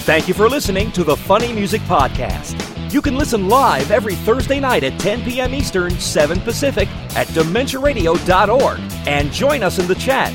Thank 0.06 0.30
you 0.30 0.34
for 0.34 0.48
listening 0.48 0.94
to 0.94 1.04
the 1.04 1.18
Funny 1.18 1.52
Music 1.52 1.82
Podcast. 1.82 2.64
You 2.94 3.02
can 3.02 3.18
listen 3.18 3.50
live 3.50 3.92
every 3.92 4.16
Thursday 4.16 4.62
night 4.62 4.86
at 4.86 4.98
10 4.98 5.24
p.m. 5.24 5.54
Eastern, 5.54 5.92
7 5.92 6.40
Pacific 6.40 6.88
at 7.18 7.28
DementiaRadio.org 7.28 8.80
and 9.06 9.30
join 9.34 9.64
us 9.64 9.80
in 9.80 9.88
the 9.88 9.96
chat. 9.96 10.32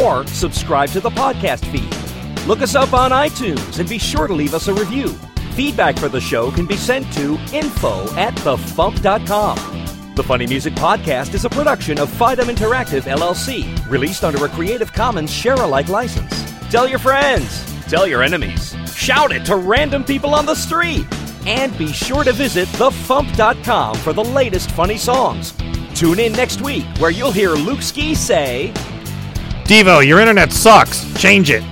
Or 0.00 0.26
subscribe 0.28 0.88
to 0.90 1.00
the 1.00 1.10
podcast 1.10 1.62
feed. 1.70 2.46
Look 2.46 2.62
us 2.62 2.74
up 2.74 2.94
on 2.94 3.10
iTunes 3.10 3.78
and 3.78 3.86
be 3.86 3.98
sure 3.98 4.26
to 4.28 4.32
leave 4.32 4.54
us 4.54 4.66
a 4.68 4.72
review. 4.72 5.14
Feedback 5.54 5.96
for 5.98 6.08
the 6.08 6.20
show 6.20 6.50
can 6.50 6.66
be 6.66 6.76
sent 6.76 7.12
to 7.12 7.34
info 7.52 8.02
at 8.16 8.34
thefump.com. 8.34 10.14
The 10.16 10.22
Funny 10.22 10.48
Music 10.48 10.74
Podcast 10.74 11.32
is 11.32 11.44
a 11.44 11.50
production 11.50 11.98
of 12.00 12.08
Fidem 12.08 12.52
Interactive 12.52 13.02
LLC, 13.02 13.88
released 13.88 14.24
under 14.24 14.44
a 14.44 14.48
Creative 14.48 14.92
Commons 14.92 15.32
share-alike 15.32 15.88
license. 15.88 16.52
Tell 16.70 16.88
your 16.88 16.98
friends, 16.98 17.64
tell 17.86 18.06
your 18.06 18.22
enemies, 18.22 18.74
shout 18.92 19.30
it 19.30 19.44
to 19.46 19.54
random 19.54 20.02
people 20.02 20.34
on 20.34 20.44
the 20.44 20.56
street, 20.56 21.06
and 21.46 21.76
be 21.78 21.92
sure 21.92 22.24
to 22.24 22.32
visit 22.32 22.68
thefump.com 22.70 23.96
for 23.98 24.12
the 24.12 24.24
latest 24.24 24.72
funny 24.72 24.98
songs. 24.98 25.54
Tune 25.94 26.18
in 26.18 26.32
next 26.32 26.62
week 26.62 26.84
where 26.98 27.12
you'll 27.12 27.32
hear 27.32 27.50
Luke 27.50 27.82
Ski 27.82 28.16
say, 28.16 28.72
Devo, 29.64 30.04
your 30.06 30.18
internet 30.18 30.52
sucks. 30.52 31.04
Change 31.20 31.50
it. 31.50 31.62